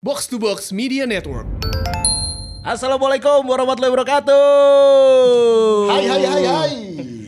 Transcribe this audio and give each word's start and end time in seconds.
Box 0.00 0.32
to 0.32 0.40
Box 0.40 0.72
Media 0.72 1.04
Network. 1.04 1.44
Assalamualaikum 2.64 3.44
warahmatullahi 3.44 3.92
wabarakatuh. 3.92 4.40
Hai 5.92 6.04
hai 6.08 6.24
hai 6.24 6.44
hai. 6.48 6.74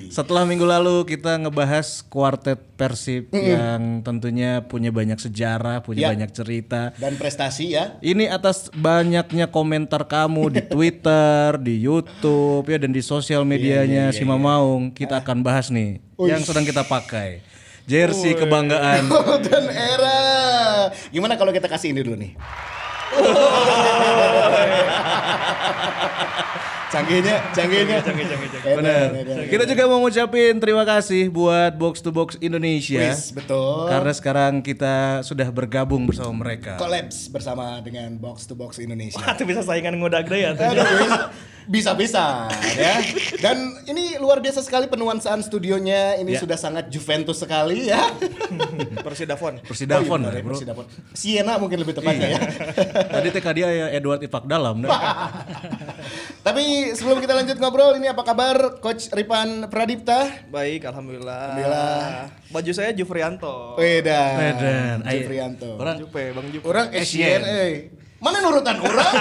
Setelah 0.09 0.49
minggu 0.49 0.65
lalu 0.65 1.05
kita 1.05 1.37
ngebahas 1.37 2.01
kuartet 2.09 2.65
Persib 2.81 3.29
yang 3.37 4.01
tentunya 4.01 4.65
punya 4.65 4.89
banyak 4.89 5.21
sejarah, 5.21 5.85
punya 5.85 6.09
Ya. 6.09 6.17
banyak 6.17 6.33
cerita. 6.33 6.97
Dan 6.97 7.21
prestasi 7.21 7.77
ya. 7.77 8.01
Ini 8.01 8.33
atas 8.33 8.73
banyaknya 8.73 9.53
komentar 9.53 10.09
kamu 10.09 10.57
di 10.57 10.65
Twitter, 10.65 11.57
di 11.69 11.77
YouTube 11.77 12.73
ya 12.73 12.81
dan 12.81 12.97
di 12.97 13.05
sosial 13.05 13.45
medianya 13.45 14.17
si 14.17 14.25
Mamaung, 14.25 14.97
kita 14.97 15.21
akan 15.21 15.45
bahas 15.45 15.69
nih 15.69 16.01
yang 16.25 16.41
sedang 16.41 16.65
kita 16.65 16.89
pakai. 16.89 17.52
Jersey 17.87 18.35
kebanggaan. 18.39 19.09
Golden 19.13 19.67
era. 19.71 20.21
Gimana 21.11 21.35
kalau 21.35 21.51
kita 21.51 21.67
kasih 21.67 21.91
ini 21.91 22.03
dulu 22.03 22.17
nih? 22.19 22.33
canggihnya, 26.93 27.37
canggihnya. 27.57 27.99
Canggih, 28.05 28.27
canggih, 28.29 28.49
Benar. 28.77 29.09
Kita 29.49 29.65
juga 29.65 29.83
mau 29.89 29.99
ngucapin 30.05 30.61
terima 30.61 30.85
kasih 30.85 31.33
buat 31.33 31.73
Box 31.77 32.05
to 32.05 32.13
Box 32.13 32.37
Indonesia. 32.41 33.01
Wis, 33.01 33.33
betul. 33.33 33.89
Karena 33.89 34.13
sekarang 34.13 34.61
kita 34.61 35.25
sudah 35.25 35.49
bergabung 35.49 36.05
bersama 36.05 36.33
mereka. 36.45 36.77
Collabs 36.77 37.33
bersama 37.33 37.81
dengan 37.81 38.17
Box 38.21 38.45
to 38.45 38.55
Box 38.57 38.77
Indonesia. 38.81 39.25
Itu 39.37 39.45
bisa 39.49 39.65
saingan 39.65 39.97
ngodak 39.97 40.29
deh 40.29 40.41
ya. 40.45 40.53
Bisa-bisa 41.65 42.47
ya. 42.73 42.95
Dan 43.39 43.57
ini 43.85 44.17
luar 44.17 44.39
biasa 44.39 44.61
sekali 44.61 44.87
penuansaan 44.87 45.41
studionya. 45.41 46.17
Ini 46.17 46.31
Ya. 46.33 46.41
sudah 46.41 46.57
sangat 46.57 46.89
Juventus 46.89 47.39
sekali 47.39 47.87
ya. 47.87 48.11
Persidafon. 49.01 49.61
Persidafon 49.61 50.21
Oh, 50.23 50.29
iya, 50.29 50.39
ya, 50.39 50.43
bro. 50.43 50.53
Persidafon. 50.55 50.85
Siena 51.13 51.57
mungkin 51.57 51.79
lebih 51.79 51.95
tepatnya 51.95 52.39
ya. 52.39 52.41
Tadi 53.11 53.29
TK 53.31 53.47
dia 53.53 53.69
ya 53.69 53.87
Edward 53.91 54.21
Ipak 54.21 54.47
Dalam. 54.47 54.83
Nah. 54.83 54.91
Tapi 56.47 56.91
sebelum 56.93 57.23
kita 57.23 57.33
lanjut 57.33 57.57
ngobrol, 57.57 57.95
ini 57.97 58.11
apa 58.11 58.23
kabar 58.23 58.83
Coach 58.83 59.11
Ripan 59.11 59.71
Pradipta? 59.71 60.27
Baik, 60.49 60.85
alhamdulillah. 60.85 61.55
Alhamdulillah. 61.55 62.03
Baju 62.51 62.73
saya 62.75 62.91
Jufrianto. 62.91 63.79
Wedan. 63.79 64.35
Wedan. 64.37 64.97
Jufrianto. 65.07 65.71
Orang 65.79 65.97
Jupe, 66.03 66.25
Bang 66.33 66.47
Jupe. 66.51 66.65
Orang 66.67 66.91
Asian, 66.91 67.43
eh. 67.45 68.02
Mana 68.23 68.39
nurutan 68.39 68.79
orang? 68.79 69.13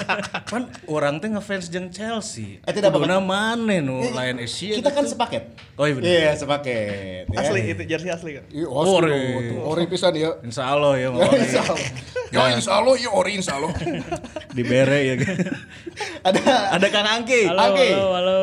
kan 0.50 0.62
orang 0.88 1.20
teh 1.20 1.28
ngefans 1.28 1.68
jeung 1.68 1.92
Chelsea. 1.92 2.56
Eh, 2.64 2.72
tidak 2.72 2.88
Kuduna 2.88 3.20
mana 3.20 3.84
nu 3.84 4.00
lain 4.16 4.40
Asia. 4.40 4.80
Kita 4.80 4.96
kan 4.96 5.04
sepaket. 5.04 5.52
Oh 5.76 5.84
iya 5.84 5.92
bener. 5.92 6.08
Iya, 6.08 6.30
sepaket. 6.40 7.28
ya. 7.28 7.36
Asli 7.36 7.60
itu 7.68 7.82
jersey 7.84 8.08
asli 8.08 8.40
kan. 8.40 8.44
Iya, 8.48 8.64
asli. 8.64 8.96
Ori. 8.96 9.12
tuh. 9.52 9.60
Ori 9.60 9.84
pisan 9.84 10.16
ya. 10.24 10.40
Insya 10.40 10.72
Allah 10.72 10.96
ya 10.96 11.12
mau 11.12 11.20
Insya 11.28 11.60
Allah. 11.68 11.88
Ya 12.32 12.42
insya 12.56 12.72
Allah, 12.80 12.94
ya 12.96 13.10
ori 13.12 13.32
insya 13.36 13.60
Allah. 13.60 13.76
dibere 14.56 14.98
ya. 15.04 15.14
Ada 16.24 16.80
Ada 16.80 16.86
Kang 16.88 17.08
Angki. 17.12 17.44
Halo, 17.52 17.76
Oke. 17.76 17.88
halo, 17.92 18.08
halo. 18.16 18.38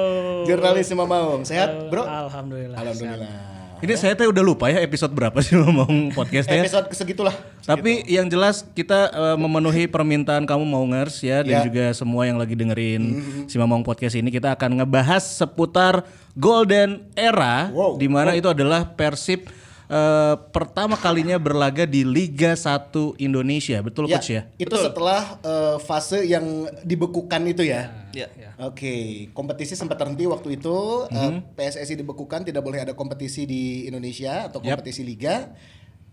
jurnalis 0.46 0.86
Sima 0.86 1.10
Maung. 1.10 1.42
Sehat, 1.42 1.90
bro? 1.90 2.06
Alhamdulillah. 2.06 2.78
Alhamdulillah. 2.78 3.53
Ini 3.84 4.00
saya 4.00 4.16
teh 4.16 4.24
udah 4.24 4.40
lupa 4.40 4.72
ya 4.72 4.80
episode 4.80 5.12
berapa 5.12 5.36
sih 5.44 5.54
ngomong 5.60 6.16
podcastnya. 6.16 6.64
Episode 6.64 6.88
segitulah. 6.96 7.36
Tapi 7.62 8.08
yang 8.08 8.32
jelas 8.32 8.64
kita 8.66 9.12
eh, 9.12 9.36
memenuhi 9.36 9.86
permintaan 9.86 10.48
kamu 10.48 10.64
Maungers 10.64 11.20
ya 11.20 11.44
dan 11.44 11.52
Ya. 11.54 11.68
juga 11.68 11.92
semua 11.92 12.24
yang 12.24 12.40
lagi 12.40 12.56
dengerin 12.56 13.04
si 13.46 13.60
Mamong 13.60 13.84
Podcast 13.84 14.16
ini 14.16 14.32
kita 14.32 14.56
akan 14.56 14.80
ngebahas 14.80 15.20
seputar 15.20 16.08
Golden 16.34 17.04
Era 17.12 17.68
Wow. 17.70 18.00
di 18.00 18.08
mana 18.08 18.32
itu 18.34 18.48
adalah 18.48 18.88
Persib 18.88 19.52
eh, 19.94 20.36
pertama 20.50 20.98
kalinya 20.98 21.38
berlaga 21.38 21.86
di 21.86 22.02
Liga 22.02 22.58
1 22.58 23.14
Indonesia. 23.22 23.78
Betul 23.86 24.10
coach 24.10 24.34
ya? 24.34 24.50
Itu 24.58 24.74
setelah 24.74 25.38
eh, 25.40 25.78
fase 25.80 26.26
yang 26.26 26.66
dibekukan 26.82 27.46
itu 27.46 27.62
ya. 27.62 27.94
Iya. 28.14 28.58
Oke, 28.62 29.30
kompetisi 29.34 29.78
sempat 29.78 30.02
terhenti 30.02 30.26
waktu 30.26 30.58
itu. 30.58 31.06
Eh, 31.10 31.18
Mhm. 31.30 31.54
PSSI 31.54 31.94
dibekukan, 31.94 32.42
tidak 32.42 32.66
boleh 32.66 32.82
ada 32.82 32.94
kompetisi 32.94 33.46
di 33.46 33.86
Indonesia 33.86 34.50
atau 34.50 34.62
kompetisi 34.62 35.06
liga. 35.06 35.54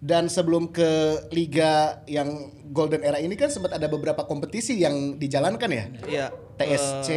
Dan 0.00 0.32
sebelum 0.32 0.72
ke 0.72 0.88
liga 1.28 2.00
yang 2.08 2.32
golden 2.72 3.04
era 3.04 3.20
ini 3.20 3.36
kan 3.36 3.52
sempat 3.52 3.76
ada 3.76 3.84
beberapa 3.84 4.24
kompetisi 4.24 4.80
yang 4.80 5.20
dijalankan 5.20 5.68
ya. 5.68 5.84
Iya. 6.08 6.26
TSC, 6.56 7.08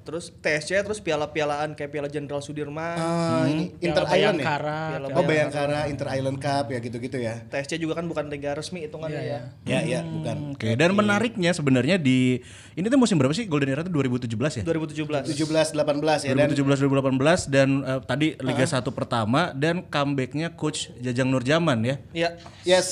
terus 0.00 0.32
TSC 0.32 0.80
terus 0.80 0.98
piala-pialaan 0.98 1.76
kayak 1.76 1.90
Piala 1.92 2.08
Jenderal 2.08 2.40
Sudirman. 2.40 2.96
ah, 2.96 3.44
ini 3.46 3.74
Inter 3.84 4.08
Piala 4.08 4.16
Island 4.16 4.38
ya. 4.40 4.46
Piala 4.60 5.06
Oh 5.12 5.24
Bayangkara, 5.24 5.80
Inter 5.92 6.08
Island 6.16 6.38
Cup 6.40 6.66
ya 6.72 6.78
gitu-gitu 6.80 7.18
ya. 7.20 7.44
TSC 7.46 7.76
juga 7.76 8.00
kan 8.00 8.08
bukan 8.08 8.32
liga 8.32 8.56
resmi 8.56 8.88
hitungannya 8.88 9.22
ya. 9.22 9.40
Ya, 9.68 9.80
ya, 9.84 10.00
bukan. 10.02 10.56
Oke, 10.56 10.74
dan 10.74 10.90
menariknya 10.96 11.52
sebenarnya 11.52 12.00
di 12.00 12.40
ini 12.74 12.86
tuh 12.88 12.96
musim 12.96 13.20
berapa 13.20 13.36
sih 13.36 13.44
Golden 13.44 13.76
Era 13.76 13.84
itu 13.84 13.92
2017 13.92 14.60
ya? 14.60 14.62
2017. 14.64 15.36
17 15.36 15.76
18 15.76 16.26
ya 16.26 16.32
dan 16.32 16.48
2017 16.50 16.88
2018 16.88 17.52
dan 17.52 17.68
eh, 17.84 18.00
tadi 18.02 18.26
Liga 18.40 18.64
1 18.64 18.80
pertama 18.90 19.52
dan 19.52 19.84
comebacknya 19.86 20.56
coach 20.56 20.88
Jajang 20.98 21.28
Nurjaman 21.28 21.78
ya. 21.84 21.96
Iya. 22.16 22.28
Yes, 22.64 22.88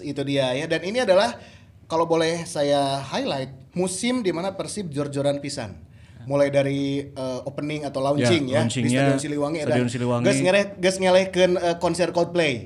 itu 0.00 0.20
dia 0.24 0.56
ya. 0.56 0.64
Dan 0.64 0.80
ini 0.88 1.04
adalah 1.04 1.36
kalau 1.90 2.06
boleh 2.06 2.46
saya 2.46 3.02
highlight 3.02 3.50
musim 3.74 4.22
di 4.22 4.30
mana 4.30 4.54
Persib 4.54 4.88
jor-joran 4.94 5.42
pisan. 5.42 5.89
Mulai 6.30 6.54
dari 6.54 7.10
uh, 7.10 7.42
opening 7.42 7.82
atau 7.82 7.98
launching 7.98 8.46
Ya, 8.46 8.62
ya, 8.62 8.70
di 8.70 8.86
Stadion 8.86 9.18
Siliwangi 9.18 9.66
Stadion 9.66 9.90
Siliwangi. 9.90 10.24
Gas 10.30 10.38
ngeleh 10.38 10.64
gas 10.78 10.96
ngelehkeun 11.02 11.52
uh, 11.58 11.76
konser 11.82 12.14
Coldplay. 12.14 12.62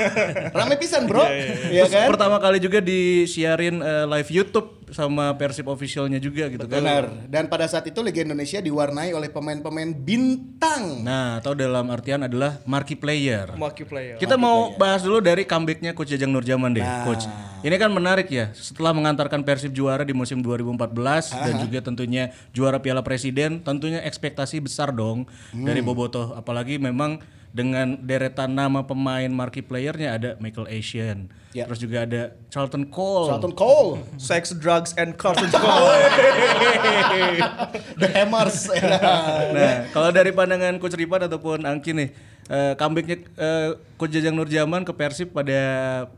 Rame 0.58 0.74
pisan, 0.74 1.06
Bro. 1.06 1.22
Iya 1.70 1.86
kan? 1.86 2.10
Pertama 2.10 2.42
kali 2.42 2.58
juga 2.58 2.82
disiarin 2.82 3.78
eh, 3.78 4.04
live 4.10 4.30
YouTube 4.34 4.83
sama 4.94 5.34
Persib 5.34 5.66
officialnya 5.66 6.22
juga 6.22 6.46
gitu 6.46 6.70
kan. 6.70 6.78
Benar. 6.78 7.04
Dan 7.26 7.50
pada 7.50 7.66
saat 7.66 7.82
itu 7.90 7.98
Liga 7.98 8.22
Indonesia 8.22 8.62
diwarnai 8.62 9.10
oleh 9.10 9.26
pemain-pemain 9.26 9.90
bintang. 9.90 11.02
Nah, 11.02 11.42
atau 11.42 11.58
dalam 11.58 11.90
artian 11.90 12.22
adalah 12.22 12.62
marquee 12.62 12.94
player. 12.94 13.58
Marquee 13.58 13.82
player. 13.82 14.16
Kita 14.22 14.38
mau 14.38 14.72
bahas 14.78 15.02
dulu 15.02 15.18
dari 15.18 15.42
comebacknya 15.42 15.90
Coach 15.92 16.14
Jajang 16.14 16.30
Nurjaman 16.30 16.70
deh, 16.78 16.86
Coach. 17.02 17.26
Ini 17.66 17.74
kan 17.80 17.90
menarik 17.90 18.30
ya, 18.30 18.54
setelah 18.54 18.94
mengantarkan 18.94 19.42
Persib 19.42 19.74
juara 19.74 20.06
di 20.06 20.14
musim 20.14 20.38
2014 20.44 21.34
dan 21.34 21.54
juga 21.58 21.82
tentunya 21.82 22.30
juara 22.54 22.78
Piala 22.78 23.02
Presiden, 23.02 23.64
tentunya 23.64 23.98
ekspektasi 24.06 24.62
besar 24.62 24.94
dong 24.94 25.26
dari 25.50 25.82
Bobotoh. 25.82 26.38
Apalagi 26.38 26.78
memang 26.78 27.18
dengan 27.54 27.94
deretan 28.02 28.50
nama 28.50 28.82
pemain 28.82 29.30
marquee 29.30 29.62
playernya 29.62 30.10
ada 30.10 30.30
Michael 30.42 30.66
Asian, 30.66 31.30
Ya. 31.54 31.70
terus 31.70 31.78
juga 31.78 32.02
ada 32.02 32.34
Charlton 32.50 32.82
Cole. 32.90 33.30
Charlton 33.30 33.54
Cole, 33.54 34.02
Sex, 34.18 34.50
drugs, 34.58 34.90
and 34.98 35.14
cartoon 35.14 35.46
The 38.02 38.08
Hammers. 38.10 38.66
Nah, 39.54 39.86
kalau 39.94 40.10
dari 40.10 40.34
pandangan 40.34 40.82
Coach 40.82 40.98
Ripan 40.98 41.30
ataupun 41.30 41.62
Angki 41.62 41.94
nih, 41.94 42.10
eh, 42.50 42.74
comebacknya 42.74 43.22
eh, 43.22 43.68
Coach 43.94 44.10
Jajang 44.10 44.34
Nurjaman 44.34 44.82
ke 44.82 44.90
Persib 44.90 45.30
pada 45.30 45.54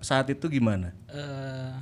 saat 0.01 0.33
itu 0.33 0.49
gimana? 0.49 0.97
Eh, 1.13 1.73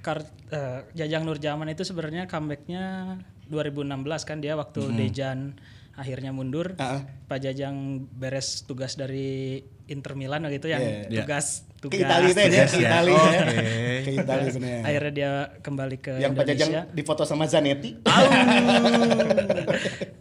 kar, 0.00 0.24
eh, 0.48 0.88
Jajang 0.96 1.28
Nurjaman 1.28 1.68
itu 1.68 1.84
sebenarnya 1.84 2.24
comebacknya 2.24 3.20
2016 3.52 4.24
kan 4.24 4.40
dia 4.40 4.56
waktu 4.56 4.88
Dejan 4.94 5.58
akhirnya 5.98 6.30
mundur. 6.30 6.78
Ah. 6.78 7.02
Pak 7.26 7.42
Jajang 7.42 7.74
beres 8.08 8.62
tugas 8.62 8.94
dari 8.94 9.60
Inter 9.84 10.14
Milan 10.14 10.46
gitu 10.46 10.70
yang 10.70 10.78
Yeah. 10.78 11.26
tugas 11.26 11.66
Ke 11.78 11.90
tugas. 11.90 12.06
Itali 12.06 12.30
teh 12.30 12.44
ya, 12.46 12.64
ke 12.64 12.76
ya. 12.76 12.88
Itali 12.88 13.12
ya. 13.12 13.20
Oke. 13.20 13.58
Ke 14.00 14.10
Itali 14.14 14.46
benar. 14.52 14.80
Akhirnya 14.84 15.12
dia 15.12 15.32
kembali 15.58 15.96
ke 15.98 16.12
Yang 16.16 16.32
Pak 16.32 16.44
Indonesia. 16.44 16.66
Jajang 16.70 16.84
difoto 16.94 17.22
sama 17.22 17.44
Zanetti. 17.44 17.90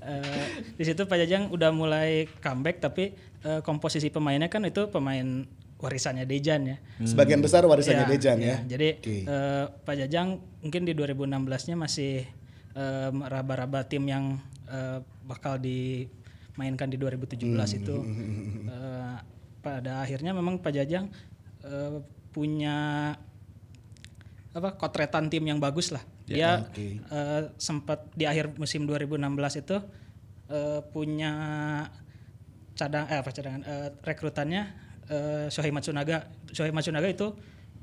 Eh, 0.07 0.45
di 0.73 0.83
situ 0.83 1.03
Pak 1.03 1.19
Jajang 1.19 1.51
udah 1.51 1.67
mulai 1.69 2.31
comeback 2.39 2.79
tapi 2.79 3.11
eh, 3.43 3.59
komposisi 3.59 4.07
pemainnya 4.07 4.47
kan 4.47 4.63
itu 4.63 4.87
pemain 4.87 5.43
warisannya 5.77 6.23
Dejan 6.23 6.63
ya. 6.65 6.77
Sebagian 7.03 7.43
besar 7.43 7.67
warisannya 7.67 8.07
Ya, 8.07 8.09
Dejan 8.09 8.37
ya. 8.39 8.47
ya. 8.47 8.57
Jadi 8.65 8.89
Oke. 8.97 9.15
eh, 9.27 9.65
Pak 9.67 9.95
Jajang 9.99 10.39
mungkin 10.63 10.81
di 10.83 10.95
2016-nya 10.95 11.75
masih 11.75 12.23
eh, 12.77 13.09
raba-raba 13.09 13.81
tim 13.89 14.05
yang 14.05 14.37
eh, 14.69 15.01
bakal 15.25 15.57
dimainkan 15.57 16.87
di 16.87 16.97
2017 17.01 17.81
itu. 17.81 17.97
Eh, 18.67 19.15
pada 19.57 20.03
akhirnya 20.05 20.31
memang 20.37 20.61
Pak 20.61 20.71
Jajang 20.75 21.09
eh, 21.65 21.97
punya 22.29 22.77
apa 24.53 24.69
kotretan 24.77 25.29
tim 25.29 25.43
yang 25.45 25.57
bagus 25.57 25.89
lah. 25.89 26.03
Dia 26.27 26.67
oke. 26.67 26.85
eh, 27.01 27.41
sempat 27.57 28.11
di 28.13 28.27
akhir 28.29 28.53
musim 28.59 28.85
2016 28.85 29.63
itu 29.63 29.77
eh, 30.51 30.81
punya 30.93 31.33
cadang 32.77 33.09
eh 33.09 33.17
apa 33.17 33.29
cadangan 33.33 33.61
eh, 33.65 33.89
rekrutannya 34.05 34.63
eh, 35.09 35.45
Shohei 35.49 35.73
Matsunaga. 35.73 36.29
Shohei 36.53 36.75
Matsunaga 36.75 37.07
itu 37.09 37.33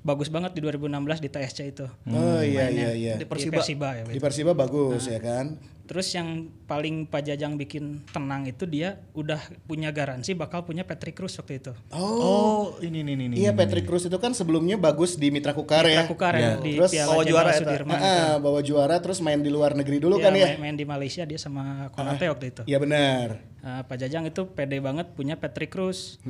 bagus 0.05 0.29
banget 0.29 0.53
di 0.53 0.61
2016 0.61 0.93
di 1.19 1.29
TSC 1.29 1.59
itu. 1.67 1.87
Oh 2.07 2.39
iya 2.39 2.69
iya 2.69 2.91
iya. 2.93 3.15
Di 3.17 3.25
Persiba. 3.25 3.65
ya. 3.91 4.05
Di 4.05 4.21
Persiba 4.21 4.53
bagus 4.53 5.09
ya 5.09 5.17
kan. 5.19 5.57
Terus 5.85 6.09
yang 6.13 6.49
paling 6.65 7.05
Pak 7.05 7.21
Jajang 7.23 7.57
bikin 7.57 8.01
tenang 8.09 8.45
itu 8.45 8.65
dia 8.65 9.05
udah 9.13 9.37
punya 9.65 9.93
garansi 9.93 10.33
bakal 10.33 10.65
punya 10.65 10.81
Patrick 10.81 11.13
Cruz 11.13 11.37
waktu 11.37 11.61
itu. 11.61 11.77
Oh, 11.93 12.17
Oh, 12.17 12.63
ini 12.81 13.01
ini 13.01 13.13
ini. 13.13 13.37
iya 13.37 13.53
Patrick 13.53 13.85
Cruz 13.85 14.01
itu 14.03 14.17
kan 14.17 14.33
sebelumnya 14.33 14.77
bagus 14.77 15.13
di 15.15 15.29
Mitra 15.29 15.53
Kukar 15.53 15.85
ya. 15.85 16.09
Kukar 16.09 16.33
ya, 16.35 16.57
di 16.57 16.81
Terus 16.81 16.89
Piala 16.89 17.09
bawa 17.11 17.21
Jenderal 17.21 17.29
juara 17.29 17.51
ya, 17.51 17.59
Sudirman. 17.61 17.97
Ah, 17.97 18.01
ah, 18.01 18.33
bawa 18.41 18.61
juara 18.65 18.97
terus 18.97 19.21
main 19.21 19.37
di 19.37 19.53
luar 19.53 19.73
negeri 19.73 20.01
dulu 20.01 20.17
Iya, 20.17 20.25
kan 20.25 20.33
ya. 20.33 20.47
main, 20.47 20.61
main 20.63 20.77
di 20.77 20.85
Malaysia 20.85 21.25
dia 21.25 21.37
sama 21.37 21.93
Konate 21.93 22.33
waktu 22.33 22.47
itu. 22.49 22.63
Iya 22.65 22.81
benar. 22.81 23.45
Nah, 23.65 23.81
Pak 23.89 23.97
Jajang 23.97 24.29
itu 24.29 24.45
pede 24.53 24.77
banget 24.77 25.17
punya 25.17 25.41
Patrick 25.41 25.73
Cruz. 25.73 26.21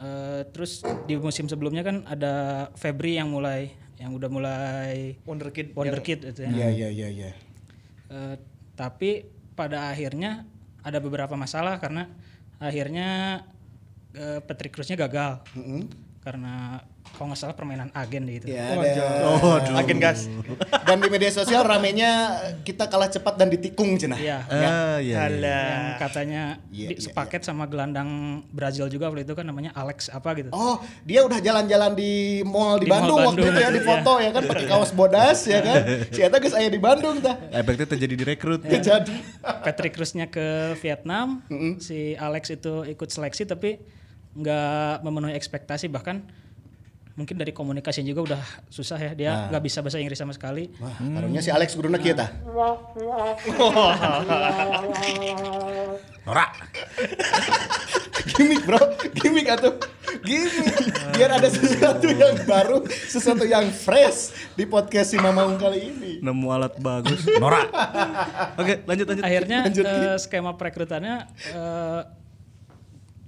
Eh, 0.00 0.42
terus 0.48 0.80
di 1.04 1.20
musim 1.20 1.44
sebelumnya 1.44 1.84
kan 1.84 2.08
ada 2.08 2.66
Febri 2.72 3.20
yang 3.20 3.28
mulai 3.28 3.76
yang 4.00 4.16
udah 4.16 4.32
mulai 4.32 5.20
Wonderkid. 5.28 5.76
wonderkid 5.76 6.24
itu 6.32 6.40
ya. 6.40 6.48
Iya 6.48 6.68
iya 6.72 6.88
iya 6.88 7.08
iya. 7.12 7.30
Eh, 8.08 8.36
tapi 8.72 9.28
pada 9.52 9.92
akhirnya 9.92 10.48
ada 10.80 10.96
beberapa 11.04 11.36
masalah 11.36 11.76
karena 11.76 12.08
akhirnya 12.56 13.44
eh, 14.16 14.40
Patrick 14.40 14.72
Cruznya 14.72 14.96
gagal 14.96 15.44
karena 16.24 16.80
kalau 17.20 17.36
nggak 17.36 17.40
salah 17.44 17.52
permainan 17.52 17.92
agen 17.92 18.24
gitu. 18.32 18.48
Ya, 18.48 18.72
Oh, 19.28 19.60
ada. 19.60 19.76
Agen 19.76 20.00
gas. 20.00 20.24
Dan 20.88 21.04
di 21.04 21.12
media 21.12 21.28
sosial 21.28 21.60
ramenya 21.60 22.32
kita 22.64 22.88
kalah 22.88 23.12
cepat 23.12 23.36
dan 23.36 23.52
ditikung 23.52 24.00
cenah. 24.00 24.16
Iya. 24.16 24.40
Ah, 24.48 24.96
iya. 24.96 25.28
iya. 25.28 25.56
Yang 25.60 25.84
katanya 26.00 26.42
Iya, 26.72 26.88
di- 26.88 26.96
iya, 26.96 27.04
sepaket 27.04 27.44
sama 27.44 27.68
gelandang 27.68 28.08
Brazil 28.48 28.88
juga 28.88 29.12
waktu 29.12 29.28
itu 29.28 29.36
kan 29.36 29.44
namanya 29.44 29.76
Alex 29.76 30.08
apa 30.08 30.32
gitu. 30.32 30.48
Oh, 30.48 30.80
dia 31.04 31.20
udah 31.20 31.44
jalan-jalan 31.44 31.92
di 31.92 32.40
mall 32.40 32.80
di, 32.80 32.88
Di 32.88 32.88
mall 32.88 33.04
Bandung, 33.04 33.18
waktu 33.20 33.28
Bandung, 33.36 33.52
itu 33.52 33.60
ya 33.60 33.68
di 33.68 33.80
iya. 33.84 33.88
foto 33.92 34.12
ya 34.16 34.30
kan 34.32 34.42
pakai 34.48 34.64
kaos 34.64 34.90
bodas 34.96 35.38
ya 35.44 35.60
kan. 35.60 35.80
Si 36.16 36.20
Eta 36.24 36.40
geus 36.40 36.56
aya 36.56 36.72
di 36.72 36.80
Bandung 36.80 37.20
tah. 37.20 37.36
Efeknya 37.52 37.84
terjadi 37.84 38.14
di 38.16 38.24
rekrut. 38.24 38.64
Jadi 38.64 39.12
Patrick 39.68 39.92
Cruznya 39.92 40.24
ke 40.32 40.72
Vietnam, 40.80 41.44
si 41.84 42.16
Alex 42.16 42.48
itu 42.48 42.88
ikut 42.88 43.12
seleksi 43.12 43.44
tapi 43.44 43.76
nggak 44.30 45.02
memenuhi 45.02 45.34
ekspektasi 45.34 45.90
bahkan 45.90 46.22
mungkin 47.20 47.36
dari 47.36 47.52
komunikasi 47.52 48.00
juga 48.00 48.32
udah 48.32 48.42
susah 48.72 48.96
ya 48.96 49.12
dia 49.12 49.30
nggak 49.52 49.62
bisa 49.62 49.84
bahasa 49.84 50.00
Inggris 50.00 50.16
sama 50.16 50.32
sekali. 50.32 50.72
Wah, 50.80 50.96
karunya 50.96 51.44
si 51.44 51.52
Alex 51.52 51.76
guruna 51.76 52.00
kieu 52.00 52.16
tah. 52.16 52.32
Norak. 56.24 56.50
gimik 58.36 58.62
bro, 58.64 58.80
gimik 59.20 59.46
atuh. 59.52 59.74
Gimik. 60.24 60.92
Biar 61.16 61.30
ada 61.36 61.48
sesuatu 61.48 62.08
yang 62.08 62.36
baru, 62.44 62.84
sesuatu 62.88 63.44
yang 63.44 63.68
fresh 63.68 64.32
di 64.56 64.64
podcast 64.64 65.12
si 65.12 65.16
Mamaung 65.20 65.60
kali 65.60 65.92
ini. 65.92 66.12
Nemu 66.24 66.48
alat 66.52 66.76
bagus. 66.80 67.24
Norak. 67.36 67.68
Oke, 68.60 68.84
lanjut 68.84 69.06
lanjut. 69.08 69.24
Akhirnya 69.24 69.58
Lanjut, 69.68 69.84
eh, 69.84 70.16
skema 70.20 70.56
perekrutannya 70.56 71.28
eh, 71.52 72.00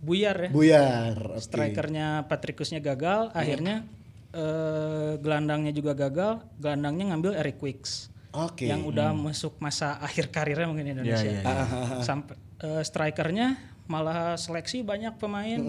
buyar 0.02 0.37
ya. 0.37 0.50
Buyar. 0.50 1.14
oke. 1.32 1.40
Strikernya 1.40 2.26
Patrick 2.26 2.58
Cruznya 2.58 2.82
gagal, 2.82 3.31
akhirnya 3.32 3.87
eh, 4.31 5.14
gelandangnya 5.16 5.70
juga 5.70 5.94
gagal. 5.94 6.43
Gelandangnya 6.58 7.14
ngambil 7.14 7.38
Eric 7.38 7.62
Wicks. 7.62 8.10
Oke. 8.32 8.66
Yang 8.66 8.82
udah 8.90 9.14
masuk 9.14 9.56
masa 9.58 9.96
akhir 10.06 10.28
karirnya 10.28 10.66
mungkin 10.66 10.84
di 10.84 10.93
Indonesia. 10.93 11.28
Ya, 11.28 11.40
ya, 11.40 11.64
Sampai 12.08 12.34
eh, 12.60 12.82
strikernya 12.82 13.56
malah 13.87 14.34
seleksi 14.34 14.82
banyak 14.82 15.16
pemain. 15.16 15.60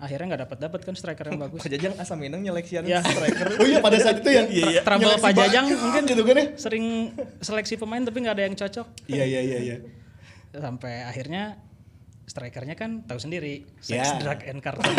Akhirnya 0.00 0.32
nggak 0.32 0.42
dapat 0.48 0.58
dapat 0.60 0.80
kan 0.80 0.94
striker 0.96 1.28
yang 1.28 1.40
bagus. 1.44 1.60
Pak 1.60 1.72
Jajang 1.72 1.92
asam 1.98 2.16
minang 2.16 2.40
nyeleksian 2.40 2.84
Ya. 2.88 3.02
striker. 3.02 3.60
Oh 3.60 3.66
iya 3.66 3.80
pada 3.80 3.96
saat 4.00 4.20
itu 4.20 4.30
yang 4.30 4.46
Trouble 4.80 5.04
nyeleksi 5.08 5.24
Pak 5.24 5.32
Jajang 5.34 5.64
banyak 5.68 5.80
mungkin 5.82 6.02
gitu 6.08 6.22
kan 6.24 6.36
ya. 6.36 6.46
sering 6.56 6.84
seleksi 7.40 7.74
pemain 7.76 8.00
tapi 8.00 8.16
nggak 8.22 8.34
ada 8.36 8.44
yang 8.46 8.56
cocok. 8.56 8.86
Iya 9.08 9.24
iya 9.26 9.40
iya 9.42 9.58
iya. 9.60 9.76
Sampai 10.52 11.04
akhirnya 11.04 11.60
strikernya 12.30 12.72
kan 12.72 13.02
tahu 13.02 13.18
sendiri 13.18 13.66
Ya. 13.82 14.06
sex 14.06 14.22
drug 14.22 14.38
and 14.46 14.62
cartel. 14.62 14.86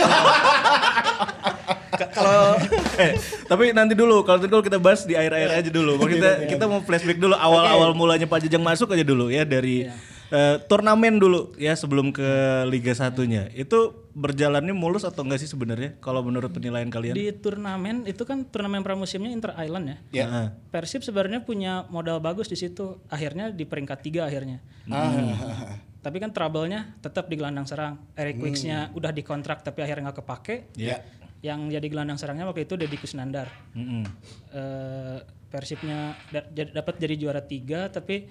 Ka- 1.92 2.12
Kalau 2.12 2.56
eh, 2.98 3.12
tapi 3.46 3.72
nanti 3.72 3.94
dulu 3.94 4.24
kalau 4.24 4.40
nanti 4.40 4.50
dulu 4.50 4.62
kita 4.62 4.78
bahas 4.78 5.04
di 5.04 5.14
air-air 5.14 5.48
aja 5.54 5.70
dulu. 5.70 5.96
Kalau 5.96 6.10
kita 6.10 6.30
kita 6.48 6.64
mau 6.66 6.80
flashback 6.80 7.18
dulu 7.18 7.36
awal-awal 7.36 7.92
mulanya 7.94 8.26
Pak 8.26 8.44
Jajang 8.44 8.60
masuk 8.62 8.92
aja 8.92 9.04
dulu 9.04 9.28
ya 9.28 9.44
dari 9.44 9.88
eh, 10.30 10.56
turnamen 10.66 11.20
dulu 11.20 11.52
ya 11.56 11.76
sebelum 11.76 12.12
ke 12.12 12.28
Liga 12.68 12.92
Satunya. 12.92 13.52
Itu 13.52 14.08
berjalannya 14.12 14.72
mulus 14.72 15.04
atau 15.04 15.24
enggak 15.24 15.40
sih 15.40 15.48
sebenarnya 15.48 15.96
kalau 16.00 16.20
menurut 16.20 16.52
penilaian 16.52 16.88
kalian? 16.88 17.16
Di 17.16 17.32
turnamen 17.32 18.04
itu 18.04 18.24
kan 18.24 18.44
turnamen 18.44 18.84
pramusimnya 18.84 19.32
Inter 19.32 19.52
Island 19.56 19.86
ya. 19.86 19.98
Ya. 20.12 20.26
Heeh. 20.28 20.48
Persib 20.68 21.04
sebenarnya 21.04 21.44
punya 21.44 21.84
modal 21.88 22.20
bagus 22.20 22.48
di 22.48 22.56
situ. 22.56 23.04
Akhirnya 23.08 23.52
di 23.52 23.68
peringkat 23.68 24.00
tiga 24.00 24.28
akhirnya. 24.28 24.64
Ah. 24.88 25.91
Tapi 26.02 26.18
kan 26.18 26.34
trouble-nya 26.34 26.98
tetap 26.98 27.30
di 27.30 27.38
gelandang 27.38 27.70
serang. 27.70 28.02
Eric 28.18 28.42
Wicks-nya 28.42 28.90
udah 28.92 29.14
dikontrak 29.14 29.62
tapi 29.62 29.86
akhirnya 29.86 30.10
nggak 30.10 30.20
kepake. 30.26 30.56
Ya. 30.74 31.06
Yang 31.42 31.78
jadi 31.78 31.88
gelandang 31.88 32.18
serangnya 32.18 32.46
waktu 32.46 32.66
itu 32.66 32.74
Deddy 32.74 32.98
Kusnandar. 32.98 33.50
Mm-mm. 33.74 34.04
Eh, 34.52 35.18
Persibnya 35.52 36.16
da- 36.32 36.48
dapat 36.48 36.96
jadi 36.96 37.20
juara 37.20 37.44
tiga 37.44 37.92
tapi 37.92 38.24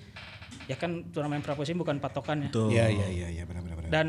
ya 0.65 0.75
kan 0.75 1.05
turnamen 1.13 1.45
pramusim 1.45 1.77
bukan 1.77 2.01
patokan 2.01 2.49
ya. 2.49 2.51
Tuh. 2.51 2.73
Iya 2.73 2.89
iya 2.89 3.07
iya 3.07 3.29
iya 3.31 3.43
benar 3.45 3.61
benar 3.61 3.77
benar. 3.77 3.91
Dan 3.93 4.07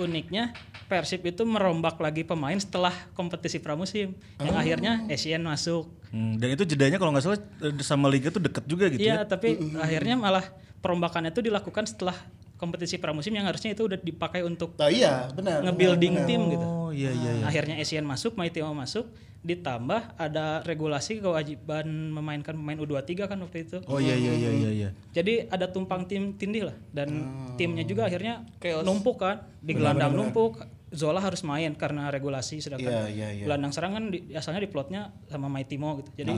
uniknya 0.00 0.56
Persib 0.88 1.20
itu 1.24 1.44
merombak 1.44 2.00
lagi 2.00 2.24
pemain 2.24 2.56
setelah 2.56 2.92
kompetisi 3.12 3.60
pramusim 3.60 4.16
yang 4.40 4.56
akhirnya 4.56 5.04
Asian 5.08 5.44
masuk. 5.44 5.88
Hmm, 6.08 6.36
dan 6.36 6.52
itu 6.52 6.64
jedanya 6.64 6.96
kalau 6.96 7.12
nggak 7.12 7.24
salah 7.24 7.40
eh, 7.64 7.74
sama 7.80 8.08
liga 8.08 8.28
tuh 8.28 8.40
deket 8.40 8.64
juga 8.64 8.88
gitu 8.92 9.00
Iya, 9.00 9.24
ya. 9.24 9.28
tapi 9.28 9.56
akhirnya 9.76 10.16
malah 10.16 10.44
perombakannya 10.80 11.32
itu 11.32 11.40
dilakukan 11.40 11.88
setelah 11.88 12.16
kompetisi 12.62 12.94
pramusim 12.96 13.34
yang 13.34 13.42
harusnya 13.42 13.74
itu 13.74 13.82
udah 13.82 13.98
dipakai 13.98 14.46
untuk 14.46 14.78
Oh 14.78 14.86
iya 14.86 15.26
benar. 15.34 15.66
nge-building 15.66 16.14
tim 16.22 16.40
gitu. 16.46 16.62
Oh 16.62 16.94
iya 16.94 17.10
iya 17.10 17.30
iya. 17.36 17.44
Akhirnya 17.44 17.74
Asian 17.76 18.06
masuk, 18.06 18.38
Mighty 18.38 18.62
mau 18.62 18.70
masuk, 18.70 19.10
ditambah 19.42 20.14
ada 20.14 20.62
regulasi 20.62 21.18
kewajiban 21.18 21.82
memainkan 22.14 22.54
pemain 22.54 22.78
U23 22.78 23.26
kan 23.26 23.34
waktu 23.36 23.66
itu. 23.66 23.82
Oh 23.84 23.98
iya 23.98 24.14
iya 24.14 24.30
iya 24.32 24.50
iya 24.52 24.70
iya. 24.70 24.88
Jadi 25.10 25.50
ada 25.50 25.66
tumpang 25.66 26.06
tim 26.06 26.38
tindih 26.38 26.70
lah 26.70 26.76
dan 26.94 27.10
Oh. 27.10 27.58
timnya 27.58 27.82
juga 27.82 28.06
akhirnya 28.06 28.46
numpuk 28.80 29.18
kan, 29.18 29.42
di 29.58 29.74
gelandang 29.74 30.14
numpuk. 30.14 30.62
Zola 30.92 31.18
harus 31.18 31.40
main 31.42 31.72
karena 31.72 32.08
regulasi 32.08 32.60
sedangkan 32.60 32.84
Iya, 32.84 33.02
iya, 33.08 33.28
iya. 33.32 33.44
gelandang 33.44 33.72
serang 33.72 33.92
kan 33.92 34.04
di, 34.08 34.28
asalnya 34.32 34.60
diplotnya 34.60 35.08
sama 35.26 35.48
Maitimo 35.48 35.96
gitu. 35.98 36.12
Jadi 36.14 36.32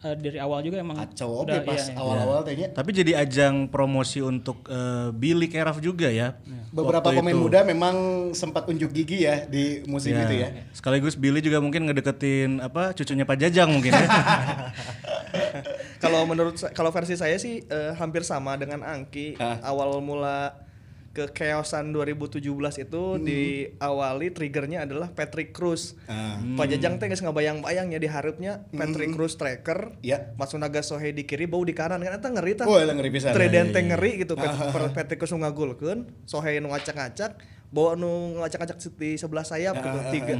eh, 0.00 0.14
dari 0.14 0.38
awal 0.38 0.62
juga 0.62 0.78
emang 0.78 0.94
Kacau 0.96 1.42
oke 1.42 1.50
udah 1.50 1.60
pas 1.60 1.74
iya, 1.76 1.90
iya. 1.90 1.98
awal-awal 1.98 2.40
tehnya. 2.40 2.68
Tapi 2.70 2.90
jadi 2.94 3.12
ajang 3.18 3.66
promosi 3.66 4.22
untuk 4.22 4.62
eh, 4.64 5.10
Billy 5.10 5.50
Keraf 5.50 5.78
juga 5.78 6.06
ya. 6.06 6.38
Beberapa 6.70 7.10
Waktu 7.10 7.18
pemain 7.18 7.34
itu. 7.34 7.42
muda 7.42 7.60
memang 7.66 7.96
sempat 8.30 8.64
unjuk 8.64 8.94
gigi 8.94 9.26
ya 9.26 9.42
di 9.44 9.82
musim 9.84 10.14
Ya. 10.14 10.22
itu 10.24 10.34
ya. 10.38 10.48
Sekaligus 10.70 11.18
Billy 11.18 11.42
juga 11.42 11.58
mungkin 11.58 11.84
ngedeketin 11.84 12.62
apa 12.62 12.94
cucunya 12.94 13.26
Pak 13.26 13.36
Jajang 13.36 13.74
mungkin 13.74 13.90
ya. 13.90 14.06
kalau 16.02 16.24
menurut 16.24 16.56
kalau 16.72 16.90
versi 16.90 17.14
saya 17.14 17.36
sih 17.36 17.64
eh, 17.64 17.92
hampir 17.98 18.22
sama 18.22 18.54
dengan 18.54 18.80
Angki. 18.82 19.34
Awal 19.40 19.98
mula 20.00 20.54
ke 21.10 21.26
keosan 21.34 21.90
2017 21.90 22.38
itu 22.80 23.02
diawali 23.18 24.30
triggernya 24.30 24.86
adalah 24.86 25.10
Patrick 25.10 25.50
Cruz. 25.50 25.98
Ah. 26.06 26.38
Pak 26.38 26.70
Jajang 26.70 27.02
teh 27.02 27.10
geus 27.10 27.18
ngabayang-bayang 27.18 27.90
ya 27.90 27.98
di 27.98 28.06
harapnya 28.06 28.62
Patrick 28.70 29.10
Cruz 29.10 29.34
striker, 29.34 29.98
Ya. 30.06 30.30
Matsunaga 30.38 30.86
Sohei 30.86 31.10
di 31.10 31.26
kiri, 31.26 31.50
bau 31.50 31.66
di 31.66 31.74
kanan 31.74 31.98
kan 31.98 32.14
eta 32.14 32.30
ngeri 32.30 32.54
tah. 32.54 32.70
Oh, 32.70 32.78
ngeri 32.78 33.10
pisan. 33.10 33.34
Trident 33.34 33.74
teh 33.74 33.82
ngeri 33.82 34.22
gitu 34.22 34.38
Pat- 34.38 34.70
per- 34.70 34.94
Patrick 34.94 35.18
Cruz 35.18 35.34
ngagulkeun, 35.34 36.06
Sohei 36.30 36.62
nu 36.62 36.70
ngacak-ngacak, 36.70 37.42
bawa 37.74 37.98
nu 37.98 38.38
ngacak-ngacak 38.38 38.78
di 38.94 39.18
sebelah 39.18 39.42
sayap 39.42 39.82
gitu. 39.82 39.98
Tiga 40.14 40.34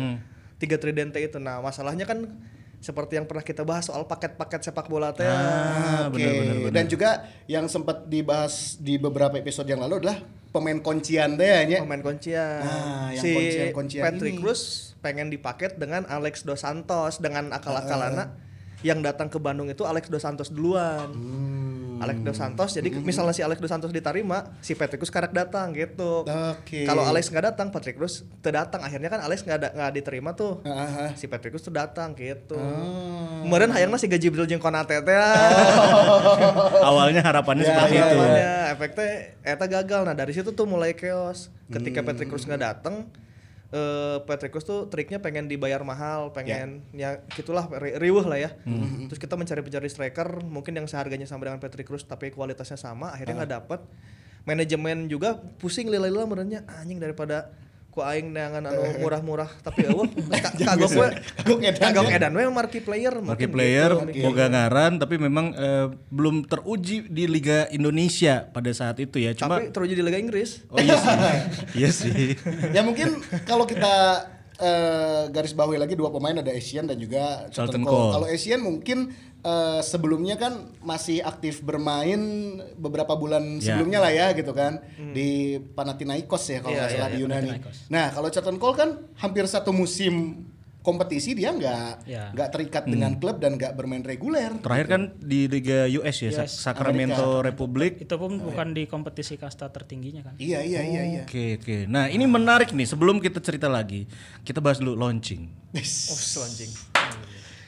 tiga 0.62 0.77
trident 0.79 1.11
teh 1.11 1.27
itu. 1.27 1.43
Nah, 1.43 1.59
masalahnya 1.59 2.07
kan 2.07 2.31
seperti 2.79 3.19
yang 3.19 3.27
pernah 3.27 3.43
kita 3.43 3.67
bahas 3.67 3.91
soal 3.91 4.07
paket-paket 4.07 4.71
sepak 4.71 4.87
bola 4.87 5.11
teh. 5.11 5.27
Ah, 5.27 6.07
Oke. 6.07 6.17
benar 6.17 6.33
benar 6.33 6.55
benar. 6.62 6.73
Dan 6.79 6.85
juga 6.87 7.11
yang 7.50 7.67
sempat 7.67 8.07
dibahas 8.07 8.79
di 8.79 8.97
beberapa 8.97 9.35
episode 9.35 9.67
yang 9.67 9.83
lalu 9.83 9.99
adalah 10.00 10.23
pemain 10.50 10.78
kuncian 10.83 11.38
deh 11.38 11.71
ya. 11.71 11.78
pemain 11.83 12.02
kuncian. 12.02 12.62
Ah, 12.62 13.14
yang 13.14 13.23
si 13.23 13.30
kuncian-kuncian 13.35 14.02
Patrick 14.02 14.35
ini. 14.37 14.42
Cruz 14.42 14.92
pengen 14.99 15.30
dipaket 15.30 15.78
dengan 15.78 16.04
Alex 16.11 16.42
Dos 16.42 16.66
Santos 16.66 17.23
dengan 17.23 17.54
akal-akalana 17.54 18.37
yang 18.80 19.04
datang 19.04 19.28
ke 19.28 19.38
Bandung 19.38 19.71
itu 19.71 19.87
Alex 19.87 20.11
Dos 20.11 20.26
Santos 20.26 20.50
duluan. 20.50 21.09
Alex 22.00 22.16
Dos 22.21 22.37
Santos 22.37 22.71
jadi 22.73 22.88
misalnya 22.90 23.30
si 23.30 23.45
Alex 23.45 23.61
Dos 23.61 23.69
Santos 23.69 23.92
diterima, 23.92 24.57
si 24.59 24.73
Patrick 24.73 24.99
Cruz 24.99 25.12
karak 25.12 25.30
datang 25.30 25.76
gitu. 25.76 26.25
Oke. 26.25 26.88
Kalau 26.88 27.04
Alex 27.04 27.28
nggak 27.28 27.52
datang, 27.52 27.69
Patrick 27.69 27.95
Cruz 27.95 28.25
terdatang. 28.40 28.80
Akhirnya 28.80 29.07
kan 29.07 29.21
Alex 29.21 29.45
nggak 29.45 29.59
ada- 29.61 29.73
nggak 29.76 29.92
diterima 29.95 30.33
tuh. 30.33 30.64
Ah. 30.64 31.12
Si 31.12 31.28
Patrick 31.28 31.52
Cruz 31.52 31.62
terdatang 31.62 32.16
gitu. 32.16 32.57
Oh. 32.57 33.45
Kemudian 33.45 33.69
hayangna 33.69 34.00
si 34.00 34.09
gaji 34.09 34.21
Jibril 34.21 34.47
jeung 34.47 34.61
Konate 34.61 35.00
teh. 35.00 35.16
Awalnya 36.88 37.21
harapannya 37.21 37.64
Ya, 37.64 37.71
seperti 37.73 37.95
ya, 37.95 38.00
itu. 38.00 38.16
Harapannya 38.16 38.50
efeknya 38.71 39.09
eta 39.42 39.66
gagal. 39.66 40.00
Nah 40.07 40.14
dari 40.14 40.33
situ 40.33 40.50
tuh 40.50 40.64
mulai 40.64 40.95
chaos. 40.95 41.50
Ketika 41.66 42.00
Patrick 42.00 42.28
Cruz 42.28 42.45
nggak 42.45 42.62
datang, 42.62 43.07
eh 43.71 44.19
Petricus 44.27 44.67
tuh 44.67 44.91
triknya 44.91 45.23
pengen 45.23 45.47
dibayar 45.47 45.79
mahal, 45.87 46.35
pengen 46.35 46.83
ya, 46.91 47.23
gitulah 47.39 47.71
ri- 47.79 47.95
riweuh 48.03 48.27
lah 48.27 48.39
ya. 48.39 48.50
Terus 49.07 49.23
kita 49.23 49.39
mencari-mencari 49.39 49.87
striker 49.87 50.43
mungkin 50.43 50.75
yang 50.75 50.91
seharganya 50.91 51.27
sama 51.27 51.47
dengan 51.47 51.62
Petricus 51.62 52.03
tapi 52.03 52.35
kualitasnya 52.35 52.75
sama, 52.75 53.15
akhirnya 53.15 53.47
nggak 53.47 53.53
dapet. 53.62 53.81
Manajemen 54.43 55.07
juga 55.07 55.39
pusing 55.61 55.87
lila-lila 55.87 56.27
merenya 56.27 56.67
anjing 56.67 56.99
daripada 56.99 57.53
ku 57.90 58.00
aing 58.00 58.30
dengan 58.30 58.70
anu 58.70 58.80
murah-murah 59.02 59.50
tapi 59.61 59.90
eueuh 59.90 60.06
ka- 60.30 60.54
kagok 60.56 60.90
we 60.94 61.09
Kagok 61.42 61.59
edan, 61.61 61.80
kagok 61.82 62.06
ya. 62.06 62.16
edan 62.16 62.32
we 62.32 62.42
marquee 62.47 62.78
player 62.80 63.11
Marquee 63.12 63.47
mungkin 63.47 63.50
player, 63.50 63.90
gitu. 64.06 64.23
boga 64.23 64.47
ngaran, 64.47 64.92
tapi 64.97 65.18
memang 65.18 65.47
eh, 65.52 65.87
belum 66.09 66.47
teruji 66.47 67.06
di 67.06 67.26
Liga 67.26 67.66
Indonesia 67.68 68.47
pada 68.47 68.70
saat 68.70 68.97
itu 68.99 69.18
ya. 69.18 69.35
Cuma, 69.35 69.59
tapi 69.59 69.75
teruji 69.75 69.94
di 69.94 70.02
Liga 70.02 70.16
Inggris. 70.16 70.62
oh 70.70 70.78
iya 70.78 70.94
sih, 70.97 71.14
iya 71.82 71.90
sih. 71.90 72.23
ya 72.70 72.80
mungkin 72.80 73.18
kalau 73.42 73.66
kita 73.66 73.92
eh, 74.61 75.23
garis 75.29 75.50
bawahi 75.50 75.79
lagi 75.79 75.95
dua 75.95 76.09
pemain 76.09 76.37
ada 76.37 76.52
Asian 76.52 76.85
dan 76.85 76.97
juga 76.97 77.49
Charlton 77.49 77.81
Cole. 77.81 77.90
Cole. 77.90 78.12
Kalau 78.14 78.26
Asian 78.29 78.61
mungkin 78.61 78.99
eh, 79.40 79.81
sebelumnya 79.81 80.37
kan 80.37 80.52
masih 80.81 81.21
aktif 81.21 81.61
bermain 81.61 82.21
beberapa 82.76 83.17
bulan 83.17 83.57
Ya. 83.57 83.73
sebelumnya 83.73 83.99
lah 83.99 84.12
ya 84.12 84.26
gitu 84.33 84.52
kan 84.52 84.85
di 85.11 85.57
Panathinaikos 85.73 86.45
ya 86.47 86.61
kalau 86.61 86.76
Iya, 86.76 86.81
nggak 86.81 86.93
salah 86.93 87.09
iya, 87.09 87.14
di 87.14 87.23
Yunani. 87.25 87.50
Nah 87.88 88.07
kalau 88.11 88.29
Charlton 88.29 88.57
Cole 88.57 88.76
kan 88.76 88.90
hampir 89.17 89.45
satu 89.45 89.73
musim 89.73 90.45
kompetisi 90.81 91.33
dia 91.33 91.53
nggak 91.53 92.09
Ya. 92.09 92.33
nggak 92.33 92.49
terikat 92.51 92.85
dengan 92.85 93.17
klub 93.17 93.37
dan 93.37 93.55
nggak 93.55 93.73
bermain 93.75 94.01
reguler. 94.01 94.57
Terakhir 94.59 94.87
kan 94.89 95.03
di 95.15 95.45
Liga 95.47 95.85
US 95.95 96.17
ya, 96.19 96.31
Sa- 96.35 96.49
Sacramento 96.49 97.41
Republic. 97.41 98.01
Itu 98.01 98.17
pun 98.17 98.41
bukan 98.41 98.73
di 98.73 98.85
kompetisi 98.85 99.37
kasta 99.37 99.69
tertingginya 99.69 100.23
kan. 100.23 100.35
Iya 100.37 100.61
iya 100.61 100.81
iya 100.83 101.03
iya. 101.07 101.23
Oke 101.25 101.57
oke. 101.57 101.77
Nah 101.85 102.09
ini 102.09 102.25
menarik 102.25 102.73
nih. 102.73 102.87
Sebelum 102.87 103.19
kita 103.19 103.39
cerita 103.39 103.67
lagi, 103.67 104.09
kita 104.41 104.59
bahas 104.59 104.79
dulu 104.79 104.97
launching 104.97 105.53
Oh, 105.71 105.79
selanjing. 106.19 106.89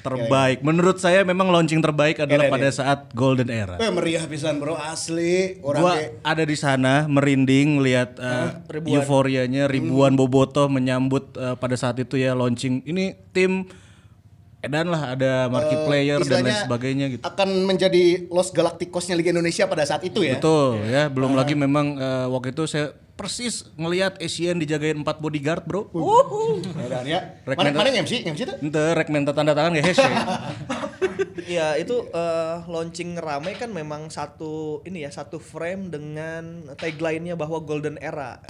Terbaik. 0.02 0.60
Menurut 0.60 0.98
saya 0.98 1.22
memang 1.22 1.48
launching 1.48 1.78
terbaik 1.78 2.20
adalah 2.20 2.50
pada 2.50 2.68
saat 2.74 3.08
Golden 3.14 3.48
Era. 3.48 3.78
Eh 3.78 3.88
meriah 3.88 4.26
pisan 4.26 4.58
bro. 4.58 4.74
Asli. 4.74 5.62
Orang 5.62 5.82
Gua 5.82 5.92
kayak 5.96 6.10
ada 6.26 6.44
di 6.44 6.56
sana 6.58 7.06
merinding 7.06 7.80
lihat 7.80 8.18
uh, 8.18 8.58
euforianya 8.84 9.70
ribuan 9.70 10.18
bobotoh 10.18 10.66
menyambut 10.66 11.32
uh, 11.38 11.54
pada 11.54 11.78
saat 11.78 11.96
itu 12.02 12.18
ya 12.18 12.34
launching. 12.34 12.82
Ini 12.82 13.14
tim 13.30 13.70
edan 14.62 14.86
lah 14.94 15.18
ada 15.18 15.50
marquee 15.50 15.80
player 15.84 16.22
dan 16.22 16.46
lain 16.46 16.54
sebagainya 16.62 17.06
gitu. 17.18 17.22
akan 17.26 17.66
menjadi 17.66 18.30
Los 18.30 18.54
Galacticosnya 18.54 19.18
Liga 19.18 19.34
Indonesia 19.34 19.66
pada 19.66 19.82
saat 19.82 20.06
itu 20.06 20.22
ya. 20.22 20.38
Betul 20.38 20.86
ya, 20.86 21.10
belum 21.10 21.34
lagi 21.34 21.58
memang 21.58 21.98
uh, 21.98 22.26
waktu 22.30 22.54
itu 22.54 22.70
saya 22.70 22.94
persis 23.18 23.66
ngelihat 23.74 24.22
Asian 24.22 24.56
dijagain 24.62 24.98
empat 25.02 25.18
bodyguard, 25.18 25.66
Bro. 25.66 25.90
Edan 26.78 27.04
ya. 27.04 27.42
Rek 27.42 27.58
Mana 27.58 27.74
mana 27.74 27.90
yang 27.90 28.06
MC? 28.06 28.22
Yang 28.22 28.34
MC 28.34 28.42
itu? 28.46 28.54
Ente 28.70 28.82
rek 28.94 29.08
minta 29.10 29.34
tanda 29.34 29.52
tangan 29.52 29.74
gak 29.76 29.84
hese. 29.84 30.06
Iya 31.52 31.76
itu 31.76 31.96
eh, 32.08 32.56
launching 32.64 33.16
rame 33.16 33.52
kan 33.52 33.68
memang 33.68 34.08
satu 34.08 34.80
ini 34.82 35.04
ya 35.04 35.10
satu 35.12 35.36
frame 35.36 35.92
dengan 35.92 36.64
tagline-nya 36.74 37.36
bahwa 37.36 37.60
golden 37.60 38.00
era, 38.00 38.40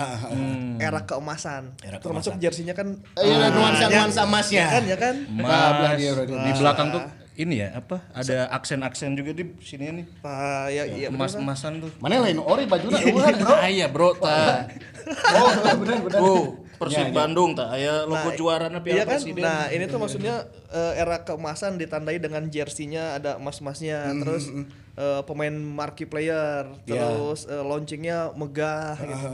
era 0.78 1.00
keemasan. 1.02 1.75
Era 1.82 1.99
Termasuk 1.99 2.38
jersinya 2.38 2.73
kan 2.73 3.02
Iya, 3.18 3.50
nuansa-nuansa 3.50 4.23
emasnya. 4.23 4.62
ya 4.62 4.66
kan 4.71 4.82
ya 4.87 4.97
kan. 4.97 5.14
Mas, 5.28 5.99
di 6.23 6.52
belakang 6.54 6.88
tuh 6.90 7.02
ini 7.32 7.64
ya 7.64 7.73
apa? 7.75 8.04
Ada 8.12 8.52
aksen-aksen 8.52 9.16
juga 9.16 9.32
di 9.32 9.56
sini 9.59 9.88
nih. 9.88 10.06
Nah, 10.21 10.68
ya 10.68 10.85
iya 10.85 11.09
bener, 11.09 11.16
kan? 11.16 11.18
Emas-emasan 11.18 11.73
tuh. 11.80 11.90
Mana 11.97 12.21
lain 12.21 12.38
ori 12.38 12.68
bajunya 12.68 13.00
eueuh 13.02 13.25
bro. 13.40 13.54
Ah 13.56 13.68
iya 13.73 13.87
bro, 13.88 14.12
ta. 14.14 14.68
Oh, 15.35 15.50
benar 15.82 15.99
benar. 15.99 16.21
Oh, 16.23 16.62
Persib 16.82 17.14
Bandung 17.14 17.54
ta 17.54 17.70
aya 17.70 18.02
logo 18.02 18.34
juarana 18.34 18.82
Iya 18.82 18.84
Piala 18.84 19.04
kan? 19.06 19.20
Presiden. 19.22 19.42
Nah, 19.42 19.70
ini 19.70 19.84
tuh 19.86 19.98
maksudnya 20.02 20.50
eh, 20.74 20.92
era 20.98 21.22
keemasan 21.22 21.78
ditandai 21.78 22.18
dengan 22.18 22.42
jersinya 22.50 23.16
ada 23.16 23.38
emas-emasnya, 23.38 24.10
terus 24.22 24.50
eh, 24.98 25.22
pemain 25.22 25.54
marquee 25.54 26.10
player, 26.10 26.66
terus 26.82 27.46
eh, 27.46 27.62
launchingnya 27.62 28.34
megah 28.34 28.98
gitu. 28.98 29.28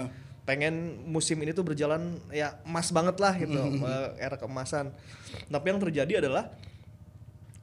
Pengen 0.48 1.04
musim 1.04 1.36
ini 1.44 1.52
tuh 1.52 1.60
berjalan 1.60 2.16
ya 2.32 2.56
emas 2.64 2.88
banget 2.88 3.16
lah 3.20 3.36
gitu, 3.36 3.60
eh, 3.60 4.08
era 4.20 4.36
keemasan. 4.36 4.92
Tapi 5.48 5.66
yang 5.68 5.80
terjadi 5.80 6.24
adalah 6.24 6.52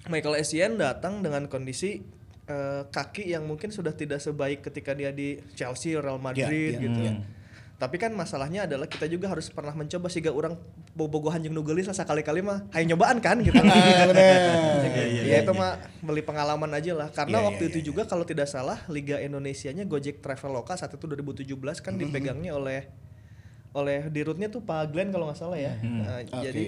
Michael 0.06 0.38
Essien 0.38 0.78
datang 0.78 1.26
dengan 1.26 1.50
kondisi 1.50 2.06
eh, 2.46 2.84
kaki 2.86 3.34
yang 3.34 3.50
mungkin 3.50 3.74
sudah 3.74 3.90
tidak 3.98 4.22
sebaik 4.22 4.62
ketika 4.62 4.94
dia 4.94 5.10
di 5.10 5.42
Chelsea, 5.58 5.98
Real 5.98 6.22
Madrid 6.22 6.78
iya, 6.78 6.84
gitu. 6.86 7.02
Tapi 7.76 8.00
kan 8.00 8.16
masalahnya 8.16 8.64
adalah 8.64 8.88
kita 8.88 9.04
juga 9.12 9.28
harus 9.28 9.52
pernah 9.52 9.76
mencoba 9.76 10.08
sehingga 10.08 10.32
orang 10.32 10.56
bobogohan 10.96 11.44
jeung 11.44 11.52
nugelis 11.52 11.92
lah 11.92 11.98
sekali-kali 11.98 12.40
mah 12.40 12.64
hayu 12.72 12.88
nyobaan 12.88 13.20
kan 13.20 13.36
gitu. 13.44 13.52
Ah, 13.60 14.08
benar. 14.08 14.88
ya 15.28 15.44
itu 15.44 15.52
mah 15.52 15.84
beli 16.00 16.24
pengalaman 16.24 16.72
aja 16.72 16.96
lah. 16.96 17.12
Karena 17.12 17.44
Iya, 17.44 17.48
waktu 17.52 17.64
iya, 17.68 17.72
itu 17.76 17.80
juga 17.92 18.08
kalau 18.08 18.24
tidak 18.24 18.48
salah 18.48 18.80
Liga 18.88 19.20
Indonesianya 19.20 19.84
Gojek 19.84 20.24
Traveloka 20.24 20.80
saat 20.80 20.96
itu 20.96 21.04
2017 21.04 21.84
kan 21.84 22.00
dipegangnya 22.00 22.56
oleh 22.56 22.88
oleh 23.76 24.08
dirutnya 24.08 24.48
tuh 24.48 24.64
Pak 24.64 24.96
Glenn 24.96 25.12
kalau 25.12 25.28
nggak 25.28 25.36
salah 25.36 25.60
ya. 25.60 25.76
Nah, 25.84 26.24
Oke. 26.24 26.48
Jadi 26.48 26.66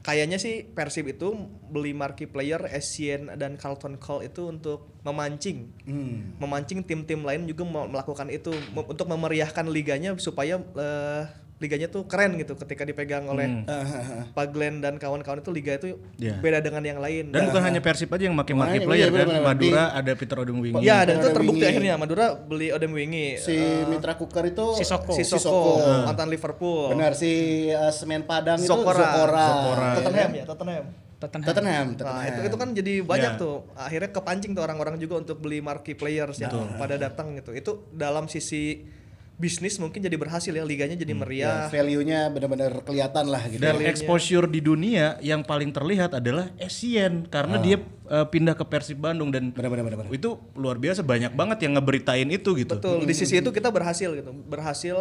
kayaknya 0.00 0.40
sih 0.40 0.64
Persib 0.64 1.12
itu 1.12 1.36
beli 1.68 1.92
marquee 1.92 2.24
player 2.24 2.60
Essien 2.72 3.28
dan 3.36 3.60
Carlton 3.60 4.00
Cole 4.00 4.32
itu 4.32 4.48
untuk 4.48 4.88
memancing 5.04 5.72
Hmm. 5.84 6.36
memancing 6.40 6.84
tim-tim 6.84 7.20
lain 7.20 7.44
juga 7.44 7.64
melakukan 7.68 8.28
itu 8.32 8.52
untuk 8.74 9.06
memeriahkan 9.08 9.68
liganya 9.68 10.16
supaya 10.16 10.56
eh, 10.60 11.24
liganya 11.60 11.86
tuh 11.86 12.08
keren 12.08 12.34
gitu 12.34 12.56
ketika 12.56 12.82
dipegang 12.82 13.28
oleh 13.28 13.68
Pak 14.30 14.46
Glenn 14.48 14.80
dan 14.80 14.96
kawan-kawan 14.96 15.38
itu 15.38 15.50
liga 15.50 15.76
itu 15.76 16.00
Iya. 16.16 16.40
beda 16.40 16.58
dengan 16.58 16.80
yang 16.80 16.98
lain. 16.98 17.28
Dan 17.28 17.46
bukan 17.46 17.62
hanya 17.62 17.80
Persib 17.80 18.08
aja 18.08 18.24
yang 18.24 18.34
pakai 18.34 18.54
Makanya, 18.54 18.80
player 18.80 18.96
iya, 18.98 19.06
kan. 19.06 19.14
benar-benar. 19.14 19.44
Madura 19.46 19.84
ada 19.92 20.12
Peter 20.14 20.36
Odemwingie. 20.36 20.80
ya 20.80 20.98
dan 21.02 21.14
itu 21.16 21.28
terbukti 21.30 21.60
Wingi. 21.60 21.68
akhirnya 21.68 21.94
Madura 21.94 22.26
beli 22.32 22.68
Odem 22.70 22.90
Wingi, 22.90 23.36
Si 23.36 23.52
Mitra 23.86 24.16
Kukar 24.16 24.44
itu 24.46 24.72
Sisoko. 24.74 25.12
si 25.12 25.22
Soko, 25.22 25.76
mantan 26.06 26.28
Liverpool, 26.28 26.90
Benar 26.90 27.12
si 27.12 27.30
uh, 27.68 27.88
Semen 27.90 28.24
Padang 28.24 28.56
itu 28.56 28.64
Zokora, 28.64 28.96
Zokora. 28.96 29.46
Tottenham 29.94 30.30
ya 30.32 30.44
Tottenham. 30.46 30.84
Tottenham. 31.20 31.44
Tottenham, 31.44 31.86
Nah 31.86 31.94
Tottenham. 31.94 32.28
itu 32.30 32.40
itu 32.42 32.56
kan 32.56 32.68
jadi 32.72 32.92
banyak 33.04 33.32
Ya. 33.32 33.36
tuh 33.36 33.68
akhirnya 33.74 34.08
kepancing 34.10 34.52
tuh 34.52 34.64
orang-orang 34.64 34.96
juga 34.96 35.20
untuk 35.20 35.36
beli 35.38 35.60
marquee 35.60 35.92
players 35.92 36.40
yang 36.40 36.48
pada 36.74 36.96
datang 36.96 37.36
gitu. 37.36 37.52
Itu 37.52 37.70
dalam 37.90 38.24
sisi 38.24 38.80
bisnis 39.40 39.80
mungkin 39.80 39.98
jadi 39.98 40.12
berhasil 40.14 40.52
ya 40.52 40.60
liganya 40.60 40.92
jadi 40.94 41.08
Ya, 41.08 41.16
meriah. 41.16 41.64
value-nya 41.66 42.28
benar-benar 42.28 42.84
kelihatan 42.84 43.24
lah 43.24 43.40
gitu. 43.48 43.58
Dan 43.58 43.80
exposure 43.82 44.44
di 44.44 44.60
dunia 44.60 45.16
yang 45.18 45.40
paling 45.40 45.72
terlihat 45.72 46.12
adalah 46.12 46.52
Asian 46.56 47.24
karena 47.24 47.56
dia 47.56 47.80
uh, 48.04 48.28
pindah 48.28 48.52
ke 48.52 48.62
Persib 48.62 49.00
Bandung 49.00 49.32
dan 49.32 49.48
Benar-benar 49.48 49.96
benar. 49.96 50.12
itu 50.12 50.36
luar 50.52 50.76
biasa 50.76 51.00
banyak 51.00 51.32
banget 51.32 51.64
yang 51.64 51.72
ngeberitain 51.72 52.28
itu 52.28 52.52
gitu. 52.54 52.76
Betul, 52.76 53.02
di 53.02 53.14
sisi 53.16 53.40
itu 53.40 53.48
kita 53.48 53.72
berhasil 53.72 54.12
gitu. 54.12 54.28
Berhasil 54.44 54.96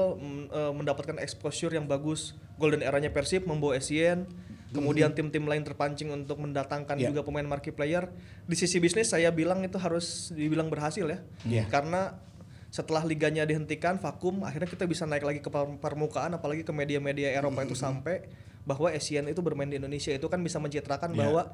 eh, 0.47 0.71
mendapatkan 0.71 1.19
exposure 1.19 1.69
yang 1.69 1.83
bagus. 1.83 2.31
Golden 2.55 2.79
eranya 2.79 3.11
Persib 3.11 3.43
membawa 3.43 3.75
Asian. 3.75 4.23
Kemudian 4.69 5.09
tim-tim 5.09 5.41
lain 5.43 5.65
terpancing 5.65 6.07
untuk 6.07 6.37
mendatangkan 6.37 6.95
Ya. 6.95 7.09
juga 7.09 7.25
pemain 7.25 7.41
marquee 7.43 7.73
player. 7.73 8.05
Di 8.45 8.53
sisi 8.53 8.77
bisnis 8.77 9.09
saya 9.09 9.27
bilang 9.29 9.59
itu 9.59 9.75
harus 9.75 10.29
dibilang 10.29 10.69
berhasil 10.69 11.03
ya. 11.03 11.19
Ya. 11.43 11.65
Karena 11.65 12.21
setelah 12.69 13.01
liganya 13.01 13.43
dihentikan 13.43 13.97
vakum, 13.97 14.45
akhirnya 14.45 14.69
kita 14.69 14.85
bisa 14.85 15.09
naik 15.09 15.25
lagi 15.25 15.41
ke 15.41 15.49
per- 15.49 15.77
permukaan 15.81 16.37
apalagi 16.37 16.61
ke 16.61 16.69
media-media 16.69 17.33
Eropa 17.33 17.65
itu 17.65 17.73
sampai 17.73 18.29
bahwa 18.61 18.93
Asian 18.93 19.25
itu 19.25 19.41
bermain 19.41 19.65
di 19.65 19.81
Indonesia 19.81 20.13
itu 20.13 20.29
kan 20.29 20.37
bisa 20.37 20.61
mencitrakan 20.61 21.17
bahwa 21.17 21.49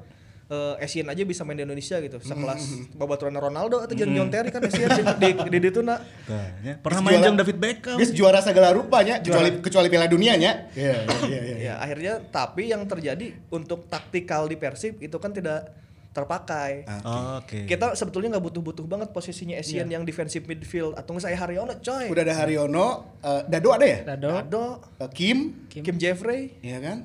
eh, 0.52 0.84
Asian 0.84 1.08
aja 1.08 1.24
bisa 1.24 1.48
main 1.48 1.56
di 1.56 1.64
Indonesia 1.64 1.96
gitu. 1.98 2.20
Sekelas 2.20 2.92
babaturan 2.92 3.32
Ronaldo 3.32 3.80
atau 3.80 3.96
John 3.96 4.12
John 4.12 4.28
Terry 4.28 4.52
kan 4.52 4.60
Asian 4.60 4.92
di 4.92 5.32
di, 5.32 5.56
di, 5.56 5.68
itu 5.72 5.80
nak. 5.80 6.04
Nah, 6.28 6.46
ya. 6.60 6.74
Pernah 6.76 7.00
main 7.00 7.16
juara- 7.16 7.38
David 7.40 7.56
Beckham. 7.56 7.96
Dia 7.96 8.06
juara 8.12 8.38
segala 8.44 8.76
rupanya 8.76 9.24
kecuali 9.24 9.48
kecuali 9.64 9.86
Piala 9.88 10.08
Dunia 10.12 10.36
nya. 10.36 10.68
Iya 10.76 11.08
iya 11.24 11.40
iya. 11.40 11.56
ya 11.56 11.74
akhirnya 11.80 12.20
tapi 12.28 12.68
yang 12.68 12.84
terjadi 12.84 13.32
untuk 13.48 13.88
taktikal 13.88 14.44
di 14.44 14.60
Persib 14.60 15.00
itu 15.00 15.16
kan 15.16 15.32
tidak 15.32 15.72
terpakai. 16.16 16.88
Oh, 17.04 17.44
Oke. 17.44 17.68
kita 17.68 17.92
sebetulnya 17.92 18.36
nggak 18.36 18.44
butuh-butuh 18.48 18.88
banget 18.88 19.12
posisinya 19.12 19.60
Asian 19.60 19.84
yang 19.92 20.08
defensive 20.08 20.48
midfield. 20.48 20.96
Atau 20.96 21.12
nggak 21.12 21.28
saya 21.28 21.36
Haryono 21.36 21.76
coy. 21.76 22.08
Udah 22.08 22.22
ada 22.24 22.34
Haryono, 22.40 22.86
eh, 23.20 23.42
Dado 23.44 23.68
ada 23.76 23.84
ya? 23.84 23.98
Dado. 24.08 24.28
Dado. 24.40 24.66
Eh, 25.04 25.10
Kim, 25.12 25.68
Kim, 25.68 26.00
Jeffrey. 26.00 26.56
Iya 26.64 26.80
kan? 26.80 26.98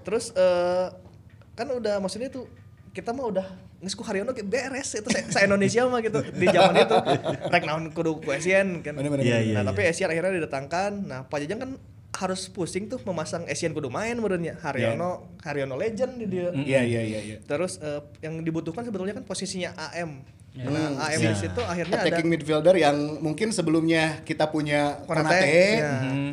terus 0.00 0.32
eh, 0.32 0.86
kan 1.56 1.68
udah 1.68 2.00
maksudnya 2.00 2.32
tuh 2.32 2.48
kita 2.90 3.12
mah 3.12 3.28
udah 3.28 3.46
ngesku 3.80 4.04
Haryono 4.04 4.36
kayak 4.36 4.48
beres 4.48 4.92
itu 4.92 5.08
saya, 5.08 5.24
saya 5.32 5.44
Indonesia 5.48 5.88
mah 5.88 6.00
gitu 6.04 6.20
di 6.20 6.46
zaman 6.52 6.74
itu. 6.76 6.96
Rek 7.52 7.64
naon 7.64 7.88
kudu 7.96 8.20
ku 8.20 8.28
Asian 8.28 8.84
kan. 8.84 8.92
Bener-bener. 8.92 9.24
Iya, 9.24 9.38
iya, 9.40 9.54
nah 9.56 9.62
iya. 9.64 9.68
tapi 9.72 9.80
Asian 9.88 10.12
akhirnya 10.12 10.36
didatangkan. 10.36 10.92
Nah 11.08 11.20
Pak 11.24 11.38
Jajang 11.40 11.60
kan 11.64 11.70
harus 12.20 12.46
pusing 12.46 12.84
tuh 12.84 13.00
memasang 13.00 13.42
Asian 13.44 13.72
kudu 13.72 13.88
main 13.88 14.12
menurutnya 14.12 14.60
Haryono 14.60 15.32
Haryono 15.40 15.72
legend 15.74 16.20
di 16.20 16.26
dia 16.28 16.52
Iya 16.52 16.80
iya 16.82 17.00
iya 17.02 17.20
iya. 17.24 17.36
Terus 17.40 17.80
eh, 17.80 17.98
yang 18.20 18.38
dibutuhkan 18.40 18.84
sebetulnya 18.84 19.12
kan 19.12 19.24
posisinya 19.24 19.72
AM. 19.88 20.20
Nah, 20.52 21.06
AM 21.06 21.16
Ya. 21.16 21.30
di 21.30 21.38
situ 21.38 21.60
akhirnya 21.62 21.96
ada 21.96 22.10
Attacking 22.10 22.28
midfielder 22.28 22.74
yang 22.74 22.96
mungkin 23.18 23.48
sebelumnya 23.50 24.20
kita 24.20 24.46
punya 24.46 25.00
Konate. 25.02 25.24
Konate. 25.24 25.56
Ya. 25.78 25.94
Hmm. 26.02 26.32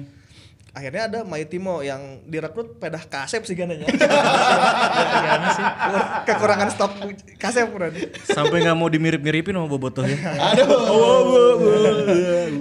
akhirnya 0.74 1.04
ada 1.06 1.20
Maitimo 1.24 1.82
yang 1.82 2.22
direkrut 2.24 2.78
pedah 2.78 3.02
kasep 3.02 3.42
sih 3.42 3.54
gananya 3.54 3.90
sih? 5.50 5.66
kekurangan 6.24 6.70
stok 6.70 6.92
kasep 7.36 7.66
berarti 7.68 8.14
Sampai 8.24 8.62
nggak 8.62 8.76
mau 8.76 8.86
dimirip-miripin 8.86 9.54
sama 9.54 9.66
Bobotoh 9.66 10.06
ya. 10.06 10.14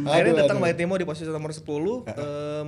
akhirnya 0.07 0.33
Aduh, 0.33 0.39
datang 0.39 0.57
aduh. 0.57 0.65
Maitimo 0.65 0.95
di 0.95 1.05
posisi 1.05 1.29
nomor 1.29 1.53
10 1.53 1.61
Em, 2.09 2.67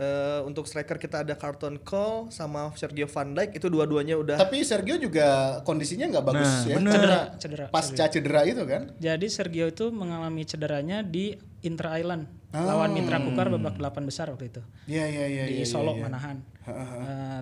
eh, 0.00 0.40
untuk 0.48 0.64
striker 0.64 0.96
kita 0.96 1.20
ada 1.20 1.36
Carlton 1.36 1.76
Cole 1.84 2.32
sama 2.32 2.72
Sergio 2.72 3.04
Van 3.04 3.36
Dijk 3.36 3.60
itu 3.60 3.66
dua-duanya 3.68 4.16
udah 4.16 4.36
Tapi 4.40 4.64
Sergio 4.64 4.96
juga 4.96 5.60
kondisinya 5.68 6.08
nggak 6.08 6.24
bagus 6.24 6.48
Nah, 6.48 6.64
ya. 6.64 6.74
bener. 6.80 6.92
Cedera, 6.96 7.20
cedera. 7.36 7.64
Pasca 7.68 8.04
cedera 8.08 8.40
itu 8.48 8.64
kan. 8.64 8.82
Jadi 8.96 9.26
Sergio 9.28 9.68
itu 9.68 9.92
mengalami 9.92 10.42
cederanya 10.48 11.04
di 11.04 11.36
Inter 11.60 12.00
Island 12.00 12.24
lawan 12.50 12.90
Mitra 12.90 13.22
Kukar 13.22 13.46
babak 13.52 13.78
8 13.78 14.08
besar 14.08 14.26
waktu 14.32 14.50
itu. 14.50 14.62
Iya 14.90 15.06
iya 15.06 15.24
iya 15.28 15.44
di 15.46 15.62
iya, 15.62 15.68
Solo 15.68 15.94
iya. 15.94 16.02
Manahan. 16.02 16.36
Eh, 16.66 17.40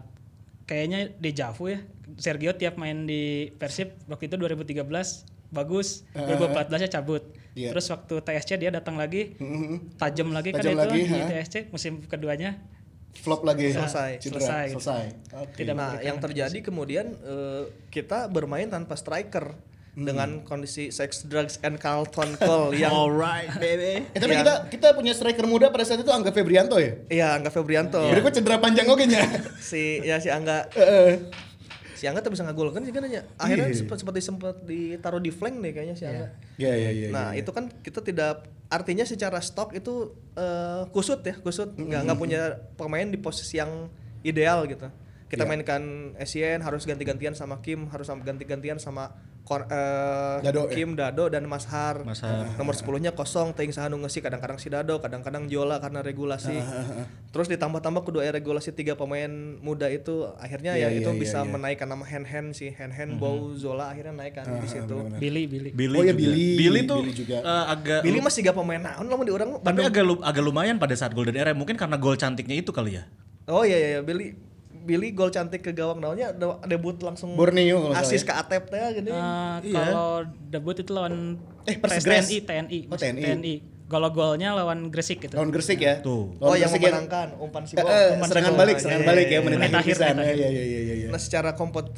kayaknya 0.68 1.14
dejavu 1.16 1.72
ya. 1.72 1.80
Sergio 2.20 2.52
tiap 2.58 2.76
main 2.76 3.08
di 3.08 3.48
Persib 3.56 3.94
waktu 4.10 4.28
itu 4.28 4.36
2013 4.36 5.37
bagus, 5.48 6.04
2014 6.12 6.78
nya 6.78 6.90
cabut. 6.90 7.22
Iya. 7.52 7.72
Terus 7.72 7.86
waktu 7.88 8.14
TSC 8.20 8.50
dia 8.56 8.70
datang 8.70 8.94
lagi, 8.94 9.34
tajam 9.96 10.30
lagi 10.30 10.50
kan 10.50 10.62
Tajam 10.62 10.72
itu 10.72 10.80
lagi, 10.84 11.00
di 11.02 11.18
ha. 11.18 11.26
TSC 11.26 11.54
musim 11.68 12.00
keduanya 12.02 12.60
Flop 13.18 13.42
lagi. 13.42 13.72
Selesai. 13.72 14.20
Cedera. 14.20 14.38
Selesai. 14.38 14.64
Selesai. 14.78 15.04
Oke. 15.42 15.54
Tidak 15.56 15.74
Nah, 15.74 15.98
yang 15.98 16.16
terjadi 16.18 16.58
kemudian 16.60 17.18
eh, 17.18 17.62
kita 17.88 18.28
bermain 18.28 18.66
tanpa 18.66 18.94
striker 18.94 19.58
Hmm. 19.88 20.06
dengan 20.06 20.30
kondisi 20.46 20.94
sex 20.94 21.26
drugs 21.26 21.58
and 21.58 21.74
Carlton 21.74 22.38
Cole 22.38 22.70
yang 22.78 22.94
Alright, 22.94 23.50
baby. 23.58 24.06
Eh, 24.14 24.20
tapi 24.22 24.30
Yang- 24.30 24.46
kita 24.46 24.54
kita 24.70 24.88
punya 24.94 25.10
striker 25.10 25.42
muda 25.42 25.66
pada 25.68 25.82
saat 25.82 25.98
itu 25.98 26.06
Angga 26.06 26.30
Febrianto 26.30 26.78
ya. 26.78 27.02
Iya, 27.10 27.28
Angga 27.34 27.50
Febrianto. 27.50 27.98
Berikut 28.06 28.30
cedera 28.30 28.62
panjang 28.62 28.86
oke 28.86 29.02
nya. 29.02 29.26
Si 29.58 29.98
ya 30.00 30.22
si 30.22 30.30
Angga 30.30 30.70
Heeh. 30.70 31.26
Si 31.98 32.06
Angga 32.06 32.22
tuh 32.22 32.30
bisa 32.30 32.46
ngagol 32.46 32.70
kan 32.70 32.86
sih 32.86 32.94
kan 32.94 33.02
aja. 33.02 33.26
Akhirnya 33.34 33.74
sempat 33.74 33.98
seperti 33.98 34.20
sempat 34.22 34.62
ditaruh 34.62 35.18
di 35.18 35.34
flank 35.34 35.58
deh 35.58 35.74
kayaknya 35.74 35.96
si 35.98 36.06
Angga. 36.06 36.30
Iya 36.54 36.72
iya 36.78 36.90
iya. 36.94 37.08
Nah, 37.10 37.34
itu 37.34 37.50
kan 37.50 37.66
kita 37.82 37.98
tidak 38.06 38.46
artinya 38.70 39.02
secara 39.02 39.42
stok 39.42 39.74
itu 39.74 40.14
eh, 40.38 40.86
kusut 40.94 41.26
ya, 41.26 41.34
kusut. 41.42 41.74
Nggak 41.74 42.00
nggak 42.06 42.18
punya 42.18 42.40
pemain 42.78 43.10
di 43.10 43.18
posisi 43.18 43.58
yang 43.58 43.90
ideal 44.22 44.62
gitu. 44.70 44.86
Kita 45.28 45.44
Iya. 45.44 45.50
mainkan 45.50 45.82
Essien 46.16 46.62
harus 46.64 46.86
ganti-gantian 46.88 47.36
sama 47.36 47.60
Kim, 47.60 47.90
harus 47.92 48.08
ganti-gantian 48.08 48.80
sama 48.80 49.12
Kor- 49.48 49.64
eh, 49.64 50.44
Dado, 50.44 50.68
ya? 50.68 50.76
Kim, 50.76 50.92
Dado 50.92 51.24
dan 51.26 51.40
Mas 51.42 51.64
Har. 51.64 52.04
Mas 52.04 52.20
Har. 52.20 52.52
Nomor 52.54 52.76
10-nya 52.76 53.10
kosong, 53.10 53.50
Teing 53.50 53.72
Sahanu 53.72 53.96
ngesi 53.96 54.20
kadang-kadang 54.20 54.60
si 54.60 54.68
Dado, 54.68 55.00
kadang-kadang 55.00 55.48
Jola 55.48 55.80
karena 55.80 56.04
regulasi. 56.04 56.52
Terus 57.28 57.48
ditambah-tambah 57.48 58.04
kedua 58.04 58.28
regulasi 58.28 58.70
tiga 58.70 58.92
pemain 58.92 59.32
muda 59.58 59.88
itu 59.88 60.12
akhirnya 60.36 60.76
Iya, 60.76 60.86
ya 60.86 60.88
iya, 60.90 61.00
itu 61.00 61.08
iya, 61.08 61.16
bisa 61.18 61.38
iya. 61.38 61.48
menaikkan 61.48 61.86
nama 61.86 62.04
Hen 62.04 62.22
Hen 62.22 62.46
si 62.52 62.68
Hen 62.68 62.90
Hen 62.90 63.16
Bow 63.16 63.54
Zola 63.54 63.88
akhirnya 63.88 64.12
naik 64.14 64.36
kan 64.36 64.44
di 64.54 64.68
situ. 64.68 64.96
Billy 65.14 65.44
Billy. 65.46 65.70
Billy 65.72 65.96
Oh 65.96 66.02
ya, 66.02 66.12
juga. 66.12 66.20
Billy. 66.20 66.48
Billy 66.54 66.80
tuh 66.84 67.00
Billy 67.00 67.14
juga. 67.14 67.36
eh, 67.38 67.64
agak 67.68 68.00
Billy 68.02 68.20
masih 68.20 68.40
gak 68.42 68.52
pemain 68.54 68.82
naon 68.82 69.06
lamun 69.06 69.24
di 69.24 69.32
orang 69.32 69.48
tapi 69.54 69.64
Bandung. 69.64 69.86
agak 69.86 70.04
lu- 70.04 70.22
agak 70.22 70.42
lumayan 70.42 70.76
pada 70.76 70.92
saat 70.92 71.10
Golden 71.10 71.32
Era 71.32 71.52
mungkin 71.52 71.72
karena 71.74 71.96
gol 71.96 72.14
cantiknya 72.14 72.52
itu 72.54 72.68
kali 72.68 72.96
ya. 72.96 73.08
Oh 73.46 73.64
iya 73.64 73.76
iya 73.76 73.88
iya, 73.90 74.00
Billy 74.02 74.36
Billy 74.88 75.12
gol 75.12 75.28
cantik 75.28 75.60
ke 75.60 75.70
gawang 75.70 76.00
naonnya 76.00 76.32
de- 76.32 76.60
debut 76.66 76.96
langsung 76.98 77.36
Borneo 77.36 77.84
kalau 77.84 77.94
asis 77.94 78.24
ke 78.24 78.32
salah 78.32 78.42
Atep 78.42 78.64
teh 78.66 78.80
gini. 78.96 79.12
Eh, 79.12 79.56
Iya. 79.68 79.84
Kalau 79.84 80.10
debut 80.48 80.72
itu 80.74 80.90
lawan 80.90 81.36
Eh, 81.62 81.76
Persegres. 81.76 82.24
TNI, 82.24 82.36
TNI, 82.42 82.78
Oh, 82.82 82.96
masih 82.96 83.12
TNI. 83.12 83.54
Gol-golnya 83.84 84.52
lawan 84.52 84.88
Gresik 84.88 85.20
gitu. 85.22 85.32
Lawan 85.32 85.48
Gresik 85.48 85.76
ya. 85.78 86.00
Tuh. 86.00 86.32
oh 86.34 86.48
Lawan 86.48 86.56
yang 86.58 86.68
Gresik 86.70 86.88
memenangkan 86.88 87.28
umpan 87.36 87.62
si 87.62 87.72
Eh, 87.72 87.76
Bob. 87.78 87.88
eh, 87.90 88.08
Umpan 88.10 88.26
serangan 88.26 88.54
balik, 88.54 88.76
serangan 88.78 89.00
Iya, 89.00 89.08
balik 89.08 89.20
iya, 89.22 89.28
ya 89.28 89.38
iya. 89.38 89.46
menit 89.46 89.72
akhir 89.74 89.96
Iya 89.96 90.12
iya 90.16 90.48
iya 90.48 90.62
iya. 90.62 90.94
iya. 90.94 91.08
Nah 91.08 91.16
secara 91.18 91.50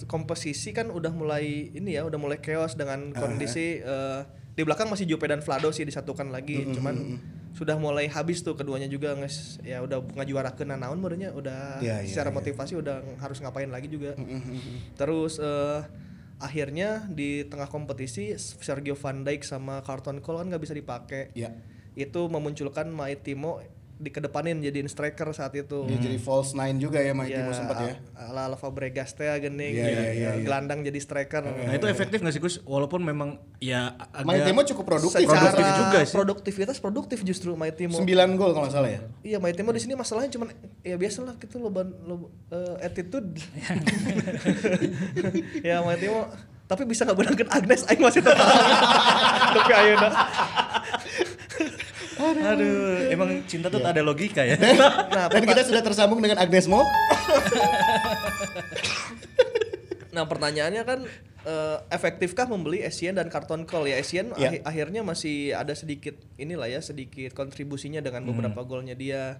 komposisi 0.04 0.70
kan 0.70 0.86
udah 0.88 1.10
mulai 1.12 1.46
ini 1.68 1.90
ya, 1.92 2.02
udah 2.02 2.14
mulai 2.16 2.38
chaos 2.38 2.74
dengan 2.74 3.10
kondisi 3.12 3.78
eh, 3.78 4.20
di 4.54 4.62
belakang 4.66 4.90
masih 4.90 5.06
Jupe 5.06 5.24
dan 5.30 5.40
Vlado 5.40 5.70
sih 5.70 5.86
disatukan 5.86 6.28
lagi, 6.28 6.66
cuman 6.74 7.18
sudah 7.50 7.74
mulai 7.76 8.06
habis 8.06 8.46
tuh 8.46 8.54
keduanya 8.54 8.86
juga 8.86 9.14
nges 9.18 9.58
ya 9.66 9.82
udah 9.82 10.06
ngajuarakeun 10.14 10.70
nah 10.70 10.78
naon 10.78 11.02
barunya 11.02 11.34
udah 11.34 11.82
Iya, 11.82 12.06
iya, 12.06 12.08
secara 12.08 12.30
iya. 12.30 12.36
motivasi 12.38 12.72
udah 12.78 13.02
harus 13.18 13.38
ngapain 13.42 13.70
lagi 13.70 13.90
juga. 13.90 14.14
Terus 14.94 15.42
eh, 15.42 15.80
akhirnya 16.40 17.10
di 17.10 17.44
tengah 17.44 17.66
kompetisi 17.68 18.32
Sergio 18.38 18.94
Van 18.96 19.26
Dijk 19.26 19.42
sama 19.42 19.82
Carlton 19.82 20.22
Cole 20.22 20.40
kan 20.42 20.46
nggak 20.54 20.62
bisa 20.62 20.74
dipakai. 20.74 21.34
Iya. 21.34 21.50
Itu 21.98 22.30
memunculkan 22.30 22.86
Maitimo 22.88 23.58
dikedepanin 24.00 24.58
jadiin 24.58 24.86
striker 24.86 25.30
saat 25.30 25.50
itu. 25.54 25.84
Dia 25.84 25.96
jadi 26.00 26.16
false 26.16 26.52
nine 26.52 26.76
juga 26.76 26.98
ya 26.98 27.10
Mike 27.12 27.28
Ya, 27.28 27.36
Timo 27.38 27.50
sempat 27.52 27.76
ya. 27.78 27.92
ala 28.18 28.46
ala 28.46 28.54
Fabregas 28.54 29.12
teh 29.12 29.26
gening 29.38 29.70
Iya, 29.70 29.78
ya, 29.78 29.86
iya, 29.86 29.92
ya, 29.92 30.10
iya. 30.10 30.30
gelandang 30.40 30.80
jadi 30.80 30.96
striker 30.96 31.44
Nah, 31.44 31.70
itu 31.70 31.84
efektif 31.84 32.18
nggak 32.18 32.30
sih 32.30 32.38
Gus? 32.38 32.54
Walaupun 32.62 32.98
memang 33.00 33.36
ya 33.58 33.94
agak 34.10 34.24
Mike 34.24 34.42
Timo 34.42 34.60
cukup 34.66 34.84
produktif. 34.88 35.20
secara 35.20 35.46
Produktif 35.46 35.76
juga 35.76 35.98
sih. 36.00 36.14
produktivitas 36.14 36.76
produktif 36.78 37.18
justru 37.22 37.48
Maitimo 37.52 37.94
9 37.94 38.06
gol 38.34 38.50
kalau 38.50 38.64
nggak 38.64 38.74
salah 38.74 38.90
ya. 38.90 38.98
iya 39.20 39.36
Maitimo 39.36 39.68
di 39.68 39.78
sini 39.78 39.92
masalahnya 39.92 40.30
cuman 40.30 40.46
ya 40.80 40.94
biasalah 40.94 41.34
gitu 41.36 41.58
lo 41.58 41.68
lo 42.00 42.14
eh, 42.48 42.82
attitude 42.82 43.36
ya 45.62 45.80
Maitimo 45.80 46.26
tapi 46.64 46.84
bisa 46.84 47.02
nggak 47.02 47.16
benangkan 47.16 47.48
Agnes 47.50 47.80
Aing 47.84 47.98
masih 47.98 48.20
tetap 48.22 48.46
tapi 49.52 49.70
ayo 49.74 49.94
Aduh, 52.20 53.08
emang 53.08 53.28
cinta 53.44 53.66
tuh 53.66 53.78
tak 53.78 53.92
ada 53.92 54.02
logika 54.02 54.42
ya. 54.42 54.56
nah 55.14 55.26
Dan 55.26 55.42
kita 55.42 55.62
sudah 55.62 55.80
tersambung 55.80 56.18
dengan 56.18 56.36
Agnes 56.36 56.64
Mo. 56.64 56.84
Nah 60.10 60.26
pertanyaannya 60.26 60.82
kan 60.82 61.00
eh, 61.44 61.78
efektifkah 61.88 62.42
membeli 62.44 62.82
Essien 62.82 63.14
dan 63.14 63.30
Carton 63.30 63.62
Cole 63.62 63.94
ya 63.94 63.96
Essien 63.96 64.34
Ya. 64.34 64.50
ahi- 64.50 64.62
akhirnya 64.64 65.02
masih 65.02 65.54
ada 65.54 65.70
sedikit 65.72 66.18
inilah 66.34 66.66
ya 66.66 66.82
sedikit 66.82 67.30
kontribusinya 67.30 68.02
dengan 68.02 68.26
beberapa 68.26 68.60
golnya 68.64 68.94
dia 68.94 69.38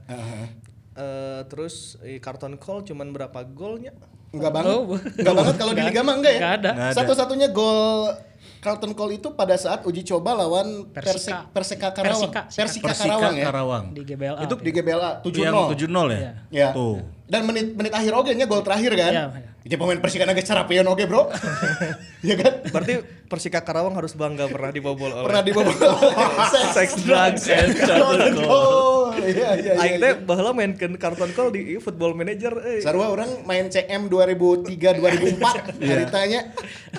Eh, 0.93 1.41
terus 1.47 1.99
eh, 2.03 2.19
Carton 2.19 2.55
Cole 2.55 2.83
cuman 2.85 3.11
berapa 3.11 3.43
golnya 3.47 3.95
Enggak 4.31 4.53
banget. 4.53 4.71
Oh, 4.71 4.95
Enggak 4.95 5.35
banget 5.35 5.55
kalau 5.59 5.73
di 5.73 5.83
Liga 5.83 6.01
mah 6.01 6.15
enggak 6.15 6.35
ya? 6.35 6.41
Ada. 6.55 6.71
Satu-satunya 6.95 7.51
gol 7.51 8.15
Carlton 8.61 8.93
Cole 8.93 9.17
itu 9.17 9.33
pada 9.33 9.57
saat 9.57 9.81
uji 9.89 10.05
coba 10.05 10.37
lawan 10.37 10.85
Persika. 10.93 11.49
Perseka 11.49 11.89
Karawang. 11.97 12.29
Persika. 12.29 12.41
Persika, 12.53 12.87
Persika 12.93 13.09
Karawang 13.09 13.35
ya. 13.41 13.45
Karawang. 13.49 13.85
di 13.97 14.03
GBLA. 14.05 14.41
Itu 14.45 14.55
di 14.61 14.71
GBLA 14.71 15.11
7-0. 15.25 15.41
Yang 15.41 15.57
7-0 15.89 16.13
ya? 16.13 16.33
Ya. 16.53 16.69
Tuh. 16.77 17.01
Dan 17.25 17.49
menit 17.49 17.73
menit 17.73 17.93
akhir 17.97 18.13
oge 18.13 18.37
nya 18.37 18.45
gol 18.45 18.61
terakhir 18.61 18.93
kan. 19.01 19.13
Iya, 19.13 19.25
Jadi 19.65 19.75
pemain 19.81 20.01
Persika 20.01 20.25
nage 20.29 20.45
carapian 20.45 20.85
oge, 20.93 21.05
Bro. 21.09 21.33
Iya 22.27 22.37
kan? 22.37 22.53
berarti 22.69 22.95
Persika 23.33 23.65
Karawang 23.65 23.97
harus 23.97 24.13
bangga 24.13 24.45
pernah 24.45 24.69
dibobol 24.69 25.09
oleh 25.09 25.25
Pernah 25.25 25.41
dibobol. 25.41 25.73
Sex, 26.77 27.01
drugs, 27.01 27.49
and 27.49 27.73
Carlton 27.81 28.35
Cole. 28.45 28.90
Iya, 29.21 29.49
iya, 29.57 29.73
iya. 29.73 29.73
Aing 29.77 29.97
teh 29.99 30.13
baheula 30.21 30.51
mainkeun 30.51 30.95
Carton 30.97 31.31
Cole 31.31 31.51
di 31.53 31.61
Football 31.77 32.13
Manager 32.15 32.53
eh. 32.63 32.81
Sarua 32.81 33.09
orang 33.09 33.45
main 33.45 33.69
CM 33.69 34.09
2003 34.09 34.99
2004 34.99 35.81
haritanya 35.81 36.41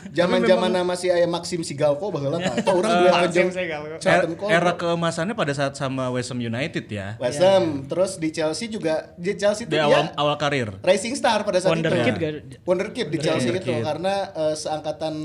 zaman-zaman 0.09 0.71
masih 0.83 1.11
aya 1.11 1.25
Maxim 1.25 1.61
Sigalko 1.61 2.09
baheula 2.09 2.37
tah. 2.37 2.53
Eta 2.53 2.71
urang 2.71 2.91
duel 2.99 3.13
jeung 3.29 3.49
Charlton 3.97 4.33
Cole. 4.35 4.49
Era 4.49 4.71
keemasannya 4.73 5.33
pada 5.33 5.53
saat 5.53 5.73
sama 5.73 6.09
West 6.09 6.29
Ham 6.29 6.39
United 6.39 6.85
ya. 6.87 7.15
West 7.17 7.39
Ham, 7.39 7.85
terus 7.85 8.17
di 8.17 8.29
Chelsea 8.29 8.67
juga 8.67 9.13
di 9.15 9.33
Chelsea 9.33 9.65
itu 9.65 9.71
Di 9.71 9.79
dia 9.79 9.87
awal 9.87 10.11
awal 10.15 10.35
karir. 10.37 10.69
Rising 10.81 11.15
Star 11.15 11.41
pada 11.41 11.57
saat 11.57 11.71
Wonderkid 11.71 12.13
itu. 12.13 12.21
gak? 12.21 12.31
Wonderkid 12.63 13.07
di 13.09 13.17
Chelsea 13.17 13.49
itu 13.51 13.73
karena 13.81 14.15
eh, 14.31 14.55
seangkatan 14.55 15.15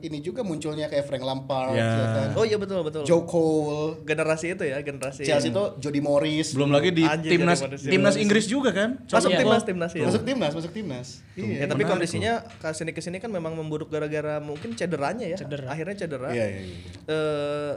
ini 0.00 0.18
juga 0.20 0.40
munculnya 0.42 0.86
kayak 0.86 1.04
Frank 1.04 1.24
Lampard, 1.24 1.74
Ya. 1.74 1.84
ya 1.84 2.06
kan? 2.14 2.28
Oh 2.34 2.44
iya 2.44 2.56
betul 2.56 2.80
betul. 2.82 3.02
Joe 3.04 3.22
Cole, 3.24 4.02
Generasi 4.04 4.54
itu 4.54 4.64
ya, 4.64 4.78
generasi. 4.80 5.22
Chelsea 5.22 5.50
itu 5.50 5.62
Jody 5.78 6.00
Morris. 6.40 6.54
Belum 6.54 6.70
lagi 6.70 6.90
di 6.90 7.02
Anjing, 7.02 7.30
timnas 7.34 7.58
timnas 7.80 8.14
Inggris 8.14 8.44
juga 8.44 8.70
kan? 8.70 8.90
Masuk 9.02 9.28
Iya. 9.28 9.38
timnas 9.38 9.62
timnas 9.62 9.92
ya. 9.92 10.04
masuk 10.04 10.22
timnas, 10.22 10.52
masuk 10.52 10.72
timnas. 10.72 11.08
ya 11.34 11.66
tapi 11.66 11.82
kondisinya 11.84 12.32
ke 12.54 12.68
sini 12.70 12.90
ke 12.90 13.00
sini 13.00 13.16
kan 13.16 13.28
memang 13.28 13.52
memburuk 13.52 13.88
gara-gara 13.88 14.38
mungkin 14.38 14.72
cederanya 14.72 15.24
ya. 15.24 15.36
Cedera. 15.36 15.66
Akhirnya 15.68 15.94
cedera. 15.96 16.28
Iya, 16.30 16.46
iya, 16.48 16.60
iya. 16.62 16.76
Eh, 17.04 17.72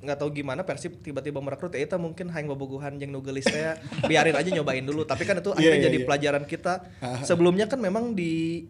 nggak 0.00 0.16
tahu 0.16 0.32
gimana 0.32 0.64
Persib 0.64 0.96
tiba-tiba 0.98 1.38
merekrut 1.38 1.70
ya 1.70 1.82
itu 1.82 1.92
mungkin 1.94 2.28
hayang 2.28 2.48
bobogohan 2.48 2.96
jeung 2.96 3.12
nugelis 3.12 3.44
teh 3.44 3.76
biarin 4.02 4.32
aja 4.32 4.48
nyobain 4.48 4.80
dulu 4.80 5.04
tapi 5.04 5.22
kan 5.22 5.36
itu 5.36 5.52
akhirnya 5.52 5.68
Iya, 5.68 5.76
iya, 5.76 5.86
jadi 5.86 5.98
iya. 6.00 6.06
pelajaran 6.08 6.44
kita 6.44 6.74
sebelumnya 7.28 7.68
kan 7.68 7.76
memang 7.76 8.16
di 8.16 8.64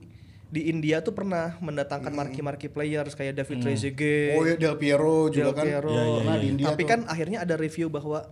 di 0.51 0.67
India 0.67 0.99
tuh 0.99 1.15
pernah 1.15 1.55
mendatangkan 1.63 2.11
marki-marki 2.11 2.67
players 2.67 3.15
kayak 3.15 3.39
David 3.39 3.63
Trezeguet 3.63 4.35
Oh 4.35 4.43
ya 4.43 4.59
Del 4.59 4.75
Piero 4.75 5.31
juga 5.31 5.47
Del 5.47 5.55
kan. 5.55 5.65
Piero. 5.65 5.95
Pernah 6.19 6.37
di 6.37 6.47
India 6.51 6.67
Tapi 6.67 6.83
tuh. 6.83 6.89
kan 6.89 7.01
akhirnya 7.07 7.39
ada 7.41 7.55
review 7.55 7.87
bahwa 7.87 8.27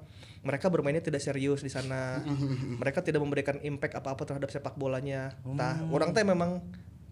mereka 0.48 0.72
bermainnya 0.72 1.04
tidak 1.04 1.20
serius 1.20 1.60
di 1.60 1.68
sana. 1.68 2.24
mereka 2.80 3.04
tidak 3.04 3.20
memberikan 3.20 3.60
impact 3.60 4.00
apa-apa 4.00 4.24
terhadap 4.24 4.48
sepak 4.48 4.80
bolanya. 4.80 5.36
Nah, 5.44 5.84
orang 5.92 6.16
teh 6.16 6.24
memang 6.24 6.64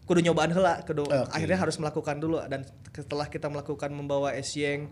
kudu 0.08 0.24
nyobaan 0.24 0.56
heula, 0.56 0.80
kudu 0.88 1.04
Oke. 1.04 1.28
akhirnya 1.36 1.58
harus 1.60 1.76
melakukan 1.76 2.16
dulu 2.16 2.40
dan 2.48 2.64
setelah 2.96 3.28
kita 3.28 3.52
melakukan 3.52 3.92
membawa 3.92 4.32
Esyeng 4.32 4.88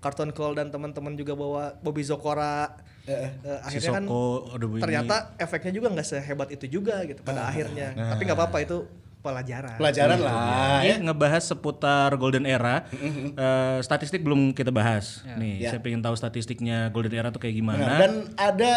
Carton 0.00 0.32
Cole 0.32 0.56
dan 0.56 0.72
teman-teman 0.72 1.12
juga 1.18 1.34
bawa 1.36 1.76
Bobby 1.82 2.06
Zokora. 2.06 2.72
Eh, 3.04 3.28
Si 3.68 3.80
akhirnya 3.80 3.90
kan 4.00 4.04
Soko 4.06 4.22
bunyi. 4.54 4.80
ternyata 4.84 5.16
efeknya 5.36 5.72
juga 5.76 5.88
nggak 5.92 6.06
sehebat 6.06 6.48
itu 6.52 6.68
juga 6.68 7.02
gitu 7.04 7.20
pada 7.20 7.48
akhirnya. 7.50 7.92
Tapi 7.92 8.22
nggak 8.24 8.38
apa-apa 8.38 8.58
itu 8.64 8.84
pelajaran. 9.20 9.76
Pelajaran 9.76 10.18
lah 10.18 10.80
ya 10.80 10.96
ya. 10.96 10.96
ngebahas 10.98 11.44
seputar 11.44 12.08
Golden 12.16 12.44
Era. 12.44 12.88
Eh, 12.90 13.78
statistik 13.80 14.20
belum 14.20 14.52
kita 14.52 14.68
bahas. 14.68 15.20
Nih, 15.36 15.60
Ya. 15.60 15.70
saya 15.70 15.80
pengen 15.80 16.00
tahu 16.00 16.16
statistiknya 16.16 16.88
Golden 16.88 17.12
Era 17.12 17.28
tuh 17.28 17.38
kayak 17.38 17.54
Benar. 17.54 17.76
gimana. 17.76 17.92
Dan 17.98 18.12
ada 18.34 18.74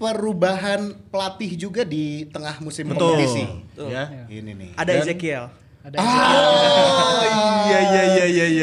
perubahan 0.00 0.80
pelatih 1.10 1.52
juga 1.54 1.82
di 1.82 2.24
tengah 2.26 2.56
musim 2.58 2.88
Betul. 2.88 3.14
kompetisi. 3.14 3.44
Ya. 3.76 4.08
Ini 4.26 4.50
nih. 4.50 4.70
Ada 4.74 4.92
Ezekiel. 4.96 5.44
Ada 5.80 5.96
Oh 5.96 6.04
iya 6.04 6.36
iya 6.36 6.84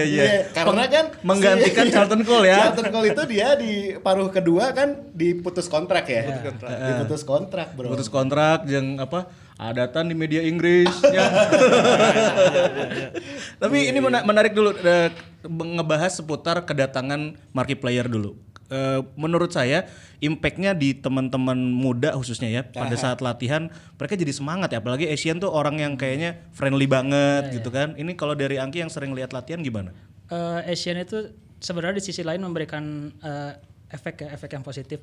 iya 0.08 0.16
iya 0.16 0.24
iya. 0.24 0.34
Iya, 0.40 0.56
karena 0.56 0.84
kan 0.88 1.06
menggantikan 1.22 1.86
si- 1.86 1.92
Charlton 1.94 2.22
Cole 2.24 2.46
ya. 2.46 2.58
Charlton 2.64 2.88
Cole 2.90 3.08
itu 3.10 3.24
dia 3.28 3.48
di 3.54 3.72
paruh 3.98 4.30
kedua 4.30 4.72
kan 4.72 4.90
diputus 5.12 5.68
kontrak 5.68 6.08
ya. 6.08 6.24
Diputus 6.58 7.22
kontrak, 7.22 7.76
Bro. 7.76 7.92
Putus 7.92 8.08
kontrak 8.08 8.64
yang 8.66 8.98
apa? 8.98 9.28
Adatan 9.58 10.06
di 10.06 10.16
media 10.16 10.40
Inggris 10.40 10.90
ya. 11.04 11.26
Tapi 13.58 13.90
ini 13.90 13.98
mena- 13.98 14.22
menarik 14.22 14.54
dulu 14.54 14.74
eh, 14.76 15.10
ngebahas 15.44 16.14
seputar 16.14 16.62
kedatangan 16.62 17.36
marquee 17.52 17.74
player 17.74 18.06
dulu. 18.06 18.38
Eh, 18.68 19.00
menurut 19.16 19.56
saya 19.56 19.88
impactnya 20.20 20.76
di 20.76 20.92
teman-teman 20.92 21.56
muda 21.56 22.12
khususnya 22.20 22.52
ya 22.52 22.62
pada 22.68 23.00
saat 23.00 23.24
latihan 23.24 23.72
mereka 23.96 24.20
jadi 24.20 24.36
semangat 24.36 24.76
ya 24.76 24.84
apalagi 24.84 25.08
Asian 25.08 25.40
tuh 25.40 25.56
orang 25.56 25.80
yang 25.80 25.96
kayaknya 25.96 26.44
friendly 26.52 26.84
banget 26.84 27.48
gitu 27.56 27.72
kan 27.72 27.96
ini 27.96 28.20
kalau 28.20 28.36
dari 28.36 28.60
Angki 28.60 28.84
yang 28.84 28.92
sering 28.92 29.16
lihat 29.16 29.32
latihan 29.32 29.64
gimana 29.64 29.96
Eh, 30.28 30.72
Asian 30.76 31.00
itu 31.00 31.32
sebenarnya 31.64 32.04
di 32.04 32.06
sisi 32.12 32.20
lain 32.20 32.44
memberikan 32.44 33.08
eh, 33.24 33.56
efek 33.88 34.28
ya, 34.28 34.36
efek 34.36 34.60
yang 34.60 34.64
positif. 34.68 35.00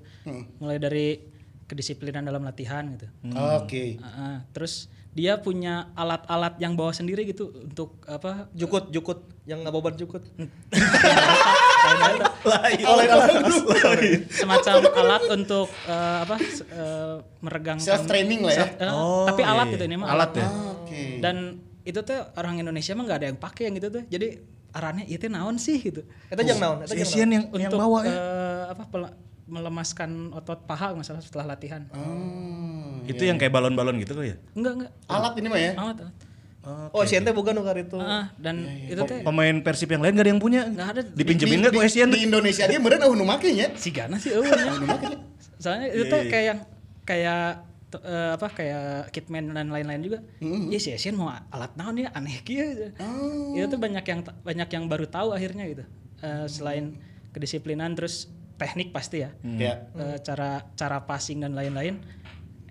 Mulai 0.60 0.76
dari 0.76 1.16
kedisiplinan 1.64 2.28
dalam 2.28 2.44
latihan 2.44 2.84
gitu. 2.92 3.08
Oke. 3.56 3.96
Ah, 4.04 4.04
ah. 4.04 4.36
terus 4.52 4.92
dia 5.16 5.40
punya 5.40 5.88
alat-alat 5.96 6.60
yang 6.60 6.76
bawa 6.76 6.92
sendiri 6.92 7.24
gitu 7.24 7.48
untuk 7.56 8.04
apa? 8.04 8.52
Jukut, 8.52 8.92
jukut 8.92 9.24
yang 9.48 9.64
ngaboban 9.64 9.96
jukut. 9.96 10.28
semacam 14.30 14.74
alat 14.94 15.22
untuk 15.30 15.66
eh, 15.84 16.16
apa? 16.20 16.34
s- 16.38 16.64
eh, 16.64 17.14
meregangkan 17.40 17.84
Self 17.84 18.04
training 18.04 18.40
lah 18.42 18.52
ya. 18.52 18.58
self- 18.64 18.76
eh, 18.78 18.92
tapi 19.26 19.42
alat 19.42 19.66
gitu 19.70 19.84
ini 19.84 19.96
mah 19.96 20.08
alat 20.10 20.30
ya 20.34 20.48
Oke. 20.76 21.18
Dan 21.18 21.36
itu 21.82 22.00
tuh 22.00 22.16
orang 22.34 22.56
Indonesia 22.56 22.92
mah 22.92 23.04
nggak 23.04 23.18
ada 23.18 23.26
yang 23.26 23.38
pakai 23.38 23.62
yang 23.66 23.74
gitu 23.74 23.88
tuh. 23.90 24.02
Jadi 24.06 24.28
arahnya 24.70 25.04
itu 25.04 25.26
naon 25.26 25.56
sih 25.56 25.78
gitu. 25.78 26.00
Eta 26.26 26.42
jeung 26.42 26.58
naon? 26.58 26.78
Eta 26.80 26.90
Si 26.90 26.96
jeung 26.96 27.08
Asian 27.08 27.30
yang 27.30 27.44
untuk 27.46 27.60
yang 27.60 27.72
bawa 27.74 27.98
ya 28.02 28.10
eh, 28.10 28.62
apa 28.70 28.82
pel- 28.86 29.14
melemaskan 29.44 30.10
otot 30.32 30.64
paha 30.64 30.92
masalah 30.92 31.20
setelah 31.20 31.44
latihan. 31.46 31.84
Hmm, 31.92 33.04
itu 33.04 33.20
yang 33.20 33.36
kayak 33.36 33.52
balon-balon 33.52 34.00
gitu 34.00 34.14
kok 34.14 34.24
ya 34.24 34.36
Enggak 34.52 34.72
enggak. 34.74 34.92
Alat 35.06 35.32
ini 35.36 35.46
mah 35.46 35.60
ya. 35.60 35.72
Alat. 35.74 35.96
alat. 36.00 36.14
Oh, 36.64 37.04
Asian 37.04 37.20
teh 37.22 37.36
bukan 37.36 37.52
nukar 37.52 37.76
itu. 37.76 38.00
Ah, 38.00 38.32
dan 38.40 38.64
itu 38.88 39.00
teh 39.04 39.20
pemain 39.20 39.56
Persib 39.60 39.92
yang 39.92 40.00
lain 40.00 40.16
gak 40.16 40.24
ada 40.24 40.30
yang 40.32 40.42
punya 40.42 40.60
nggak 40.64 40.88
ada 40.96 41.00
dipinjemin 41.04 41.60
nggak 41.60 41.76
ke 41.76 41.80
Asian 41.84 42.08
Di 42.08 42.24
Indonesia 42.24 42.64
dia 42.64 42.80
meureun 42.80 43.04
eueuh 43.04 43.16
nu 43.16 43.28
make 43.28 43.52
nya. 43.52 43.68
si 43.82 43.92
Gana 43.92 44.16
sih 44.16 44.32
eueuh 44.32 44.48
nya. 44.48 44.72
Soalnya 45.60 45.92
itu 45.92 46.04
tuh 46.08 46.20
kayak 46.32 46.44
yang 46.48 46.60
kayak 47.04 47.44
eh, 48.00 48.30
apa 48.32 48.48
kayak 48.48 49.12
Kitman 49.12 49.52
dan 49.52 49.68
lain-lain 49.68 50.00
juga. 50.00 50.18
Ya 50.72 50.78
si 50.80 50.90
Asian 50.96 51.20
mau 51.20 51.28
alat 51.28 51.76
naon 51.76 52.00
ya 52.00 52.08
aneh 52.16 52.40
kieu. 52.40 52.90
Itu 53.52 53.66
tuh 53.68 53.80
banyak 53.80 54.04
yang 54.08 54.20
banyak 54.24 54.68
yang 54.72 54.84
baru 54.88 55.04
tahu 55.04 55.36
akhirnya 55.36 55.68
gitu. 55.68 55.84
Eh, 56.24 56.48
selain 56.48 56.96
kedisiplinan 57.36 57.92
terus 57.92 58.32
teknik 58.56 58.94
pasti 58.94 59.20
ya. 59.26 59.30
Ya. 59.44 59.84
Eh, 59.92 60.16
cara 60.24 60.64
cara 60.72 61.04
passing 61.04 61.44
dan 61.44 61.52
lain-lain. 61.52 62.00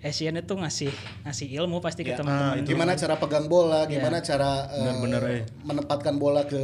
Asian 0.04 0.36
itu 0.36 0.52
ngasih 0.52 0.92
ngasih 1.24 1.48
ilmu 1.56 1.80
pasti 1.80 2.04
ke 2.04 2.12
Ya. 2.12 2.20
teman-teman. 2.20 2.62
Gimana 2.62 2.92
cara 2.94 3.16
pegang 3.16 3.48
bola, 3.48 3.84
gimana 3.86 4.20
cara 4.20 4.68
eh, 4.68 4.84
Bener-bener, 4.84 5.22
eh. 5.26 5.42
menempatkan 5.62 6.16
bola 6.16 6.44
ke 6.44 6.60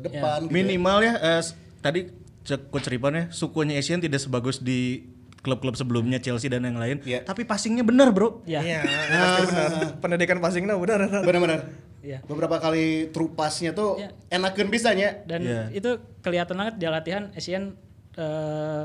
depan 0.00 0.44
gitu. 0.44 0.52
minimal 0.52 1.00
ya 1.00 1.14
eh, 1.16 1.40
s- 1.40 1.52
tadi 1.78 2.12
cek 2.42 2.68
coach 2.68 2.86
Ripan 2.86 3.12
ya 3.12 3.24
sukunya 3.28 3.74
Asian 3.74 3.98
tidak 3.98 4.18
sebagus 4.18 4.58
di 4.58 5.08
klub-klub 5.38 5.72
sebelumnya 5.72 6.18
Chelsea 6.18 6.46
dan 6.46 6.62
yang 6.62 6.76
lain 6.76 7.00
Iya. 7.00 7.22
tapi 7.22 7.42
passingnya 7.42 7.82
benar 7.82 8.10
bro 8.10 8.44
Ya. 8.44 8.60
Iya, 8.60 8.80
pasti 8.84 9.42
benar. 9.48 9.70
Pendidikan 9.98 10.38
passingnya 10.38 10.74
benar. 10.74 11.00
benar. 11.02 11.22
Benar-benar. 11.24 11.60
Iya. 11.98 12.18
Beberapa 12.22 12.58
kali 12.58 13.08
true 13.08 13.30
pass-nya 13.30 13.72
tuh 13.72 13.96
Ya. 13.96 14.10
enakeun 14.28 14.68
bisanya. 14.68 15.22
Dan 15.24 15.40
Iya. 15.40 15.62
itu 15.72 15.90
kelihatan 16.20 16.54
banget 16.54 16.74
di 16.76 16.86
latihan 16.86 17.32
Asian 17.32 17.74
eh, 18.12 18.84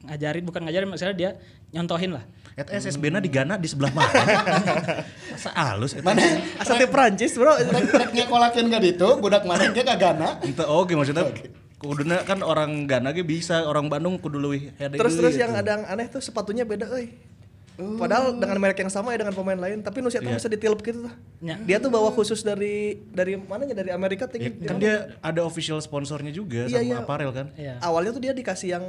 ngajarin 0.00 0.44
bukan 0.44 0.62
ngajarin 0.62 0.86
maksudnya 0.86 1.12
dia 1.12 1.30
nyontohin 1.70 2.12
lah. 2.12 2.22
Eta 2.58 2.74
SSB 2.74 3.04
na 3.08 3.22
di 3.22 3.30
Ghana 3.30 3.54
di 3.54 3.64
sebelah 3.64 3.94
mana 3.94 4.10
masa 5.32 5.50
halus 5.54 5.94
eta 5.94 6.02
Mana 6.02 6.26
Asal 6.58 6.74
di 6.76 6.86
Prancis, 6.86 7.32
Bro. 7.32 7.54
rek 7.54 8.10
nyekolakeun 8.10 8.66
ka 8.66 8.78
ditu, 8.78 9.08
budak 9.16 9.46
mana 9.46 9.70
ge 9.70 9.80
ka 9.80 9.94
Gana. 9.94 10.42
Ente 10.42 10.66
oke 10.66 10.90
maksudnya 10.92 11.30
kuduna 11.78 12.26
kan 12.26 12.42
orang 12.42 12.84
Ghana 12.84 13.14
ge 13.14 13.22
bisa 13.22 13.62
orang 13.62 13.86
Bandung 13.86 14.18
kudu 14.18 14.36
leuwih 14.36 14.74
Terus 14.74 15.14
terus 15.14 15.32
deui 15.32 15.40
yang 15.40 15.54
gitu. 15.54 15.62
ada 15.62 15.70
yang 15.72 15.84
aneh 15.86 16.06
tuh 16.08 16.18
sepatunya 16.18 16.66
beda 16.66 16.90
euy. 16.90 17.14
Padahal 17.78 18.34
dengan 18.34 18.58
merek 18.58 18.82
yang 18.82 18.90
sama 18.90 19.14
ya 19.14 19.22
dengan 19.22 19.30
pemain 19.30 19.54
lain, 19.54 19.78
tapi 19.78 20.02
nu 20.02 20.10
siapa 20.10 20.26
bisa 20.26 20.50
ditilep 20.50 20.82
gitu 20.82 21.06
tuh. 21.06 21.14
Ya. 21.38 21.54
Dia 21.62 21.78
tuh 21.78 21.86
bawa 21.86 22.10
khusus 22.10 22.42
dari 22.42 22.98
dari 23.06 23.38
mananya 23.38 23.70
dari 23.72 23.94
Amerika 23.94 24.26
tinggi. 24.26 24.50
kan 24.66 24.82
dia 24.82 25.14
ada 25.22 25.46
official 25.46 25.78
sponsornya 25.78 26.34
juga 26.34 26.66
Iya, 26.66 26.82
sama 26.82 26.90
iya. 26.90 26.96
apparel 26.98 27.30
kan 27.30 27.46
Iya. 27.54 27.78
Awalnya 27.78 28.10
tuh 28.10 28.22
dia 28.26 28.34
dikasih 28.34 28.74
yang 28.74 28.84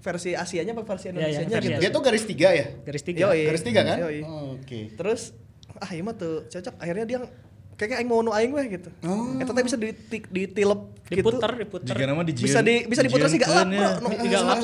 versi 0.00 0.30
Asianya 0.32 0.72
apa 0.72 0.82
versi 0.84 1.06
Iya, 1.08 1.12
iya, 1.12 1.26
Indonesia 1.44 1.44
versi 1.44 1.68
gitu. 1.68 1.80
Dia 1.80 1.90
tuh 1.92 2.02
garis 2.02 2.24
tiga 2.24 2.48
ya? 2.56 2.66
Garis 2.82 3.02
tiga. 3.04 3.20
Yoi. 3.28 3.40
Garis 3.52 3.62
tiga 3.62 3.80
kan? 3.84 3.96
Yoi. 4.00 4.18
Oh, 4.24 4.56
Oke. 4.56 4.80
Terus 4.96 5.20
ah 5.76 5.90
iya 5.92 6.02
mah 6.02 6.14
tuh 6.16 6.48
cocok. 6.48 6.74
Akhirnya 6.80 7.04
dia 7.06 7.18
kayaknya 7.76 7.96
aing 8.04 8.08
mau 8.08 8.20
nu 8.24 8.32
aing 8.32 8.52
weh 8.52 8.66
gitu. 8.80 8.88
Oh. 9.04 9.36
Eta 9.40 9.52
teh 9.52 9.64
bisa 9.64 9.76
ditik 9.76 10.28
ditilep 10.28 10.80
gitu. 11.08 11.20
Diputer, 11.20 11.50
diputer. 11.56 11.94
jika 11.96 12.04
nama 12.08 12.22
di 12.24 12.32
Bisa 12.36 12.60
di 12.60 12.84
bisa 12.84 13.00
diputer 13.04 13.28
sih 13.28 13.38
gak 13.40 13.50
lap, 13.52 13.66
Bro. 13.68 13.90
ya. 14.24 14.56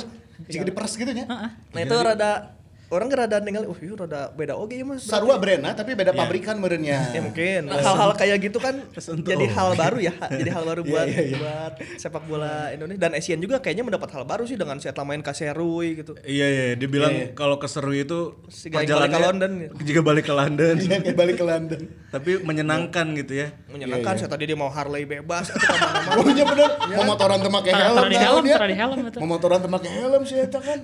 Jika 0.53 0.64
diperes 0.68 0.92
gitu 0.96 1.12
nya. 1.12 1.25
Nah 1.29 1.81
itu 1.81 1.96
rada 1.96 2.56
orang 2.92 3.07
kan 3.11 3.16
rada 3.27 3.37
ningali, 3.42 3.66
uh 3.66 3.79
iya 3.79 3.94
rada 3.96 4.20
beda 4.35 4.55
oke 4.55 4.75
ya 4.75 4.85
mas. 4.87 5.03
Sarua 5.03 5.37
brandna 5.42 5.75
tapi 5.75 5.99
beda 5.99 6.12
pabrikan 6.14 6.59
meureunnya. 6.61 6.99
Ya 7.16 7.25
mungkin 7.25 7.72
hal-hal 7.72 8.12
kayak 8.12 8.38
gitu 8.44 8.59
kan 8.61 8.77
jadi 9.31 9.46
hal 9.49 9.72
baru 9.72 9.99
ya, 10.05 10.12
jadi 10.29 10.51
hal 10.53 10.68
baru 10.68 10.85
buat 10.90 11.07
iya, 11.09 11.22
iya. 11.33 11.37
buat 11.40 11.72
sepak 11.96 12.29
bola 12.29 12.68
Indonesia 12.77 13.01
dan 13.09 13.12
Asian 13.16 13.40
juga 13.40 13.57
kayaknya 13.62 13.88
mendapat 13.88 14.12
hal 14.12 14.29
baru 14.29 14.44
sih 14.44 14.61
dengan 14.61 14.77
saya 14.77 14.92
main 15.07 15.25
Kaserui 15.25 16.03
gitu. 16.03 16.12
Iya 16.27 16.46
iya, 16.46 16.64
dia 16.77 16.88
bilang 16.90 17.33
kalau 17.33 17.57
keseru 17.57 17.94
itu 17.94 18.37
Si 18.53 18.68
Gaing 18.68 18.90
balik 18.90 19.12
ke 19.14 19.20
London. 19.22 19.51
Jika 19.81 20.01
balik 20.03 20.25
ke 20.29 20.35
London. 20.35 20.75
Balik 21.14 21.37
ke 21.40 21.44
London. 21.46 21.81
Tapi 22.11 22.31
menyenangkan 22.42 23.07
gitu 23.16 23.33
ya. 23.38 23.49
Menyenangkan 23.70 24.18
saya 24.18 24.29
tadi 24.29 24.51
dia 24.51 24.59
mau 24.59 24.68
Harley 24.68 25.09
bebas 25.09 25.49
atau 25.49 25.62
ke 25.62 25.77
mana-mana. 25.79 26.18
Oh 26.18 26.27
iya 26.29 26.44
bener, 26.44 26.70
mau 26.96 27.05
motoran 27.14 27.38
teu 27.40 27.51
make 27.53 27.72
helm. 27.72 27.96
Tara 27.96 28.09
di 28.09 28.18
tahu 28.18 28.37
helm, 28.37 28.44
dia. 28.44 28.57
tara 28.57 28.68
di 28.68 28.77
helm 28.77 28.99
itu. 29.07 29.18
Mau 29.22 29.29
motoran 29.31 29.59
teu 29.62 29.70
make 29.70 29.88
helm 29.88 30.22
sih 30.27 30.37
eta 30.42 30.61
kan. 30.61 30.79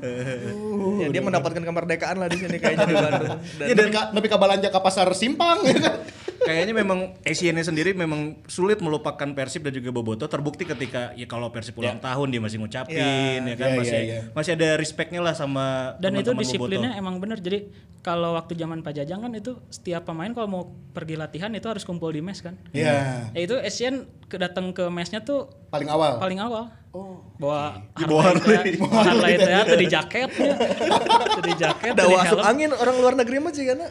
Ya, 0.98 1.06
dia 1.08 1.22
mendapatkan 1.22 1.62
kemerdekaan 1.62 2.16
lah 2.16 2.28
di 2.28 2.38
sini 2.38 2.56
kayaknya 2.58 2.86
di 2.86 2.94
Bandung. 2.94 3.30
Dan 3.58 3.66
Ya, 3.66 3.74
dan 3.74 3.88
lebih 4.12 4.28
ke 4.28 4.38
balanja 4.38 4.68
ke 4.68 4.80
pasar 4.80 5.08
simpang. 5.14 5.62
Kayaknya 6.42 6.74
memang 6.74 6.98
Asiannya 7.22 7.62
sendiri 7.62 7.94
memang 7.94 8.42
sulit 8.50 8.82
melupakan 8.82 9.30
Persib 9.30 9.62
dan 9.62 9.78
juga 9.78 9.94
Boboto 9.94 10.26
terbukti 10.26 10.66
ketika 10.66 11.14
ya 11.14 11.30
kalau 11.30 11.54
Persib 11.54 11.78
ulang 11.78 12.02
tahun 12.02 12.34
dia 12.34 12.40
masih 12.42 12.58
ngucapin 12.58 12.98
ya, 13.46 13.54
kan 13.54 13.68
Ya, 13.70 13.78
masih 13.78 13.94
ya, 13.94 14.02
ya. 14.02 14.20
masih 14.34 14.50
ada 14.58 14.68
respectnya 14.74 15.22
lah 15.22 15.38
sama 15.38 15.94
Dan 16.02 16.18
itu 16.18 16.34
disiplinnya 16.34 16.90
Boboto. 16.90 17.02
emang 17.06 17.14
bener. 17.22 17.38
Jadi 17.38 17.70
kalau 18.02 18.34
waktu 18.34 18.58
zaman 18.58 18.82
Pak 18.82 18.90
Jajang 18.90 19.22
kan 19.22 19.32
itu 19.38 19.54
setiap 19.70 20.02
pemain 20.02 20.34
kalau 20.34 20.48
mau 20.50 20.62
pergi 20.90 21.14
latihan 21.14 21.54
itu 21.54 21.70
harus 21.70 21.86
kumpul 21.86 22.10
di 22.10 22.18
mes 22.18 22.42
kan. 22.42 22.58
Iya. 22.74 23.30
Ya 23.30 23.40
itu 23.40 23.54
Asian 23.62 24.10
kedatang 24.32 24.72
ke 24.72 24.88
mesnya 24.88 25.20
tuh 25.20 25.44
Paling 25.68 25.86
awal. 25.86 26.16
paling 26.16 26.40
awal. 26.40 26.64
Oh. 26.90 27.20
Bawa 27.36 27.80
Dibawa 27.92 28.22
Harley 28.30 28.56
teh, 28.58 28.74
bawa 28.76 29.00
Harley 29.02 29.32
teh 29.34 29.48
tuh 29.64 29.78
di 29.78 29.86
jaket 29.86 30.28
ya. 30.30 30.52
Tuh 31.30 31.42
di 31.42 31.54
jaket, 31.54 31.92
di 31.94 32.14
asup 32.14 32.36
helm. 32.36 32.50
angin 32.50 32.70
orang 32.70 32.96
luar 32.96 33.14
negeri 33.14 33.36
mah 33.38 33.48
sih 33.50 33.64
karena 33.64 33.86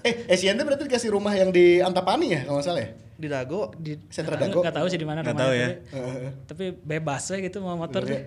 Eh, 0.00 0.14
Asian 0.28 0.54
tuh 0.54 0.62
berarti 0.62 0.84
dikasih 0.84 1.10
rumah 1.10 1.32
yang 1.32 1.50
di 1.50 1.78
Antapani 1.78 2.26
ya 2.28 2.40
kalau 2.42 2.58
nggak 2.58 2.66
salah 2.66 2.82
ya? 2.82 2.90
di 3.16 3.26
Dago 3.26 3.72
di 3.74 3.96
Sentra 4.06 4.36
Dago. 4.36 4.60
nggak 4.60 4.76
tahu 4.76 4.86
sih 4.86 4.94
di 4.94 5.04
mana 5.04 5.20
Nggak 5.20 5.32
rumahnya, 5.32 5.42
tahu 5.42 5.52
ya. 5.56 5.68
tapi, 5.72 6.30
tapi 6.46 6.64
bebas 6.76 7.22
ya 7.24 7.36
gitu 7.40 7.58
mau 7.58 7.74
motor 7.74 8.02
tuh. 8.02 8.20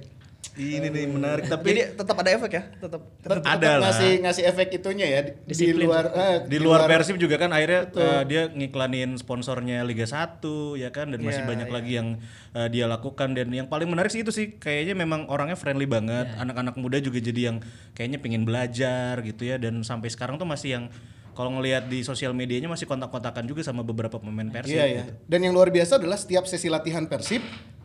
Ini 0.52 0.92
nih 0.92 1.08
menarik 1.08 1.48
tapi 1.48 1.72
Jadi 1.72 1.96
tetap 1.96 2.16
ada 2.16 2.30
efek 2.30 2.52
ya, 2.52 2.64
tetap. 2.76 3.00
Tetap, 3.24 3.38
Ada 3.40 3.56
tetap 3.56 3.64
lah. 3.64 3.80
ngasih 3.88 4.12
ngasih 4.20 4.44
efek 4.46 4.68
itunya 4.76 5.08
ya 5.08 5.20
di, 5.24 5.54
di 5.56 5.72
luar 5.74 6.06
eh, 6.12 6.38
di 6.48 6.58
luar 6.60 6.84
Persib 6.84 7.16
juga 7.16 7.40
kan 7.40 7.48
akhirnya 7.50 7.88
eh, 7.88 8.22
dia 8.26 8.42
ngiklanin 8.50 9.16
sponsornya 9.16 9.88
Liga 9.88 10.04
1 10.04 10.44
ya 10.76 10.90
kan 10.90 11.16
dan 11.16 11.20
masih 11.22 11.44
Iya, 11.44 11.48
banyak 11.48 11.68
iya. 11.68 11.76
lagi 11.76 11.92
yang 11.96 12.08
eh, 12.52 12.68
dia 12.68 12.86
lakukan 12.86 13.32
dan 13.32 13.48
yang 13.50 13.72
paling 13.72 13.88
menarik 13.88 14.12
sih 14.12 14.20
itu 14.20 14.36
sih 14.36 14.60
kayaknya 14.60 14.96
memang 14.96 15.28
orangnya 15.28 15.56
friendly 15.56 15.88
banget 15.88 16.28
anak-anak 16.36 16.76
muda 16.76 17.00
juga 17.00 17.20
jadi 17.20 17.56
yang 17.56 17.58
kayaknya 17.94 18.20
pengen 18.20 18.44
belajar 18.44 19.20
gitu 19.22 19.44
ya 19.44 19.56
dan 19.56 19.80
sampai 19.82 20.08
sekarang 20.08 20.36
tuh 20.36 20.44
masih 20.44 20.76
yang 20.76 20.86
kalau 21.32 21.56
ngelihat 21.56 21.88
di 21.88 22.04
sosial 22.04 22.36
medianya 22.36 22.68
masih 22.68 22.84
kontak-kontakan 22.84 23.48
juga 23.48 23.64
sama 23.64 23.80
beberapa 23.80 24.20
pemain 24.20 24.50
Persib 24.50 24.76
Iya 24.76 24.86
ya. 24.86 24.96
gitu. 25.02 25.12
Dan 25.24 25.40
yang 25.42 25.54
luar 25.56 25.72
biasa 25.72 25.96
adalah 25.96 26.20
setiap 26.20 26.44
sesi 26.44 26.68
latihan 26.68 27.08
Persib 27.08 27.40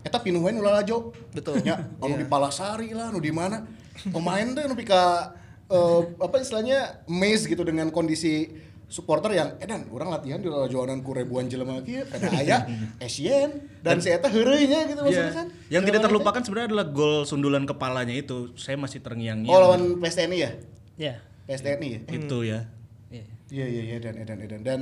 eta 0.04 0.20
pinuh 0.20 0.38
wae 0.38 0.52
nu 0.52 0.60
lalajo. 0.60 1.10
Betul. 1.32 1.64
Ya, 1.64 1.80
anu 1.98 2.14
di 2.14 2.24
Palasari 2.24 2.92
lah, 2.92 3.08
nu 3.08 3.18
di 3.18 3.32
mana. 3.32 3.64
pemain 4.04 4.44
tuh 4.44 4.62
nu 4.64 4.74
pika 4.74 5.32
eh, 5.66 6.00
apa 6.18 6.36
istilahnya 6.36 7.00
maze 7.06 7.46
gitu 7.46 7.62
dengan 7.62 7.88
kondisi 7.88 8.50
supporter 8.84 9.32
yang 9.32 9.56
edan 9.58 9.86
orang 9.88 10.12
latihan 10.12 10.36
di 10.36 10.46
lajoanan 10.46 11.00
ku 11.00 11.16
ribuan 11.16 11.46
jelema 11.46 11.80
kieu 11.80 12.04
kada 12.04 12.28
aya 12.36 12.68
Asian 12.98 13.64
dan 13.80 13.98
si 13.98 14.10
eta 14.10 14.28
heureuy 14.28 14.66
nya 14.66 14.84
gitu 14.84 15.00
maksudnya 15.00 15.24
Iya. 15.24 15.38
kan. 15.40 15.46
Yang 15.70 15.82
tidak 15.88 16.00
terlupakan 16.04 16.42
sebenarnya 16.42 16.68
adalah 16.68 16.86
gol 16.86 17.22
sundulan 17.24 17.64
kepalanya 17.64 18.12
itu. 18.12 18.52
Saya 18.54 18.76
masih 18.76 19.00
terngiang-ngiang. 19.00 19.50
Oh 19.50 19.58
lawan 19.58 19.82
PSTNI 19.98 20.36
ya? 20.36 20.50
Ya. 20.94 21.14
PSTNI 21.46 21.88
ya? 21.88 22.00
Itu 22.12 22.38
ya. 22.42 22.60
Iya. 23.08 23.24
Iya 23.48 23.66
iya 23.70 23.82
iya 23.88 23.96
dan 24.02 24.14
edan 24.18 24.38
edan 24.42 24.62
dan 24.62 24.80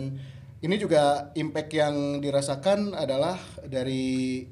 ini 0.59 0.75
juga 0.77 1.29
impact 1.35 1.71
yang 1.71 1.95
dirasakan 2.19 2.97
adalah 2.97 3.37
dari 3.63 4.45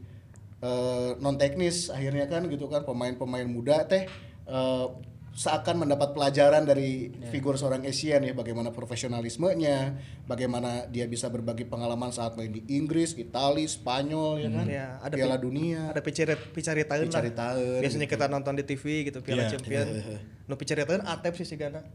non 1.16 1.34
teknis 1.34 1.88
akhirnya 1.88 2.26
kan 2.26 2.44
gitu 2.44 2.66
kan 2.66 2.82
pemain-pemain 2.82 3.44
muda 3.44 3.84
teh 3.84 4.04
eh, 4.44 4.86
seakan 5.30 5.86
mendapat 5.86 6.10
pelajaran 6.10 6.66
dari 6.66 7.06
figur 7.30 7.54
seorang 7.54 7.86
Asian 7.86 8.18
ya 8.20 8.34
bagaimana 8.34 8.74
profesionalismenya, 8.74 9.94
bagaimana 10.26 10.84
dia 10.86 11.06
bisa 11.06 11.30
berbagi 11.30 11.62
pengalaman 11.64 12.10
saat 12.10 12.34
main 12.34 12.50
di 12.50 12.66
Inggris, 12.68 13.14
Italia, 13.14 13.62
Spanyol 13.64 14.32
ya 14.36 14.48
kan, 14.50 14.66
Ya, 14.66 14.86
ada 14.98 15.14
Piala 15.14 15.38
pi- 15.38 15.42
Dunia. 15.42 15.80
ada 15.86 16.02
picarit 16.02 16.34
picaritaeun 16.50 17.06
lah. 17.06 17.22
Picaritaeun, 17.22 17.78
Biasanya 17.78 18.08
kita 18.08 18.26
nonton 18.26 18.58
di 18.58 18.64
TV 18.64 18.84
gitu 19.06 19.22
Piala 19.22 19.46
Iya. 19.46 19.50
Champion. 19.54 19.86
Nu 20.50 20.58
picaritaeun 20.58 21.06
atep 21.06 21.32
sih 21.32 21.46
sigana. 21.46 21.86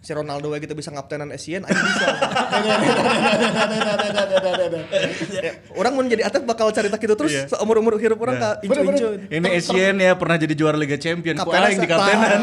Si 0.00 0.14
Ronaldo 0.14 0.54
we 0.54 0.62
gitu 0.62 0.72
bisa 0.72 0.94
ngaptenan 0.94 1.34
Asian 1.34 1.66
aja 1.66 1.74
bisa. 1.74 2.06
ya, 5.42 5.52
orang 5.74 5.92
mau 5.98 6.06
jadi 6.06 6.22
atlet 6.22 6.46
bakal 6.46 6.70
cerita 6.70 6.94
gitu 6.94 7.18
terus 7.18 7.34
Iya. 7.34 7.50
seumur 7.50 7.82
umur 7.82 7.98
hidup 7.98 8.16
orang 8.22 8.38
ka 8.38 8.50
incu-incu. 8.62 9.26
Ini 9.26 9.48
Asian 9.58 9.98
ya 9.98 10.14
pernah 10.14 10.38
jadi 10.38 10.54
juara 10.54 10.78
Liga 10.78 10.94
Champion. 10.94 11.34
Ku 11.36 11.50
aing 11.50 11.82
di 11.82 11.90
kaptenan. 11.90 12.40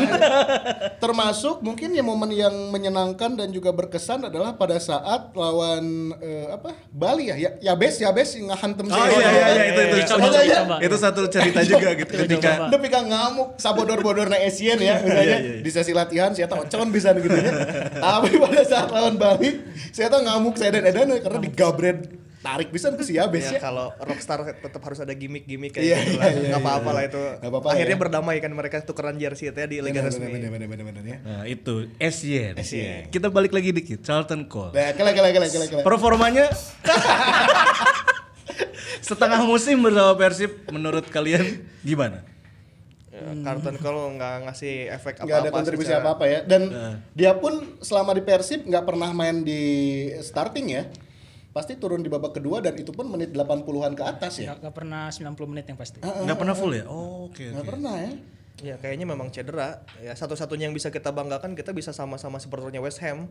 Termasuk 0.99 1.63
mungkin 1.63 1.95
ya 1.95 2.03
momen 2.03 2.35
yang 2.35 2.51
menyenangkan 2.69 3.39
dan 3.39 3.47
juga 3.49 3.71
berkesan 3.71 4.27
adalah 4.27 4.59
pada 4.59 4.75
saat 4.77 5.31
lawan 5.33 6.11
eh, 6.19 6.51
apa 6.51 6.75
Bali 6.91 7.31
ya, 7.31 7.35
ya 7.39 7.49
Yabes 7.73 8.03
Yabes 8.03 8.35
yang 8.35 8.51
ngahantem 8.51 8.85
Oh 8.91 9.07
iya 9.07 9.23
iya 9.23 9.47
iya 9.47 9.63
itu 9.71 9.81
itu. 10.03 10.13
Ya. 10.51 10.61
Itu 10.83 10.95
satu 10.99 11.31
cerita 11.31 11.63
juga 11.63 11.95
gitu 11.95 12.11
ketika 12.11 12.67
Udah 12.67 12.79
pika 12.79 12.99
ngamuk 13.01 13.55
sabodor-bodor 13.55 14.27
na 14.27 14.37
Asian 14.43 14.77
ya 14.77 14.99
misalnya 14.99 15.63
di 15.63 15.69
sesi 15.71 15.95
latihan 15.95 16.35
saya 16.35 16.51
tahu 16.51 16.67
con 16.83 16.91
bisa 16.91 17.15
gitu 17.15 17.31
ya. 17.31 17.51
Tapi 17.95 18.35
pada 18.35 18.59
saat 18.61 18.87
lawan 18.87 19.15
Bali 19.15 19.63
saya 19.89 20.07
tahu 20.07 20.21
ngamuk 20.21 20.53
saya 20.53 20.69
dan 20.75 20.83
Edan 20.85 21.07
karena 21.15 21.39
digabret 21.39 21.97
tarik 22.43 22.69
bisa 22.69 22.91
ke 22.91 23.01
si 23.01 23.15
Yabes 23.15 23.39
Ya, 23.39 23.55
ya. 23.55 23.59
kalau 23.63 23.87
rockstar 23.95 24.43
tetap 24.43 24.83
harus 24.83 24.99
ada 24.99 25.15
gimmick-gimmick 25.15 25.71
kayak 25.71 25.85
Iya, 25.85 25.97
gitu 25.97 26.11
iya, 26.11 26.19
lah. 26.19 26.27
iya, 26.27 26.39
Nggak 26.43 26.51
iya, 26.51 26.59
apa-apa 26.59 26.83
iya. 26.83 26.91
lah 26.91 27.03
itu. 27.07 27.21
Nggak 27.39 27.51
apa-apa 27.55 27.67
Akhirnya 27.71 27.95
ya. 27.95 28.01
berdamai 28.03 28.35
kan 28.37 28.51
mereka 28.51 28.75
tukeran 28.83 29.15
jersey 29.15 29.47
itu 29.47 29.55
ya 29.55 29.63
di 29.63 29.79
liga 29.79 30.03
resmi. 30.03 30.27
bener, 30.27 30.51
bener, 30.51 30.67
bener, 30.67 30.83
bener, 30.83 31.03
ya. 31.07 31.17
Nah 31.23 31.43
itu. 31.47 31.87
Asian. 31.95 32.59
Kita 33.07 33.31
balik 33.31 33.55
lagi 33.55 33.71
dikit. 33.71 34.03
Charlton 34.03 34.51
Cole. 34.51 34.75
Nah, 34.75 34.91
kela 34.91 35.15
kela 35.15 35.31
kela 35.31 35.47
kela 35.47 35.65
kela. 35.71 35.81
Performanya 35.87 36.51
setengah 38.99 39.39
musim 39.43 39.79
bersama 39.79 40.11
Persib 40.15 40.51
menurut 40.67 41.07
kalian 41.07 41.63
gimana? 41.79 42.27
Ya, 43.13 43.29
Carlton 43.39 43.77
Cole 43.77 44.17
nggak 44.17 44.35
ngasih 44.43 44.89
efek 44.89 45.13
apa-apa. 45.15 45.27
nggak 45.27 45.39
ada 45.39 45.51
kontribusi 45.53 45.85
secara- 45.85 46.01
apa-apa 46.01 46.25
ya 46.25 46.39
dan 46.41 46.61
dia 47.13 47.31
pun 47.35 47.53
selama 47.79 48.09
di 48.11 48.21
Persib 48.21 48.65
nggak 48.65 48.83
pernah 48.83 49.13
main 49.13 49.45
di 49.45 49.61
starting 50.17 50.67
ya 50.67 50.83
pasti 51.51 51.77
turun 51.77 52.01
di 52.01 52.09
babak 52.09 52.33
kedua 52.33 52.57
dan 52.57 52.73
itu 52.73 52.89
pun 52.89 53.05
menit 53.05 53.29
80-an 53.29 53.93
ke 53.93 54.01
atas 54.03 54.33
ya 54.35 54.49
Nggak, 54.49 54.57
nggak 54.59 54.75
pernah 54.75 55.01
90 55.07 55.45
menit 55.45 55.65
yang 55.69 55.77
pasti. 55.77 56.01
Nggak 56.01 56.33
pernah 56.35 56.55
full 56.57 56.73
ya? 56.73 56.83
Oh, 56.85 57.29
oke 57.29 57.45
nggak 57.45 57.61
oke. 57.61 57.69
pernah 57.69 57.93
ya 57.95 58.11
Ya 58.61 58.77
kayaknya 58.77 59.09
memang 59.09 59.33
cedera. 59.33 59.81
Ya 59.97 60.13
satu-satunya 60.13 60.69
yang 60.69 60.75
bisa 60.77 60.93
kita 60.93 61.09
banggakan 61.09 61.57
kita 61.57 61.73
bisa 61.73 61.89
sama-sama 61.89 62.37
supporternya 62.37 62.85
West 62.85 63.01
Ham. 63.01 63.25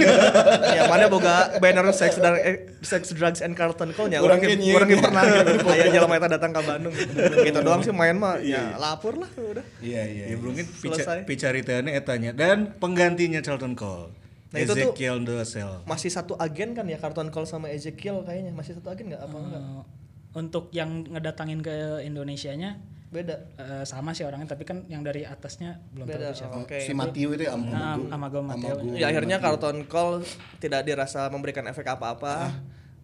yang 0.78 0.88
mana 0.88 1.12
boga 1.12 1.60
banner 1.60 1.84
sex 1.92 2.16
drug, 2.16 2.40
eh, 2.40 2.72
sex 2.80 3.12
drugs 3.12 3.44
and 3.44 3.52
Carlton 3.52 3.92
Cole 3.92 4.08
nya. 4.08 4.24
Orang 4.24 4.40
orang 4.40 4.56
nyeun. 4.56 4.88
ge 4.88 4.96
pernah 4.96 5.22
gitu. 5.28 5.68
Aya 5.68 5.86
jelema 5.92 6.14
eta 6.16 6.28
datang 6.32 6.50
ke 6.56 6.60
Bandung 6.64 6.94
gitu. 6.96 7.58
Doang 7.60 7.84
sih 7.84 7.92
main 7.92 8.16
mah. 8.16 8.40
Ya 8.40 8.80
lapor 8.80 9.20
lah 9.20 9.28
udah. 9.36 9.64
iya 9.84 10.08
iya 10.08 10.32
Ya 10.32 10.36
mungkin 10.40 10.64
Selesai. 10.64 11.28
picaritaannya 11.28 11.92
etanya 11.92 12.32
dan 12.32 12.72
penggantinya 12.80 13.44
Charlton 13.44 13.76
Cole. 13.76 14.16
Nah, 14.54 14.62
itu 14.62 14.72
tuh- 14.72 14.94
Ezekiel 14.96 15.18
Ndosel. 15.20 15.82
Masih 15.84 16.08
satu 16.08 16.38
agen 16.40 16.72
kan 16.72 16.88
ya 16.88 16.96
Carlton 16.96 17.28
Cole 17.28 17.44
sama 17.44 17.68
Ezekiel 17.68 18.24
kayaknya. 18.24 18.54
Masih 18.56 18.80
satu 18.80 18.88
agen 18.88 19.12
nggak 19.12 19.22
apa 19.22 19.36
enggak? 19.36 19.60
Eh, 19.60 19.82
untuk 20.34 20.72
yang 20.72 21.04
ngedatangin 21.04 21.60
ke 21.60 22.00
Indonesianya 22.02 22.80
Beda. 23.14 23.46
eh, 23.54 23.84
sama 23.86 24.10
sih 24.10 24.26
orangnya 24.26 24.50
tapi 24.50 24.66
kan 24.66 24.82
yang 24.90 25.00
dari 25.00 25.22
atasnya 25.22 25.78
belum 25.94 26.04
Beda. 26.04 26.28
tahu 26.28 26.34
siapa. 26.34 26.54
Oke. 26.58 26.82
si 26.82 26.90
Matthew 26.90 27.38
itu 27.38 27.46
ya 27.46 27.54
Nah, 27.54 27.94
Amago. 28.10 28.42
Amago. 28.42 28.82
Ya 28.90 29.06
akhirnya 29.06 29.38
Carlton 29.38 29.86
Cole 29.86 30.26
tidak 30.58 30.82
dirasa 30.82 31.30
memberikan 31.30 31.62
efek 31.64 31.86
apa-apa. 31.86 32.50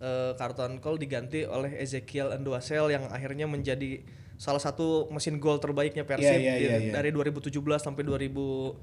Eh, 0.00 0.32
Carlton 0.34 0.80
Cole 0.80 0.98
diganti 0.98 1.46
oleh 1.46 1.76
Ezekiel 1.76 2.32
Enduasel 2.32 2.88
yang 2.88 3.06
akhirnya 3.06 3.46
menjadi 3.46 4.00
salah 4.34 4.56
satu 4.56 5.04
mesin 5.12 5.36
gol 5.36 5.60
terbaiknya 5.60 6.02
Persib 6.02 6.40
iya, 6.40 6.56
di- 6.56 6.64
iya, 6.64 6.76
iya. 6.80 6.92
dari 6.96 7.12
2017 7.12 7.52
sampai 7.76 8.02
2018 8.02 8.80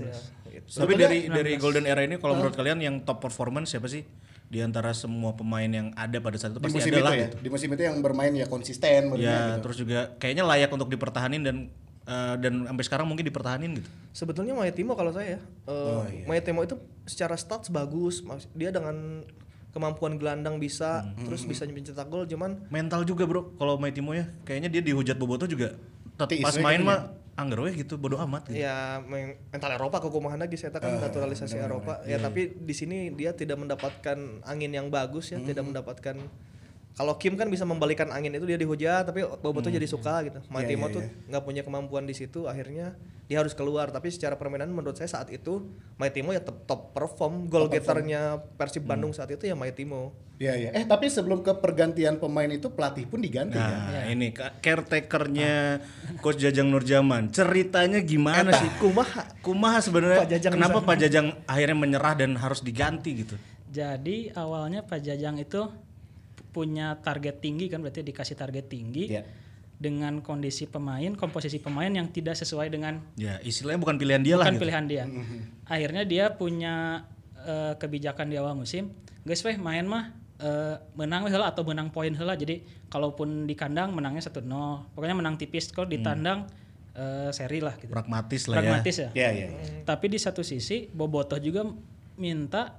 ya. 0.00 0.16
Gitu. 0.48 0.80
Tapi 0.80 0.92
dari 0.96 1.28
dari 1.28 1.52
Golden 1.60 1.84
Era 1.84 2.00
ini 2.00 2.16
kalau 2.16 2.34
menurut 2.34 2.56
kalian 2.56 2.80
yang 2.80 2.94
top 3.04 3.20
performance 3.20 3.70
siapa 3.70 3.86
sih? 3.86 4.02
Di 4.48 4.58
antara 4.58 4.90
semua 4.90 5.32
pemain 5.32 5.64
yang 5.64 5.92
ada 5.92 6.16
pada 6.18 6.34
saat 6.34 6.50
itu 6.50 6.58
di 6.58 6.64
pasti 6.64 6.78
musim 6.78 6.88
ada 6.88 6.96
itu 6.96 7.04
lah 7.04 7.14
ya 7.14 7.26
gitu. 7.26 7.36
di 7.38 7.48
musim 7.48 7.68
itu 7.68 7.82
yang 7.82 7.96
bermain 7.98 8.32
ya 8.32 8.46
konsisten 8.46 9.00
bermain 9.06 9.20
Ya, 9.22 9.38
gitu. 9.50 9.60
terus 9.62 9.76
juga 9.78 9.98
kayaknya 10.16 10.42
layak 10.42 10.70
untuk 10.70 10.88
dipertahanin 10.88 11.42
dan 11.42 11.56
eh, 12.02 12.34
dan 12.38 12.64
sampai 12.64 12.80
sekarang 12.82 13.04
mungkin 13.04 13.22
dipertahanin 13.22 13.76
gitu. 13.76 13.88
Sebetulnya 14.10 14.52
Maetimo 14.52 14.92
kalau 14.92 15.12
saya, 15.12 15.36
eh 15.36 15.40
Oh, 15.68 16.00
iya. 16.04 16.24
Maetimo 16.24 16.60
itu 16.60 16.74
secara 17.04 17.36
stats 17.36 17.68
bagus, 17.68 18.24
dia 18.52 18.68
dengan 18.68 19.20
kemampuan 19.68 20.16
gelandang 20.16 20.56
bisa, 20.56 21.04
Hmm. 21.04 21.22
terus 21.22 21.44
bisa 21.44 21.68
mencetak 21.68 22.08
gol, 22.08 22.24
cuman 22.24 22.64
Mental 22.68 23.04
juga, 23.04 23.28
Bro. 23.28 23.52
Kalau 23.54 23.76
Maitimo 23.76 24.10
ya, 24.10 24.24
kayaknya 24.42 24.68
dia 24.70 24.80
dihujat 24.82 25.14
Boboto 25.14 25.44
juga 25.44 25.76
tet- 26.16 26.34
Tiis 26.34 26.42
pas 26.42 26.56
main 26.56 26.80
gitu 26.80 26.88
mah 26.88 27.12
anggar 27.38 27.62
we 27.62 27.70
gitu, 27.72 27.94
bodo 27.94 28.18
amat 28.18 28.50
gitu. 28.50 28.58
ya 28.58 28.98
men- 29.00 29.38
mental 29.48 29.70
Eropa 29.70 30.02
kekumahan 30.02 30.36
lagi 30.36 30.58
saya 30.58 30.74
kan 30.74 30.98
naturalisasi 30.98 31.54
Eropa 31.56 32.02
Iya, 32.02 32.18
ya 32.18 32.26
tapi 32.26 32.50
di 32.50 32.74
sini 32.74 33.14
dia 33.14 33.30
tidak 33.32 33.56
mendapatkan 33.56 34.18
angin 34.42 34.74
yang 34.74 34.90
bagus 34.90 35.30
ya 35.30 35.38
Hmm. 35.38 35.46
tidak 35.46 35.62
mendapatkan 35.64 36.18
kalau 36.98 37.14
Kim 37.14 37.32
kan 37.32 37.46
bisa 37.46 37.62
membalikan 37.62 38.10
angin 38.10 38.34
itu 38.34 38.42
dia 38.42 38.56
dihujat 38.56 39.06
tapi 39.06 39.22
Boboto 39.38 39.70
jadi 39.70 39.86
suka 39.86 40.26
gitu 40.26 40.38
Hmm. 40.40 40.50
Matimo 40.52 40.86
iya, 40.86 40.94
tuh 40.94 41.02
nggak 41.24 41.42
punya 41.42 41.62
kemampuan 41.62 42.02
di 42.02 42.12
situ 42.12 42.44
akhirnya 42.44 42.98
dia 43.24 43.38
harus 43.38 43.52
keluar 43.52 43.88
tapi 43.88 44.08
secara 44.08 44.34
permainan 44.34 44.68
menurut 44.68 44.94
saya 44.94 45.06
saat 45.06 45.28
itu 45.28 45.68
Matimo 45.94 46.30
ya 46.30 46.40
top, 46.40 46.64
top 46.64 46.80
perform 46.90 47.46
goal 47.46 47.68
getternya 47.68 48.20
Persib 48.52 48.82
Hmm. 48.82 48.90
Bandung 48.90 49.12
saat 49.12 49.30
itu 49.30 49.44
ya 49.44 49.54
Matimo 49.54 50.10
Iya 50.38 50.54
iya. 50.56 50.70
Eh 50.72 50.84
tapi 50.84 51.06
sebelum 51.06 51.42
ke 51.42 51.50
pergantian 51.52 52.14
pemain 52.16 52.46
itu 52.46 52.70
pelatih 52.70 53.04
pun 53.04 53.18
diganti 53.18 53.58
kan. 53.58 53.90
Nah, 53.90 54.06
ini 54.06 54.30
ka- 54.30 54.54
caretakernya 54.56 55.82
Coach 56.16 56.38
Jajang 56.38 56.68
Nurjaman. 56.68 57.30
Ceritanya 57.32 57.98
gimana 58.00 58.54
sih? 58.54 58.70
kumaha 58.78 59.26
Kumaha 59.38 59.78
sebenarnya 59.80 60.22
Pak 60.22 60.30
Jajang 60.30 60.52
kenapa 60.52 60.78
bisa- 60.78 60.86
Pak 60.86 60.96
Jajang 60.96 61.26
akhirnya 61.44 61.76
menyerah 61.76 62.14
dan 62.16 62.30
harus 62.34 62.60
diganti 62.60 63.18
gitu? 63.18 63.34
Jadi 63.68 64.30
awalnya 64.32 64.80
Pak 64.80 65.00
Jajang 65.00 65.36
itu 65.36 65.66
punya 66.48 66.96
target 66.98 67.38
tinggi 67.38 67.68
kan 67.68 67.80
berarti 67.80 68.00
dikasih 68.00 68.34
target 68.34 68.66
tinggi 68.66 69.12
Iya. 69.12 69.22
dengan 69.78 70.18
kondisi 70.20 70.66
pemain, 70.66 71.14
komposisi 71.14 71.58
pemain 71.58 71.86
yang 71.86 72.10
tidak 72.10 72.34
sesuai 72.34 72.66
dengan 72.66 72.98
Ya, 73.14 73.38
istilahnya 73.38 73.78
bukan 73.78 73.94
pilihan 73.94 74.20
dia 74.20 74.34
lah 74.34 74.44
bukan 74.44 74.54
gitu. 74.58 74.62
pilihan 74.66 74.84
dia. 74.86 75.04
Akhirnya 75.64 76.02
dia 76.02 76.24
punya 76.32 77.06
eh, 77.38 77.78
kebijakan 77.78 78.26
di 78.26 78.36
awal 78.36 78.52
musim, 78.52 78.90
guys 79.22 79.38
weh 79.40 79.54
main 79.54 79.86
mah 79.86 80.10
eh, 80.38 80.74
menang 80.94 81.22
weh 81.22 81.30
heula 81.30 81.46
atau 81.48 81.62
menang 81.62 81.88
poin 81.88 82.10
heula. 82.10 82.34
Jadi 82.34 82.60
kalaupun 82.88 83.46
di 83.46 83.54
kandang 83.54 83.94
menangnya 83.94 84.26
1-0. 84.26 84.42
Pokoknya 84.98 85.14
menang 85.14 85.38
tipis 85.38 85.70
kalau 85.70 85.86
di 85.86 86.02
tandang 86.02 86.50
eh, 86.92 87.30
seri 87.30 87.62
lah 87.62 87.78
gitu. 87.78 87.94
Pragmatis 87.94 88.50
lah 88.50 88.58
ya. 88.58 88.60
Pragmatis 88.60 88.96
ya. 88.98 89.08
Iya 89.14 89.28
iya. 89.30 89.46
Tapi 89.84 90.10
di 90.10 90.18
satu 90.18 90.42
sisi 90.42 90.90
Bobotoh 90.90 91.38
juga 91.38 91.62
minta 92.16 92.74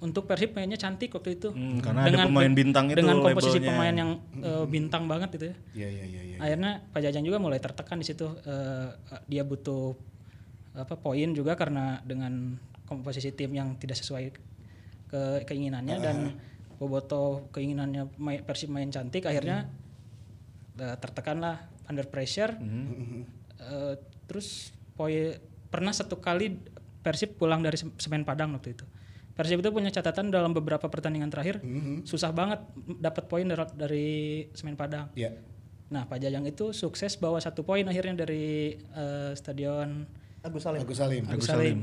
untuk 0.00 0.24
Persib 0.24 0.56
mainnya 0.56 0.74
cantik 0.74 1.12
waktu 1.12 1.36
itu. 1.36 1.52
Hmm, 1.52 1.76
karena 1.78 2.08
ada 2.08 2.24
pemain 2.24 2.48
bintang 2.48 2.88
itu 2.88 2.96
Dengan 2.96 3.20
komposisi 3.20 3.60
labelnya. 3.60 3.70
pemain 3.70 3.94
yang 3.94 4.10
eh, 4.40 4.64
bintang 4.64 5.04
banget 5.04 5.28
gitu 5.32 5.44
ya. 5.44 5.56
Iya 5.76 5.88
iya 5.88 6.04
iya 6.06 6.20
iya. 6.24 6.36
Akhirnya 6.40 6.70
Pak 6.88 7.00
Jajang 7.00 7.22
juga 7.22 7.36
mulai 7.36 7.60
tertekan 7.60 8.00
di 8.00 8.06
situ. 8.06 8.24
eh, 8.42 8.88
dia 9.28 9.44
butuh 9.44 9.92
apa 10.72 10.94
poin 10.94 11.28
juga 11.30 11.52
karena 11.52 12.00
dengan 12.00 12.56
komposisi 12.84 13.30
tim 13.30 13.50
yang 13.50 13.76
tidak 13.76 13.98
sesuai 13.98 14.24
ke 15.06 15.22
keinginannya 15.44 15.96
dan 15.98 16.16
Boboto 16.74 17.50
keinginannya 17.50 18.08
main, 18.16 18.40
Persib 18.40 18.70
main 18.70 18.88
cantik 18.88 19.22
akhirnya 19.22 19.68
eh, 20.76 20.96
tertekan 20.96 21.38
lah 21.38 21.60
under 21.84 22.06
pressure. 22.06 22.56
Eh, 23.60 23.94
terus 24.24 24.72
poin 24.94 25.36
pernah 25.68 25.92
satu 25.92 26.16
kali 26.16 26.56
Persib 27.00 27.36
pulang 27.36 27.60
dari 27.60 27.76
Sem- 27.76 27.96
Semen 27.96 28.24
Padang 28.24 28.56
waktu 28.56 28.72
itu. 28.72 28.84
Persib 29.40 29.58
itu 29.58 29.70
punya 29.70 29.88
catatan 29.88 30.28
dalam 30.28 30.52
beberapa 30.52 30.84
pertandingan 30.84 31.28
terakhir 31.28 31.64
susah 32.04 32.28
banget 32.30 32.60
dapat 32.94 33.24
poin 33.24 33.42
dari, 33.42 33.64
dari 33.72 34.06
Semen 34.52 34.76
Padang 34.76 35.08
Iya. 35.14 35.32
Nah, 35.88 36.04
Pak 36.04 36.20
Jajang 36.20 36.44
itu 36.44 36.70
sukses 36.70 37.16
bawa 37.16 37.40
satu 37.40 37.64
poin 37.64 37.82
akhirnya 37.82 38.20
dari 38.20 38.76
eh, 38.76 39.32
stadion 39.32 40.04
Agus 40.38 40.62
Salim. 40.62 40.80
Agus 40.80 40.96
Salim. 40.96 41.22
Agus 41.26 41.46
Salim. 41.46 41.78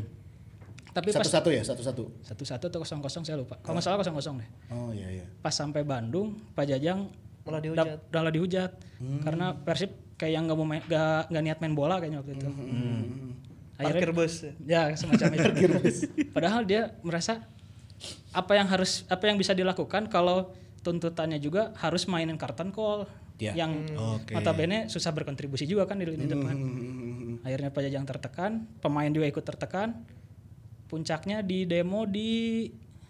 Tapi 0.89 1.11
pas 1.11 1.19
Satu-satu 1.19 1.49
ya, 1.51 1.61
satu-satu. 1.61 2.03
satu 2.23 2.43
satu 2.43 2.65
atau 2.67 2.79
kosong 2.81 3.01
kosong 3.01 3.21
saya 3.21 3.35
lupa. 3.35 3.59
Kalau 3.59 3.75
nggak 3.75 3.83
salah 3.83 3.97
kosong 3.97 4.15
kosong 4.15 4.35
deh. 4.37 4.49
Oh 4.71 4.89
iya 4.89 5.09
iya. 5.13 5.25
Pas 5.37 5.51
sampai 5.51 5.81
Bandung, 5.81 6.39
Pak 6.53 6.65
Jajang 6.67 7.09
Malah 7.43 7.57
dap- 7.57 7.65
dihujat. 7.65 7.99
malah 8.09 8.31
dihujat 8.31 8.71
karena 9.21 9.45
Persib 9.55 9.91
kayak 10.15 10.31
yang 10.31 10.43
nggak 10.45 10.55
mau 10.55 10.65
main, 10.65 10.81
nggak 10.81 11.21
nggak 11.27 11.43
niat 11.43 11.57
main 11.59 11.73
bola 11.73 11.95
kayaknya 11.97 12.19
waktu 12.19 12.31
itu. 12.33 12.47
Parkir 13.77 14.11
bus. 14.11 14.45
Ya 14.65 14.89
semacam 14.97 15.37
itu. 15.37 15.49
Padahal 16.33 16.65
dia 16.65 16.97
merasa 17.05 17.45
apa 18.33 18.53
yang 18.57 18.65
harus 18.69 19.05
apa 19.09 19.25
yang 19.29 19.37
bisa 19.37 19.53
dilakukan 19.53 20.09
kalau 20.09 20.53
tuntutannya 20.85 21.37
juga 21.37 21.73
harus 21.77 22.05
mainin 22.09 22.37
karton 22.37 22.69
call 22.73 23.05
Ya. 23.37 23.53
yang 23.53 23.85
Oke. 24.17 24.33
notabene 24.33 24.89
susah 24.89 25.13
berkontribusi 25.13 25.69
juga 25.69 25.85
kan 25.85 26.01
di 26.01 26.09
lini 26.09 26.25
depan. 26.25 26.57
Akhirnya 27.45 27.69
Pak 27.69 27.81
Jajang 27.85 28.05
tertekan, 28.09 28.51
pemain 28.81 29.13
juga 29.13 29.29
ikut 29.29 29.45
tertekan. 29.45 29.93
Puncaknya 30.89 31.45
di 31.45 31.69
demo 31.69 32.09
di 32.09 32.65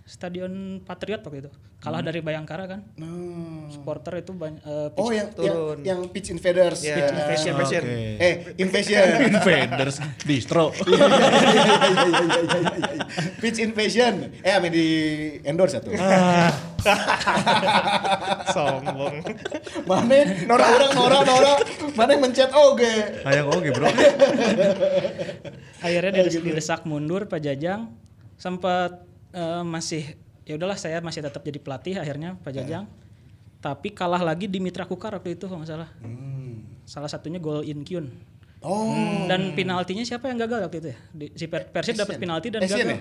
Stadion 0.07 0.79
Patriot 0.81 1.19
waktu 1.19 1.43
itu. 1.43 1.51
Kalah 1.77 1.99
dari 1.99 2.23
Bayangkara 2.23 2.63
kan. 2.63 2.79
Nah. 2.95 3.67
Supporter 3.67 4.17
itu 4.17 4.31
banyak 4.31 4.63
eh, 4.63 4.87
Oh 4.95 5.11
yang, 5.11 5.27
yang 5.35 5.35
turun. 5.35 5.77
yang 5.83 5.99
pitch 6.07 6.31
invaders. 6.31 6.79
Ya, 6.79 6.95
Ya. 6.95 7.07
invasion, 7.11 7.51
invasion. 7.53 7.83
Oke. 7.83 8.15
Eh, 8.17 8.33
invasion. 8.55 9.05
Invaders 9.35 9.95
distro. 10.23 10.71
pitch 13.37 13.59
invasion. 13.59 14.13
Eh, 14.41 14.53
ame 14.55 14.71
di 14.71 14.85
endorse 15.43 15.77
satu. 15.77 15.91
Sombong. 18.55 19.15
Mana 19.83 20.17
nora 20.47 20.65
orang 20.71 20.91
nora 20.95 21.19
nora. 21.21 21.53
Mana 21.93 22.15
mencet 22.15 22.49
oge. 22.49 22.95
Hayang 23.21 23.47
oke, 23.51 23.69
Bro. 23.69 23.87
akhirnya 25.85 26.11
dides- 26.15 26.41
didesak 26.41 26.81
mundur 26.83 27.27
Pak 27.27 27.37
Jajang 27.37 27.91
sempat 28.33 29.03
eh, 29.29 29.63
masih 29.63 30.03
ya 30.43 30.55
udahlah 30.55 30.75
saya 30.75 30.99
masih 30.99 31.19
tetap 31.19 31.41
jadi 31.41 31.57
pelatih 31.57 31.95
akhirnya 31.95 32.39
Pak 32.39 32.51
Jajang 32.53 32.85
tapi 33.57 33.89
kalah 33.89 34.21
lagi 34.21 34.45
di 34.45 34.57
Mitra 34.57 34.83
Kukar 34.83 35.11
waktu 35.11 35.33
itu 35.33 35.45
kalau 35.45 35.59
nggak 35.59 35.69
salah 35.69 35.89
salah 36.83 37.07
satunya 37.07 37.37
gol 37.37 37.61
Inkyun 37.61 38.07
Oh. 38.57 39.29
dan 39.29 39.53
penaltinya 39.53 40.01
siapa 40.01 40.27
yang 40.27 40.39
gagal 40.39 40.65
waktu 40.65 40.77
itu 40.79 40.87
ya 40.89 40.97
Di- 41.13 41.31
si 41.31 41.45
Per- 41.45 41.69
Persib 41.69 41.93
dapat 41.93 42.17
penalti 42.17 42.49
dan 42.49 42.65
Asian 42.65 42.73
gagal 42.79 42.89
ya? 42.89 42.99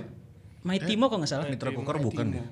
Maitimo 0.62 1.08
kalau 1.08 1.24
nggak 1.24 1.32
salah 1.32 1.48
Mitra 1.48 1.72
Kukar 1.72 1.96
bukan 1.96 2.26
ya? 2.28 2.44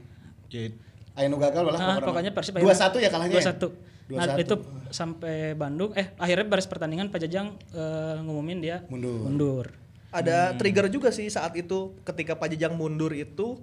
Ya, 0.49 0.73
Ayo 1.15 1.37
gagal 1.37 1.63
lah. 1.65 1.77
Ah, 1.77 1.99
pokoknya 2.01 2.33
Persib 2.33 2.57
dua 2.57 2.73
satu 2.73 2.97
ya 2.97 3.13
kalahnya. 3.13 3.31
dua 3.31 3.43
ya? 3.43 3.47
satu 3.47 3.69
nah 4.05 4.25
2-1. 4.31 4.41
itu 4.41 4.55
sampai 4.91 5.53
Bandung 5.53 5.93
eh 5.93 6.13
akhirnya 6.15 6.45
beres 6.45 6.65
pertandingan 6.65 7.09
Pak 7.09 7.25
Jajang 7.25 7.57
eh, 7.73 8.17
ngumumin 8.21 8.61
dia 8.61 8.85
Mundur. 8.89 9.21
mundur 9.23 9.67
Ada 10.15 10.55
trigger 10.55 10.87
juga 10.87 11.11
sih 11.11 11.27
saat 11.27 11.59
itu 11.59 11.99
ketika 12.07 12.39
Pak 12.39 12.55
Jajang 12.55 12.79
mundur 12.79 13.11
itu 13.11 13.59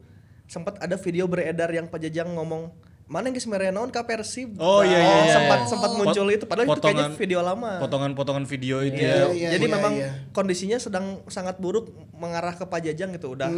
sempat 0.51 0.75
ada 0.83 0.99
video 0.99 1.31
beredar 1.31 1.71
yang 1.71 1.87
Pak 1.87 2.03
Jajang 2.03 2.35
ngomong 2.35 2.75
mana 3.11 3.27
yang 3.27 3.35
mere 3.51 3.75
naon 3.75 3.91
ka 3.91 4.07
Persib. 4.07 4.55
Oh, 4.55 4.79
iya, 4.87 4.99
iya, 5.03 5.15
iya, 5.27 5.33
sempat 5.35 5.59
iya. 5.63 5.67
sempat 5.67 5.91
muncul 5.99 6.27
itu 6.31 6.47
padahal 6.47 6.67
itu 6.71 6.79
kayaknya 6.79 7.07
video 7.19 7.39
lama. 7.43 7.83
Potongan-potongan 7.83 8.47
video 8.47 8.79
itu 8.79 9.03
Iya, 9.03 9.11
ya. 9.11 9.25
iya, 9.35 9.49
Jadi 9.59 9.65
iya, 9.67 9.75
memang 9.75 9.93
iya. 9.99 10.09
kondisinya 10.31 10.79
sedang 10.79 11.19
sangat 11.27 11.59
buruk 11.59 11.91
mengarah 12.15 12.55
ke 12.55 12.63
Pak 12.63 12.79
Jajang 12.87 13.11
gitu 13.11 13.35
udah. 13.35 13.51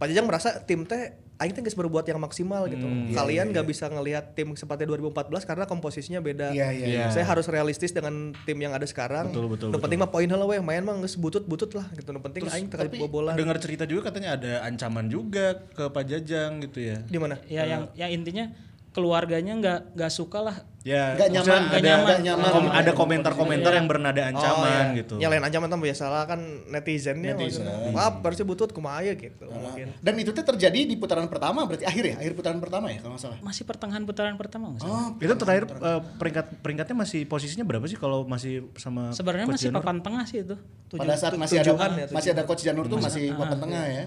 Pak 0.00 0.08
Jajang 0.08 0.24
merasa 0.24 0.64
tim 0.64 0.88
teh 0.88 1.12
aing 1.36 1.52
teh 1.52 1.60
geus 1.60 1.76
berbuat 1.76 2.08
yang 2.08 2.16
maksimal 2.16 2.64
gitu. 2.72 2.88
Kalian 3.12 3.52
nggak 3.52 3.68
bisa 3.68 3.84
ngelihat 3.92 4.32
tim 4.32 4.56
seperti 4.56 4.88
2014 4.88 5.44
karena 5.44 5.68
komposisinya 5.68 6.24
beda. 6.24 6.56
Iya, 6.56 6.72
iya, 6.72 6.86
iya. 6.88 7.04
Saya 7.12 7.28
harus 7.28 7.44
realistis 7.52 7.92
dengan 7.92 8.32
tim 8.48 8.56
yang 8.56 8.72
ada 8.72 8.88
sekarang. 8.88 9.28
Betul, 9.28 9.52
betul, 9.52 9.68
betul. 9.76 9.84
penting 9.84 10.00
mah 10.00 10.08
poin 10.08 10.24
heula 10.24 10.48
we 10.48 10.56
main 10.64 10.80
mah 10.80 10.96
geus 11.04 11.20
butut-butut 11.20 11.76
lah 11.76 11.84
gitu. 11.92 12.16
Nu 12.16 12.24
penting 12.24 12.48
aing 12.48 12.72
teu 12.72 12.88
bobolan. 12.96 13.36
Dengar 13.36 13.60
cerita 13.60 13.84
juga 13.84 14.08
katanya 14.08 14.40
ada 14.40 14.64
ancaman 14.64 15.12
juga 15.12 15.68
ke 15.76 15.92
Pak 15.92 16.04
Jajang 16.08 16.64
gitu 16.64 16.80
ya. 16.80 16.96
Di 17.04 17.20
mana? 17.20 17.36
ya 17.44 17.68
yang 17.68 17.92
ya 17.92 18.08
intinya 18.08 18.48
keluarganya 18.90 19.54
nggak 19.54 19.80
nggak 19.94 20.12
suka 20.12 20.40
lah 20.42 20.58
Ya, 20.80 21.12
Nggak 21.12 21.28
nyaman, 21.28 21.44
ada, 21.52 21.68
nggak 21.68 21.82
nyaman. 21.84 22.04
Nggak 22.08 22.20
nyaman. 22.24 22.48
kom- 22.48 22.72
ada 22.72 22.92
komentar-komentar 22.96 23.72
yang 23.76 23.84
bernada 23.84 24.22
ancaman 24.24 24.96
gitu. 24.96 25.20
Ya 25.20 25.28
lain 25.28 25.44
ancaman 25.44 25.68
tambah 25.68 25.84
biasalah 25.84 26.24
kan 26.24 26.40
netizennya 26.72 27.36
Netizen. 27.36 27.68
maksudnya. 27.68 27.92
Wah, 27.92 28.24
Persib 28.24 28.48
butut 28.48 28.72
kumaha 28.72 29.04
aya 29.04 29.12
gitu 29.12 29.44
mungkin. 29.44 29.92
Dan 30.00 30.14
itu 30.16 30.32
tuh 30.32 30.40
terjadi 30.40 30.88
di 30.88 30.96
putaran 30.96 31.28
pertama 31.28 31.68
berarti 31.68 31.84
akhir 31.84 32.04
ya, 32.06 32.16
akhir 32.16 32.32
putaran 32.32 32.64
pertama 32.64 32.88
ya 32.88 32.96
kalau 32.98 33.12
nggak 33.12 33.20
salah. 33.22 33.38
masih 33.44 33.68
pertengahan 33.68 34.08
putaran 34.08 34.40
pertama 34.40 34.72
nggak 34.72 34.80
salah. 34.80 34.96
Oh, 35.04 35.20
Itu 35.20 35.34
terakhir 35.36 35.64
eh, 35.68 36.00
peringkat 36.16 36.46
peringkatnya 36.64 36.96
masih 36.96 37.20
posisinya 37.28 37.64
berapa 37.68 37.84
sih 37.84 37.98
kalau 38.00 38.24
masih 38.24 38.72
sama 38.74 39.12
Sebenarnya 39.12 39.46
Coach 39.46 39.60
masih 39.60 39.68
Janur? 39.68 39.84
papan 39.84 39.96
tengah 40.00 40.24
sih 40.24 40.38
itu. 40.40 40.56
pada 40.90 41.12
saat 41.12 41.36
masih 41.36 41.56
ada 41.60 41.72
ya, 41.76 42.06
masih 42.08 42.28
ada 42.32 42.42
coach 42.48 42.64
Janur 42.64 42.88
tuh 42.88 42.96
masih 42.96 43.36
papan 43.36 43.58
tengah 43.60 43.84
ya. 43.84 44.04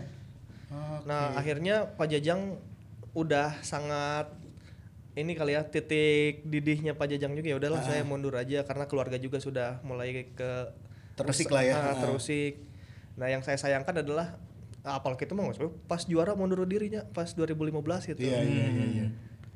Nah, 1.05 1.37
akhirnya 1.37 1.85
Pak 1.87 2.09
Jajang 2.09 2.57
udah 3.13 3.61
sangat 3.61 4.25
ini 5.13 5.37
kali 5.37 5.53
ya 5.53 5.61
titik 5.65 6.41
didihnya 6.47 6.97
Pak 6.97 7.13
Jajang 7.13 7.37
juga 7.37 7.47
ya 7.53 7.57
udahlah 7.61 7.81
saya 7.85 8.01
mundur 8.01 8.33
aja 8.33 8.65
karena 8.65 8.89
keluarga 8.89 9.17
juga 9.21 9.37
sudah 9.37 9.77
mulai 9.85 10.33
ke 10.33 10.73
Terusik 11.13 11.49
lah 11.53 11.61
ya. 11.61 11.75
Ah, 11.77 11.95
terusik. 12.01 12.65
Nah, 13.13 13.29
yang 13.29 13.45
saya 13.45 13.57
sayangkan 13.57 14.01
adalah 14.01 14.33
ah, 14.81 14.97
apalagi 14.97 15.29
itu 15.29 15.37
maksudnya 15.37 15.71
pas 15.85 16.01
juara 16.09 16.33
mundur 16.33 16.65
dirinya 16.65 17.05
pas 17.13 17.29
2015 17.29 18.17
gitu. 18.17 18.19
Iya 18.25 18.39
iya 18.41 18.65
iya 18.65 18.85
iya. 18.89 19.05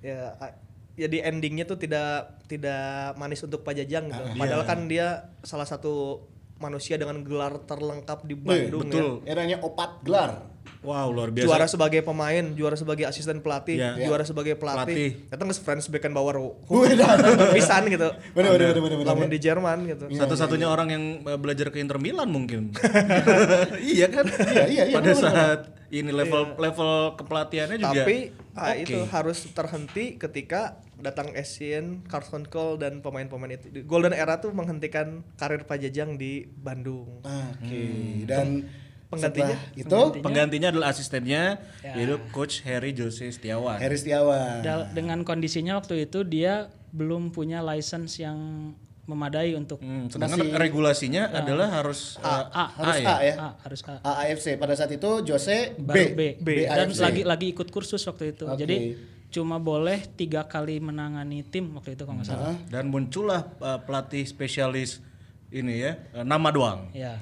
Ya 0.06 0.20
ah, 0.38 0.54
ya 0.93 1.08
di 1.10 1.17
endingnya 1.22 1.65
tuh 1.65 1.82
tidak 1.82 2.41
tidak 2.46 3.17
manis 3.17 3.41
untuk 3.41 3.65
Pak 3.65 3.74
Jajang 3.74 4.13
gitu. 4.13 4.22
Ah, 4.22 4.38
Padahal 4.38 4.63
kan 4.70 4.86
dia 4.86 5.34
salah 5.41 5.65
satu 5.65 6.26
manusia 6.58 6.98
dengan 6.98 7.22
gelar 7.22 7.62
terlengkap 7.65 8.26
di 8.26 8.34
Wih, 8.38 8.46
Bandung 8.70 8.82
betul. 8.89 9.10
ya. 9.26 9.34
Eranya 9.34 9.58
opat 9.65 10.02
gelar. 10.06 10.46
Wow, 10.86 11.12
luar 11.12 11.30
biasa. 11.34 11.47
juara 11.47 11.65
sebagai 11.65 12.01
pemain, 12.01 12.43
juara 12.56 12.77
sebagai 12.77 13.06
asisten 13.06 13.43
pelatih, 13.43 13.77
Iya. 13.77 14.08
juara 14.08 14.23
sebagai 14.23 14.56
pelatih. 14.56 15.27
Datang 15.27 15.49
ke 15.49 15.56
Franz 15.60 15.89
Beckenbauer, 15.89 16.38
pisan 17.56 17.89
gitu. 17.89 18.08
Bener 18.32 18.51
bener 18.56 18.77
bener. 18.77 19.06
Lamun 19.06 19.27
di 19.27 19.39
Jerman 19.39 19.88
gitu. 19.88 20.06
Satu-satunya 20.12 20.67
orang 20.69 20.88
yang 20.91 21.03
eh, 21.25 21.39
belajar 21.39 21.69
ke 21.71 21.77
Inter 21.82 21.99
Milan 21.99 22.30
mungkin. 22.30 22.71
iya 23.82 24.08
kan? 24.08 24.25
Iya, 24.27 24.65
iya, 24.67 24.84
iya, 24.89 24.95
Pada 24.95 25.12
benar, 25.12 25.17
benar. 25.17 25.34
saat 25.34 25.62
ini 25.88 26.12
level 26.12 26.60
level 26.60 26.91
kepelatihannya 27.15 27.77
juga. 27.80 28.03
Tapi 28.03 28.17
ah, 28.60 28.75
oke. 28.75 28.84
itu 28.84 28.99
harus 29.08 29.39
terhenti 29.56 30.19
ketika 30.19 30.84
datang 30.97 31.30
Asian, 31.38 32.01
Carlton 32.10 32.43
Cole 32.49 32.82
dan 32.82 32.99
pemain-pemain 32.99 33.56
itu. 33.56 33.86
Golden 33.86 34.12
Era 34.12 34.41
tuh 34.41 34.51
menghentikan 34.51 35.21
karir 35.38 35.63
Pak 35.63 35.77
Jajang 35.80 36.17
di 36.17 36.43
Bandung. 36.49 37.21
Oke. 37.21 37.86
Dan 38.25 38.65
Penggantinya? 39.08 39.56
setelah 39.72 39.80
itu 39.80 40.20
Penggantinya 40.20 40.67
adalah 40.70 40.88
asistennya 40.91 41.43
Ya. 41.80 41.96
yaitu 41.96 42.20
Coach 42.30 42.60
Harry 42.62 42.91
Jose 42.91 43.24
Setiawan. 43.26 43.80
Heri 43.80 43.96
Setiawan. 43.96 44.60
Dal- 44.60 44.91
dengan 44.91 45.24
kondisinya 45.24 45.76
waktu 45.76 46.04
itu 46.04 46.22
dia 46.22 46.67
belum 46.89 47.32
punya 47.32 47.60
license 47.62 48.17
yang 48.17 48.36
memadai 49.04 49.56
untuk 49.56 49.80
Hmm, 49.80 50.12
sedangkan 50.12 50.52
regulasinya 50.54 51.32
adalah 51.32 51.72
harus 51.74 52.20
eh, 52.20 52.28
A, 52.28 52.65
Harus 52.76 52.96
ya? 52.98 53.08
A 53.08 53.15
ya. 53.22 53.34
A, 53.38 53.50
harus 53.62 53.80
A. 53.82 53.96
AAFC 54.04 54.60
pada 54.60 54.76
saat 54.76 54.91
itu 54.91 55.10
Jose 55.24 55.72
B. 55.74 55.80
Baru 55.80 56.06
B. 56.12 56.22
B. 56.38 56.48
Dan 56.62 56.91
AFC. 56.91 57.00
lagi 57.00 57.22
lagi 57.24 57.48
ikut 57.50 57.72
kursus 57.72 58.04
waktu 58.04 58.36
itu. 58.36 58.43
Oke. 58.43 58.60
Jadi 58.60 59.00
cuma 59.30 59.56
boleh 59.58 60.04
tiga 60.10 60.43
kali 60.43 60.80
menangani 60.80 61.39
tim 61.41 61.72
waktu 61.74 61.96
itu 61.96 62.04
kalau 62.04 62.20
nggak 62.20 62.28
salah. 62.28 62.56
Dan 62.67 62.91
muncullah 62.91 63.48
eh, 63.56 63.80
pelatih 63.80 64.24
spesialis 64.24 65.00
ini 65.48 65.80
ya, 65.80 65.96
eh, 66.12 66.28
nama 66.28 66.52
doang. 66.52 66.91
Ya. 66.91 67.15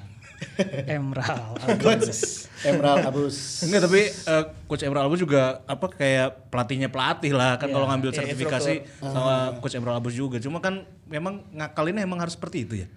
Emerald. 0.96 1.60
Coach 1.80 2.48
Emerald 2.64 3.04
Abus. 3.08 3.64
Enggak 3.64 3.80
tapi 3.88 4.00
eh, 4.10 4.44
Coach 4.68 4.84
Emerald 4.84 5.06
Albus 5.08 5.20
juga 5.24 5.64
apa 5.64 5.86
kayak 5.88 6.50
pelatihnya 6.52 6.88
pelatih 6.92 7.32
lah 7.32 7.56
kan 7.60 7.68
kalau 7.72 7.86
ngambil 7.88 8.10
Iya, 8.12 8.18
sertifikasi 8.22 8.74
sama 9.00 9.56
Coach 9.60 9.76
Emerald 9.76 10.02
Albus 10.02 10.14
juga. 10.16 10.36
Cuma 10.40 10.60
kan 10.60 10.84
memang 11.08 11.44
ngakalinnya 11.52 12.04
emang 12.04 12.20
harus 12.20 12.36
seperti 12.36 12.68
itu 12.68 12.74
ya. 12.84 12.88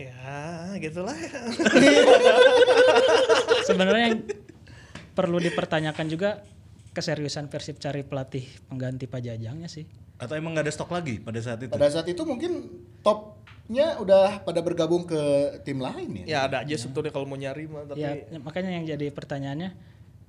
Ya, 0.00 0.72
gitulah. 0.80 1.16
Sebenarnya 3.68 4.14
yang 4.14 4.18
perlu 5.12 5.36
dipertanyakan 5.42 6.06
juga 6.08 6.40
keseriusan 7.00 7.48
Persib 7.48 7.80
cari 7.80 8.04
pelatih 8.04 8.44
pengganti 8.68 9.08
Pak 9.08 9.20
Jajangnya 9.20 9.66
sih. 9.66 9.88
Atau 10.20 10.36
emang 10.36 10.52
nggak 10.52 10.68
ada 10.68 10.72
stok 10.72 10.92
lagi 10.92 11.16
pada 11.16 11.40
saat 11.40 11.64
itu? 11.64 11.72
Pada 11.72 11.88
saat 11.88 12.04
itu 12.04 12.20
mungkin 12.22 12.68
topnya 13.00 13.96
udah 13.96 14.44
pada 14.44 14.60
bergabung 14.60 15.08
ke 15.08 15.18
tim 15.64 15.80
lain 15.80 16.22
ya. 16.22 16.24
ya 16.28 16.38
ada 16.44 16.56
aja 16.60 16.76
sebetulnya 16.76 17.08
kalau 17.08 17.24
mau 17.24 17.40
nyari 17.40 17.64
mah 17.64 17.88
tapi 17.88 18.04
Ya, 18.04 18.12
makanya 18.36 18.76
yang 18.76 18.84
jadi 18.84 19.08
pertanyaannya 19.08 19.72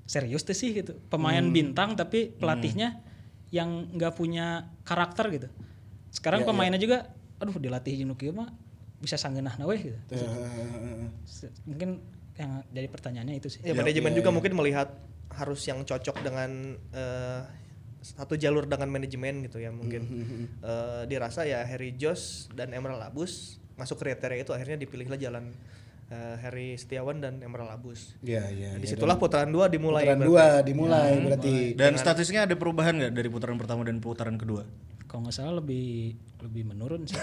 serius 0.08 0.48
tuh 0.48 0.56
sih 0.56 0.72
gitu. 0.72 0.96
Pemain 1.12 1.44
bintang 1.44 2.00
tapi 2.00 2.32
pelatihnya 2.32 3.04
yang 3.52 3.92
nggak 3.92 4.16
punya 4.16 4.72
karakter 4.88 5.28
gitu. 5.28 5.48
Sekarang 6.08 6.48
pemainnya 6.48 6.80
juga 6.80 7.12
aduh 7.38 7.58
dilatih 7.58 8.00
jeung 8.00 8.12
nu 8.12 8.16
kieu 8.16 8.32
mah 8.32 8.48
bisa 9.02 9.20
sanggeunah 9.20 9.60
weh 9.68 9.92
gitu. 9.92 10.00
Eh, 10.14 10.20
Se- 11.28 11.52
Mungkin 11.68 12.00
yang 12.40 12.64
jadi 12.72 12.88
pertanyaannya 12.88 13.36
itu 13.36 13.52
sih. 13.52 13.60
Ya, 13.60 13.76
manajemen 13.76 14.16
juga 14.16 14.32
mungkin 14.32 14.56
melihat 14.56 14.94
harus 15.36 15.62
yang 15.64 15.84
cocok 15.84 16.22
dengan 16.22 16.76
eh, 16.92 17.42
satu 18.02 18.34
jalur 18.34 18.66
dengan 18.66 18.90
manajemen 18.90 19.46
gitu 19.46 19.62
ya 19.62 19.70
mungkin 19.70 20.02
Hmm, 20.10 20.46
Eh, 20.62 21.04
dirasa 21.06 21.46
ya 21.46 21.62
Harry 21.62 21.94
Josh 21.94 22.50
dan 22.52 22.74
Emerald 22.74 23.02
Abus 23.02 23.62
masuk 23.78 24.02
kriteria 24.02 24.42
itu 24.42 24.52
akhirnya 24.54 24.78
dipilihlah 24.78 25.18
jalan 25.18 25.54
eh, 26.10 26.36
Harry 26.44 26.76
Setiawan 26.76 27.24
dan 27.24 27.40
Emerald 27.40 27.72
Abus. 27.72 28.18
Iya, 28.22 28.50
iya. 28.52 28.70
Nah, 28.74 28.78
iya. 28.78 28.84
di 28.84 28.88
situlah 28.90 29.16
putaran 29.16 29.48
dua 29.50 29.72
dimulai. 29.72 30.04
Putaran 30.04 30.20
berarti. 30.20 30.30
dua 30.30 30.46
dimulai 30.62 31.12
berarti. 31.24 31.56
Dan 31.78 31.96
statistiknya 31.96 32.44
ada 32.50 32.56
perubahan 32.60 32.94
nggak 33.00 33.14
dari 33.16 33.30
putaran 33.32 33.56
pertama 33.56 33.82
dan 33.88 33.98
putaran 34.04 34.36
kedua? 34.36 34.66
Kalau 35.12 35.28
nggak 35.28 35.36
salah 35.36 35.60
lebih 35.60 36.16
lebih 36.40 36.72
menurun 36.72 37.04
sih. 37.04 37.20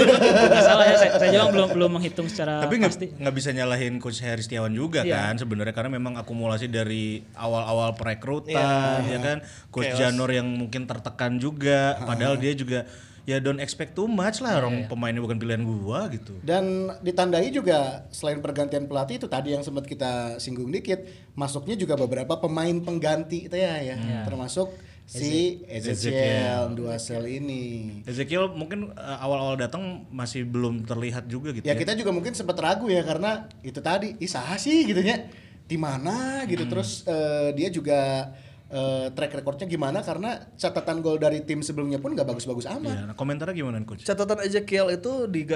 nggak 0.50 0.64
salah 0.66 0.84
ya, 0.90 0.96
saya, 0.98 1.12
saya 1.22 1.30
juga 1.30 1.54
belum 1.54 1.68
belum 1.78 1.90
menghitung 1.94 2.26
secara 2.26 2.66
Tapi 2.66 2.82
nggak 2.82 2.90
pasti. 2.90 3.06
nggak 3.14 3.34
bisa 3.38 3.50
nyalahin 3.54 3.94
coach 4.02 4.18
Harry 4.26 4.42
Setiawan 4.42 4.74
juga 4.74 5.06
Iya. 5.06 5.22
kan 5.30 5.38
sebenarnya 5.38 5.70
karena 5.70 5.94
memang 5.94 6.18
akumulasi 6.18 6.66
dari 6.66 7.22
awal-awal 7.38 7.94
perekrutan 7.94 9.06
ya 9.06 9.18
kan 9.22 9.38
coach 9.70 9.94
Janur 9.94 10.34
yang 10.34 10.50
mungkin 10.50 10.90
tertekan 10.90 11.38
juga 11.38 11.94
padahal 12.02 12.42
dia 12.42 12.58
juga 12.58 12.90
ya 13.22 13.38
don't 13.38 13.60
expect 13.62 13.92
too 13.92 14.08
much 14.08 14.40
lah 14.40 14.58
orang 14.58 14.88
pemainnya 14.88 15.20
bukan 15.20 15.36
pilihan 15.36 15.60
gua 15.60 16.08
gitu. 16.08 16.32
Dan 16.40 16.90
ditandai 17.04 17.52
juga 17.52 18.08
selain 18.08 18.40
pergantian 18.40 18.88
pelatih 18.88 19.20
itu 19.20 19.28
tadi 19.30 19.52
yang 19.52 19.60
sempat 19.60 19.84
kita 19.84 20.40
singgung 20.40 20.72
dikit, 20.72 21.04
masuknya 21.36 21.76
juga 21.76 21.92
beberapa 21.94 22.40
pemain 22.40 22.72
pengganti 22.80 23.46
itu 23.46 23.52
ya 23.52 23.84
ya, 23.84 24.24
termasuk 24.24 24.72
si 25.08 25.64
Ezekiel 25.64 26.76
dua 26.76 27.00
sel 27.00 27.24
ini. 27.24 28.04
Ezekiel 28.04 28.52
mungkin 28.52 28.92
uh, 28.92 29.24
awal-awal 29.24 29.56
datang 29.56 30.04
masih 30.12 30.44
belum 30.44 30.84
terlihat 30.84 31.24
juga 31.32 31.56
gitu 31.56 31.64
Ya 31.64 31.72
ya. 31.72 31.80
kita 31.80 31.96
juga 31.96 32.12
mungkin 32.12 32.36
sempat 32.36 32.60
ragu 32.60 32.92
ya 32.92 33.00
karena 33.00 33.48
itu 33.64 33.80
tadi, 33.80 34.20
ih 34.20 34.28
saha 34.28 34.60
sih 34.60 34.84
gitu 34.84 35.00
ya, 35.00 35.24
di 35.64 35.80
mana 35.80 36.44
gitu 36.44 36.68
terus 36.68 37.08
eh, 37.08 37.56
dia 37.56 37.72
juga 37.72 38.32
eh, 38.68 39.08
track 39.16 39.32
recordnya 39.40 39.64
gimana 39.64 40.04
karena 40.04 40.44
catatan 40.60 41.00
gol 41.00 41.16
dari 41.16 41.40
tim 41.40 41.64
sebelumnya 41.64 41.96
pun 41.96 42.12
nggak 42.12 42.28
bagus-bagus 42.28 42.68
amat. 42.68 42.92
Ya, 42.92 43.04
nah, 43.08 43.16
komentarnya 43.16 43.56
gimana 43.56 43.80
coach? 43.88 44.04
Catatan 44.04 44.44
Ezekiel 44.44 44.92
itu 44.92 45.24
di 45.24 45.48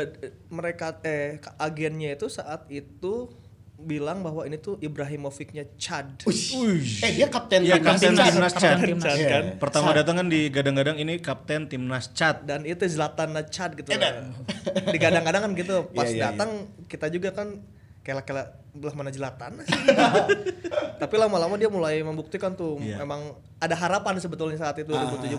mereka 0.49 0.97
eh 1.05 1.37
agennya 1.61 2.17
itu 2.17 2.33
saat 2.33 2.65
itu 2.73 3.29
bilang 3.83 4.23
bahwa 4.23 4.43
ini 4.43 4.57
tuh 4.57 4.79
Ibrahimovicnya 4.79 5.75
Chad. 5.75 6.23
Eh 6.23 7.11
dia 7.13 7.27
kapten 7.27 7.63
Iya, 7.63 7.77
timnas 7.77 7.99
kapten 7.99 8.13
Chad. 8.15 8.27
timnas 8.31 8.53
Chad. 8.53 8.63
Kapten 8.73 8.89
timnas. 8.89 9.15
Iya. 9.15 9.29
kan? 9.29 9.45
Pertama 9.59 9.89
datang 9.93 10.15
kan 10.17 10.27
digadang-gadang 10.27 10.97
ini 10.97 11.19
kapten 11.19 11.67
timnas 11.67 12.11
Chad. 12.11 12.43
dan 12.43 12.63
itu 12.63 12.87
Zlatan 12.87 13.35
Chad 13.47 13.75
gitu 13.75 13.91
digadang-gadang 14.89 15.43
kan 15.45 15.53
gitu 15.53 15.77
pas 15.97 16.07
Iya, 16.07 16.15
iya, 16.15 16.23
datang 16.31 16.51
kita 16.87 17.07
juga 17.09 17.31
kan 17.33 17.61
kela-kela 18.03 18.45
belah 18.73 18.95
mana 18.95 19.11
Zlatan 19.11 19.63
tapi 21.03 21.15
lama-lama 21.15 21.55
dia 21.55 21.69
mulai 21.69 22.01
membuktikan 22.01 22.53
tuh 22.53 22.79
Iya. 22.79 22.99
emang 22.99 23.21
ada 23.57 23.75
harapan 23.75 24.17
sebetulnya 24.17 24.57
saat 24.57 24.75
itu 24.77 24.91
2017 24.91 25.39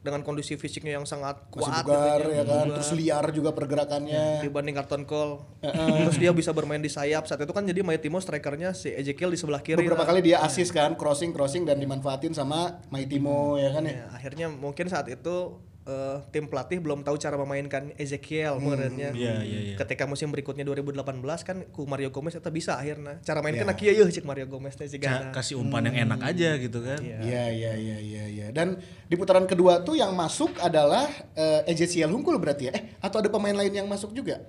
dengan 0.00 0.20
kondisi 0.20 0.54
fisiknya 0.54 0.94
yang 0.94 1.04
sangat 1.04 1.40
Ah. 1.40 1.48
Masih 1.50 1.64
kuat 1.64 1.84
bugar 1.84 2.20
gitu, 2.20 2.30
ya 2.30 2.44
kan, 2.44 2.66
terus 2.70 2.90
liar 2.92 3.24
juga 3.30 3.50
pergerakannya. 3.50 4.42
dibanding 4.42 4.74
karton 4.74 5.02
call 5.04 5.42
terus 5.60 6.16
dia 6.16 6.30
bisa 6.30 6.50
bermain 6.50 6.78
di 6.78 6.88
sayap 6.88 7.24
saat 7.24 7.40
itu 7.40 7.50
kan 7.50 7.62
jadi 7.62 7.80
Maitimo 7.80 8.16
strikernya 8.16 8.70
si 8.72 8.90
Ezekiel 8.90 9.28
di 9.28 9.38
sebelah 9.38 9.58
kiri 9.58 9.80
Beberapa 9.80 10.04
lah. 10.04 10.08
kali 10.10 10.20
dia 10.22 10.38
assist 10.40 10.70
kan, 10.70 10.94
crossing 10.94 11.30
crossing 11.30 11.64
dan 11.64 11.76
dimanfaatin 11.76 12.30
sama 12.30 12.78
Maitimo 12.88 13.56
ya 13.56 13.70
kan 13.70 13.82
ya. 13.82 13.92
Ya, 13.92 14.06
akhirnya 14.12 14.46
mungkin 14.48 14.86
saat 14.86 15.08
itu 15.08 15.56
eh, 15.84 16.16
tim 16.32 16.48
pelatih 16.48 16.80
belum 16.80 17.04
tahu 17.04 17.16
cara 17.16 17.36
memainkan 17.36 17.92
Ezekiel 18.00 18.56
menurutnya. 18.56 19.12
Iya, 19.12 19.44
iya, 19.44 19.58
iya. 19.72 19.76
Ketika 19.76 20.08
musim 20.08 20.32
berikutnya 20.32 20.64
2018 20.64 21.04
kan 21.44 21.56
ku 21.68 21.84
Mario 21.84 22.08
Gomez 22.08 22.36
itu 22.36 22.48
bisa 22.48 22.80
akhirnya. 22.80 23.20
Cara 23.20 23.44
main 23.44 23.52
Iya. 23.54 23.68
kan 23.68 23.76
kieu 23.76 23.92
yeuh 23.92 24.08
cek 24.08 24.24
Mario 24.24 24.48
Gomez 24.48 24.74
teh 24.74 24.88
kasih 25.32 25.60
umpan 25.60 25.84
yang 25.92 26.08
enak 26.08 26.20
aja 26.24 26.56
gitu 26.56 26.80
kan. 26.80 26.98
Iya 27.04 27.52
iya 27.52 27.72
iya 27.76 27.96
iya 28.00 28.24
iya. 28.26 28.46
Dan 28.50 28.80
di 29.06 29.14
putaran 29.14 29.44
kedua 29.44 29.84
tuh 29.84 29.96
yang 29.96 30.16
masuk 30.16 30.56
adalah 30.58 31.04
eh, 31.36 31.68
Ezekiel 31.68 32.08
Hungkul 32.08 32.40
berarti 32.40 32.68
ya. 32.68 32.72
Eh 32.72 32.96
atau 33.04 33.20
ada 33.20 33.28
pemain 33.28 33.54
lain 33.54 33.72
yang 33.72 33.86
masuk 33.86 34.16
juga? 34.16 34.40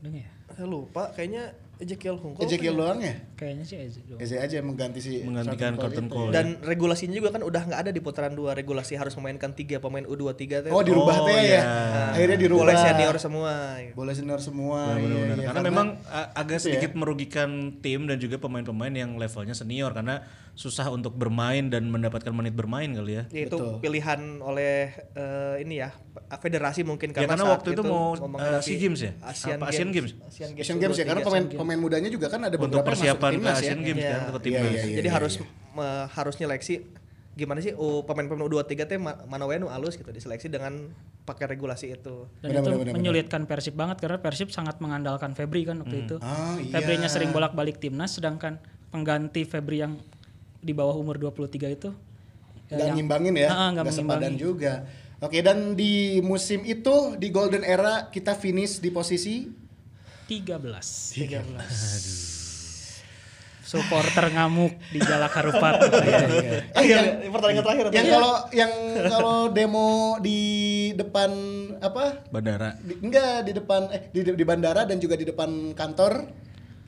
Ada 0.00 0.08
ya? 0.10 0.28
Saya 0.56 0.66
lupa 0.66 1.12
kayaknya 1.12 1.52
Ezekiel 1.78 2.16
Hungkul. 2.16 2.42
Ezekiel 2.42 2.72
kan 2.72 2.76
ya. 2.76 2.82
doang 2.84 2.98
ya? 3.00 3.14
Kayaknya 3.32 3.64
sih 3.64 3.76
Eze 3.78 4.00
doang. 4.02 4.18
Eze 4.18 4.34
aja 4.36 4.58
mengganti 4.60 4.98
si 4.98 5.22
Menggantikan 5.22 5.72
Curtin 5.72 5.78
Curtin 5.78 6.06
Cole 6.06 6.18
Cole. 6.18 6.28
ya. 6.28 6.34
Dan 6.34 6.46
regulasinya 6.60 7.14
juga 7.14 7.30
kan 7.30 7.40
udah 7.40 7.62
nggak 7.64 7.80
ada 7.80 7.90
di 7.90 8.00
putaran 8.00 8.32
dua 8.32 8.50
regulasi 8.52 8.94
harus 8.94 9.14
memainkan 9.14 9.50
tiga 9.52 9.78
pemain 9.78 10.02
U23 10.02 10.34
teh. 10.60 10.70
Oh 10.70 10.82
dirubah 10.82 11.16
Oh, 11.16 11.26
teh 11.26 11.38
iya. 11.38 11.54
ya. 11.54 11.62
Akhirnya 12.12 12.34
dirubah. 12.36 12.62
Boleh 12.64 12.76
senior 12.76 13.16
semua. 13.16 13.52
Boleh 13.92 14.12
senior 14.12 14.40
semua. 14.40 14.80
iya, 14.90 15.00
Benar-benar. 15.00 15.36
iya. 15.36 15.46
karena, 15.46 15.62
memang 15.64 15.86
a- 16.04 16.30
agak 16.34 16.56
itu 16.56 16.60
ya. 16.60 16.64
sedikit 16.74 16.92
merugikan 16.92 17.50
tim 17.78 18.04
dan 18.04 18.18
juga 18.18 18.36
pemain-pemain 18.36 18.90
yang 18.90 19.14
levelnya 19.14 19.54
senior 19.54 19.94
karena 19.94 20.26
susah 20.58 20.90
untuk 20.90 21.14
bermain 21.14 21.70
dan 21.70 21.86
mendapatkan 21.86 22.34
menit 22.34 22.50
bermain 22.50 22.90
kali 22.90 23.14
ya. 23.14 23.24
Ya, 23.30 23.46
itu 23.46 23.54
Betul. 23.54 23.78
pilihan 23.78 24.42
oleh 24.42 24.90
eh, 25.14 25.62
ini 25.62 25.78
ya 25.78 25.94
federasi 26.34 26.82
mungkin 26.82 27.14
Ya, 27.14 27.22
karena, 27.22 27.30
karena 27.30 27.44
saat 27.46 27.54
waktu 27.62 27.68
itu 27.78 27.82
mau, 27.86 28.18
menghadapi 28.18 28.58
eh, 28.58 28.66
SEA 28.66 28.78
Games 28.82 29.00
ya? 29.00 29.12
Asian, 29.22 29.56
Apa, 29.56 29.70
Asian 29.70 29.90
Games? 29.94 30.10
Asian 30.18 30.50
Games, 30.50 30.66
Asian 30.66 30.78
Games 30.82 30.96
ya 30.98 31.04
karena 31.06 31.22
23. 31.22 31.28
pemain 31.30 31.44
pemain 31.54 31.78
mudanya 31.78 32.10
juga 32.10 32.26
kan 32.26 32.42
ada 32.42 32.58
Untuk 32.58 32.74
beberapa 32.74 32.90
persiapan 32.90 33.30
ke 33.30 33.34
timnas 33.38 33.54
ya. 33.54 33.62
Asian 33.62 33.80
Games 33.80 34.02
Iya. 34.02 34.10
kan 34.10 34.18
ke 34.18 34.26
Iya, 34.26 34.38
timnas. 34.42 34.66
iya, 34.68 34.82
iya. 34.82 34.96
Jadi 34.98 35.08
harus 35.08 35.32
me- 35.70 36.06
harus 36.10 36.34
nyeleksi 36.36 36.74
gimana 37.32 37.62
sih 37.62 37.70
oh, 37.72 38.02
pemain-pemain 38.02 38.42
U23 38.44 38.74
teh 38.82 38.98
ma- 38.98 39.22
mana 39.24 39.46
wae 39.46 39.62
nu 39.62 39.70
alus 39.70 39.94
gitu 39.94 40.10
diseleksi 40.10 40.50
dengan 40.50 40.90
pakai 41.22 41.46
regulasi 41.46 41.94
itu. 41.94 42.26
Dan 42.42 42.50
Benar, 42.50 42.58
itu 42.58 42.66
benar, 42.66 42.78
benar, 42.82 42.94
menyulitkan 42.98 43.46
Persib 43.46 43.78
banget 43.78 44.02
karena 44.02 44.18
Persib 44.18 44.50
sangat 44.50 44.82
mengandalkan 44.82 45.38
Febri 45.38 45.62
kan 45.62 45.78
waktu 45.78 46.02
itu. 46.02 46.16
Ah, 46.18 46.58
iya. 46.58 46.74
Febrinya 46.74 47.06
sering 47.06 47.30
bolak-balik 47.30 47.78
timnas 47.78 48.18
sedangkan 48.18 48.58
pengganti 48.90 49.46
Febri 49.46 49.78
yang 49.78 50.02
di 50.58 50.72
bawah 50.72 50.94
umur 50.94 51.16
23 51.16 51.70
itu 51.70 51.90
nggak 52.68 52.78
yang- 52.82 52.96
ngimbangin 52.96 53.34
ya, 53.34 53.48
Ah, 53.48 53.68
nggak 53.72 53.88
sepadan 53.90 54.34
juga. 54.34 54.84
Oke 55.18 55.40
dan 55.40 55.74
di 55.74 56.20
musim 56.20 56.62
itu 56.62 57.16
di 57.16 57.28
Golden 57.28 57.62
Era 57.62 58.06
kita 58.06 58.34
finish 58.34 58.78
di 58.78 58.88
posisi 58.88 59.50
13. 60.28 61.16
13. 61.16 62.38
Supporter 63.60 64.30
ngamuk 64.30 64.72
di 64.88 64.96
Jalak 64.98 65.32
Harupat. 65.34 65.74
eh 66.78 66.84
yang 66.84 67.04
pertandingan 67.28 67.60
terakhir 67.62 67.84
yang 67.90 68.06
kalau 68.08 68.34
yang 68.50 68.72
kalau 69.06 69.38
demo 69.48 69.88
di 70.18 70.40
depan 70.94 71.28
apa 71.76 72.24
Bandara. 72.28 72.80
di, 72.80 72.96
enggak 72.98 73.44
di 73.44 73.52
depan 73.52 73.80
eh 73.90 74.08
di, 74.08 74.24
di 74.24 74.44
bandara 74.46 74.84
dan 74.84 74.96
juga 74.96 75.14
di 75.14 75.28
depan 75.28 75.76
kantor 75.76 76.32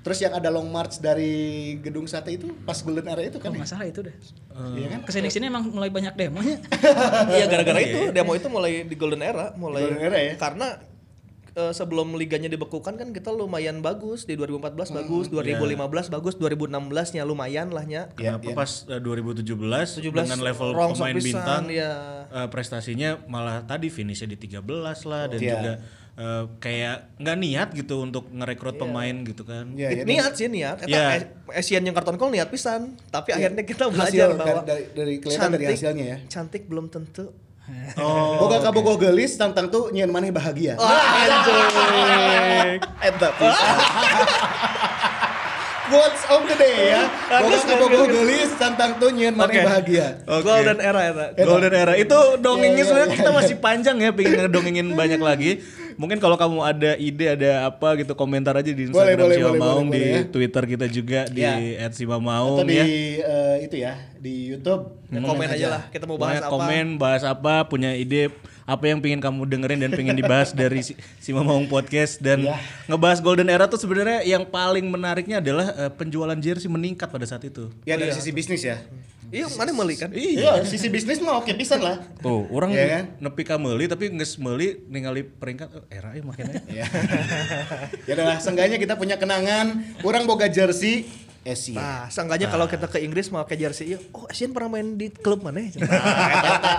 terus 0.01 0.19
yang 0.19 0.33
ada 0.33 0.49
long 0.49 0.67
march 0.67 0.97
dari 0.97 1.33
gedung 1.77 2.05
sate 2.05 2.33
itu 2.33 2.49
pas 2.61 2.79
Golden 2.79 3.05
Era 3.07 3.21
itu 3.21 3.37
kan 3.37 3.49
ya? 3.49 3.53
Kalau 3.53 3.57
nggak 3.59 3.69
salah 3.69 3.87
itu 3.87 4.01
deh. 4.01 4.17
Iya 4.73 4.87
kan 4.89 5.01
Ke 5.03 5.11
sini 5.11 5.29
sini 5.29 5.47
emang 5.47 5.65
mulai 5.67 5.89
banyak 5.89 6.15
demonya. 6.15 6.57
Iya 7.29 7.45
gara-gara 7.53 7.77
itu 7.79 8.09
demo 8.11 8.33
itu 8.33 8.47
mulai 8.47 8.83
di 8.83 8.95
Golden 8.95 9.21
Era, 9.21 9.53
mulai 9.55 9.85
Golden 9.85 10.01
Era 10.03 10.19
ya? 10.19 10.35
karena 10.35 10.69
eh, 11.53 11.73
sebelum 11.73 12.15
liganya 12.15 12.47
dibekukan 12.47 12.95
kan 12.95 13.09
kita 13.11 13.29
lumayan 13.29 13.81
bagus 13.81 14.23
di 14.23 14.35
2014 14.35 14.89
Hmm, 14.89 14.97
bagus, 14.97 15.25
iya. 15.29 15.59
2015 15.59 16.09
bagus, 16.09 16.35
2016-nya 16.37 17.23
lumayan 17.23 17.69
lah 17.69 17.85
nya. 17.85 18.09
Iya, 18.15 18.39
Kenapa 18.39 18.57
pas 18.57 18.87
uh, 18.87 18.97
2017, 18.97 19.45
17 19.45 20.01
dengan 20.01 20.41
level 20.41 20.69
pemain 20.73 21.13
bintang 21.15 21.69
ya. 21.69 21.93
uh, 22.27 22.49
prestasinya 22.49 23.21
malah 23.27 23.61
tadi 23.63 23.89
finishnya 23.89 24.29
di 24.29 24.39
13 24.39 24.65
lah 25.05 25.29
dan 25.29 25.39
Iya. 25.39 25.53
juga 25.53 25.73
uh, 26.21 26.45
kayak 26.59 27.17
nggak 27.17 27.37
niat 27.37 27.69
gitu 27.73 28.05
untuk 28.05 28.29
ngerekrut 28.29 28.77
pemain 28.77 29.17
gitu 29.25 29.43
kan. 29.43 29.73
Iya, 29.73 29.89
iya, 29.91 30.03
niat 30.05 30.33
sih 30.35 30.47
niat. 30.47 30.77
Eta 30.79 30.91
Iya. 30.91 31.03
eh, 31.17 31.25
Asian 31.57 31.81
yang 31.81 31.97
karton 31.97 32.15
call 32.15 32.31
niat 32.31 32.47
pisan, 32.47 32.95
tapi 33.09 33.33
akhirnya 33.33 33.65
kita 33.65 33.89
Hasil 33.89 33.95
belajar 33.97 34.29
dari- 34.29 34.39
bahwa 34.39 34.61
dari- 34.63 34.89
dari- 34.93 35.19
kelihatan 35.19 35.49
dari 35.51 35.65
hasilnya 35.67 36.05
ya. 36.07 36.19
Cantik 36.29 36.69
belum 36.69 36.87
tentu. 36.87 37.33
Oh. 37.95 38.35
Boga 38.37 38.59
kabogo 38.61 38.99
gelis 38.99 39.39
tantang 39.39 39.71
tuh 39.71 39.89
nyen 39.89 40.11
maneh 40.11 40.29
bahagia. 40.29 40.75
Eta 43.01 43.29
pisan. 43.33 43.77
Quotes 45.87 46.23
of 46.31 46.47
the 46.47 46.55
day 46.55 46.95
ya. 46.95 47.03
Boga 47.37 47.59
kabogo 47.65 48.07
gelis 48.07 48.51
tantang 48.55 48.99
tuh 48.99 49.11
nyen 49.11 49.35
maneh 49.35 49.59
Oke. 49.59 49.67
bahagia. 49.67 50.07
Oke. 50.25 50.43
Golden 50.45 50.79
era 50.79 51.01
eta. 51.05 51.27
Golden 51.41 51.73
Era 51.73 51.95
itu 51.95 52.19
dongengnya 52.39 52.71
Iya, 52.71 52.75
iya, 52.77 52.87
sebenarnya 52.87 53.11
iya. 53.11 53.19
kita 53.19 53.31
masih 53.35 53.57
panjang 53.59 53.97
ya 53.99 54.11
pengen 54.11 54.33
ngedongengin 54.37 54.89
banyak 54.95 55.21
lagi. 55.21 55.51
Mungkin 56.01 56.17
kalau 56.17 56.33
kamu 56.35 56.59
ada 56.65 56.97
ide 56.97 57.27
ada 57.29 57.69
apa 57.69 57.93
gitu 57.95 58.17
komentar 58.17 58.57
aja 58.57 58.73
di 58.73 58.89
Instagram 58.89 59.21
boleh, 59.21 59.37
Siwa 59.37 59.51
boleh, 59.53 59.61
Maung 59.61 59.87
boleh, 59.87 59.93
di 59.93 60.01
boleh 60.03 60.17
ya. 60.17 60.33
Twitter 60.33 60.65
kita 60.65 60.87
juga 60.89 61.21
di 61.29 61.45
Ya. 61.45 61.85
@simamaung 61.91 62.57
Atau 62.57 62.65
di 62.65 62.75
ya. 62.75 62.85
eh, 63.21 63.57
itu 63.69 63.77
ya 63.77 63.93
di 64.17 64.49
YouTube. 64.49 64.97
Komen 65.11 65.45
aja 65.47 65.67
lah, 65.69 65.83
kita 65.89 66.09
mau 66.09 66.17
bahas 66.17 66.41
Pokoknya 66.41 66.41
apa. 66.41 66.53
komen 66.57 66.87
bahas 66.97 67.23
apa 67.23 67.55
punya 67.65 67.93
ide 67.93 68.33
apa 68.65 68.87
yang 68.87 68.99
pengen 68.99 69.19
kamu 69.19 69.45
dengerin 69.45 69.79
dan 69.79 69.91
pengen 69.91 70.15
dibahas 70.15 70.55
dari 70.55 70.81
si, 70.81 70.95
si 71.19 71.31
Mamaung 71.31 71.67
Podcast 71.67 72.17
dan 72.17 72.41
Ya. 72.41 72.57
ngebahas 72.87 73.19
Golden 73.19 73.51
Era 73.51 73.67
tuh 73.67 73.77
sebenarnya 73.77 74.23
yang 74.23 74.47
paling 74.47 74.87
menariknya 74.87 75.39
adalah 75.39 75.69
eh, 75.77 75.91
penjualan 75.91 76.39
jersey 76.39 76.67
meningkat 76.67 77.07
pada 77.07 77.27
saat 77.27 77.43
itu. 77.43 77.69
Ya 77.83 77.95
dari 77.95 78.09
sisi 78.11 78.31
bisnis 78.31 78.63
ya. 78.63 78.81
Iya, 79.31 79.47
mana 79.55 79.71
meli 79.71 79.95
kan? 79.95 80.11
Iya, 80.11 80.67
sisi 80.67 80.91
bisnis 80.91 81.23
mah 81.23 81.39
oke 81.39 81.55
pisan 81.55 81.81
lah. 81.81 82.03
Tuh, 82.19 82.51
orang 82.51 82.75
Iya 82.75 82.87
kan? 82.91 83.05
nepi 83.23 83.43
ka 83.47 83.57
meuli 83.63 83.87
tapi 83.87 84.11
geus 84.11 84.35
meuli 84.43 84.83
ningali 84.91 85.23
peringkat 85.23 85.69
oh, 85.71 85.87
era 85.87 86.11
ya 86.15 86.23
makanya. 86.27 86.59
Ya. 86.67 86.87
ya 88.11 88.13
udah 88.19 88.27
lah, 88.27 88.39
seenggaknya 88.43 88.77
kita 88.83 88.99
punya 88.99 89.17
kenangan. 89.17 89.87
Orang 90.03 90.27
boga 90.27 90.51
jersey 90.51 91.07
Asia. 91.41 91.81
Nah, 91.81 92.05
seenggaknya 92.13 92.53
kalau 92.53 92.69
kita 92.69 92.85
ke 92.85 93.01
Inggris 93.01 93.33
mau 93.33 93.41
ke 93.49 93.57
jersey, 93.57 93.97
iya, 93.97 93.99
oh 94.13 94.29
Asian 94.29 94.53
pernah 94.53 94.77
main 94.77 95.01
di 95.01 95.09
klub 95.09 95.41
mana 95.41 95.65
ya? 95.65 95.73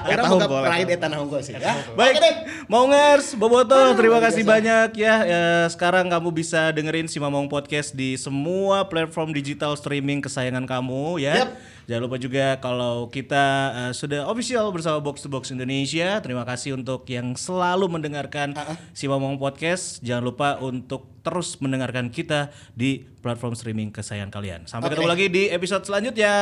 Eta 0.05 0.21
boga 0.29 0.45
pride 0.45 1.01
eta 1.01 1.09
nah 1.09 1.17
unggul 1.17 1.41
sih 1.41 1.57
ya. 1.57 1.81
Baik, 1.97 2.13
Oke 2.13 2.19
deh. 2.21 2.35
Maungers, 2.69 3.33
Boboto, 3.33 3.97
terima 3.97 4.21
kasih 4.21 4.45
biasa. 4.45 4.53
banyak 4.53 4.89
ya. 5.01 5.15
Ya, 5.25 5.43
Sekarang 5.65 6.13
kamu 6.13 6.29
bisa 6.29 6.69
dengerin 6.77 7.09
si 7.09 7.17
Mamong 7.17 7.49
Podcast 7.49 7.97
di 7.97 8.13
semua 8.21 8.85
platform 8.85 9.33
digital 9.33 9.73
streaming 9.73 10.21
kesayangan 10.21 10.69
kamu 10.69 11.17
ya. 11.25 11.41
Yap. 11.41 11.49
Jangan 11.89 12.01
lupa 12.05 12.17
juga 12.21 12.57
kalau 12.59 13.07
kita 13.09 13.45
eh, 13.73 13.93
sudah 13.95 14.27
official 14.27 14.69
bersama 14.69 15.01
Box 15.01 15.25
to 15.25 15.29
Box 15.29 15.49
Indonesia. 15.53 16.21
Terima 16.21 16.45
kasih 16.45 16.77
untuk 16.77 17.05
yang 17.09 17.33
selalu 17.33 17.89
mendengarkan 17.89 18.53
si 18.91 19.07
Mamong 19.07 19.37
Podcast. 19.37 20.01
Jangan 20.01 20.23
lupa 20.23 20.49
untuk 20.61 21.09
terus 21.21 21.57
mendengarkan 21.61 22.09
kita 22.09 22.49
di 22.73 23.05
platform 23.21 23.53
streaming 23.53 23.89
kesayangan 23.93 24.33
kalian. 24.33 24.59
Sampai 24.65 24.89
Oke. 24.89 24.97
ketemu 24.97 25.09
lagi 25.09 25.25
di 25.29 25.43
episode 25.49 25.85
selanjutnya. 25.85 26.33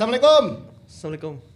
Assalamualaikum. 0.00 0.42
Assalamualaikum. 0.88 1.51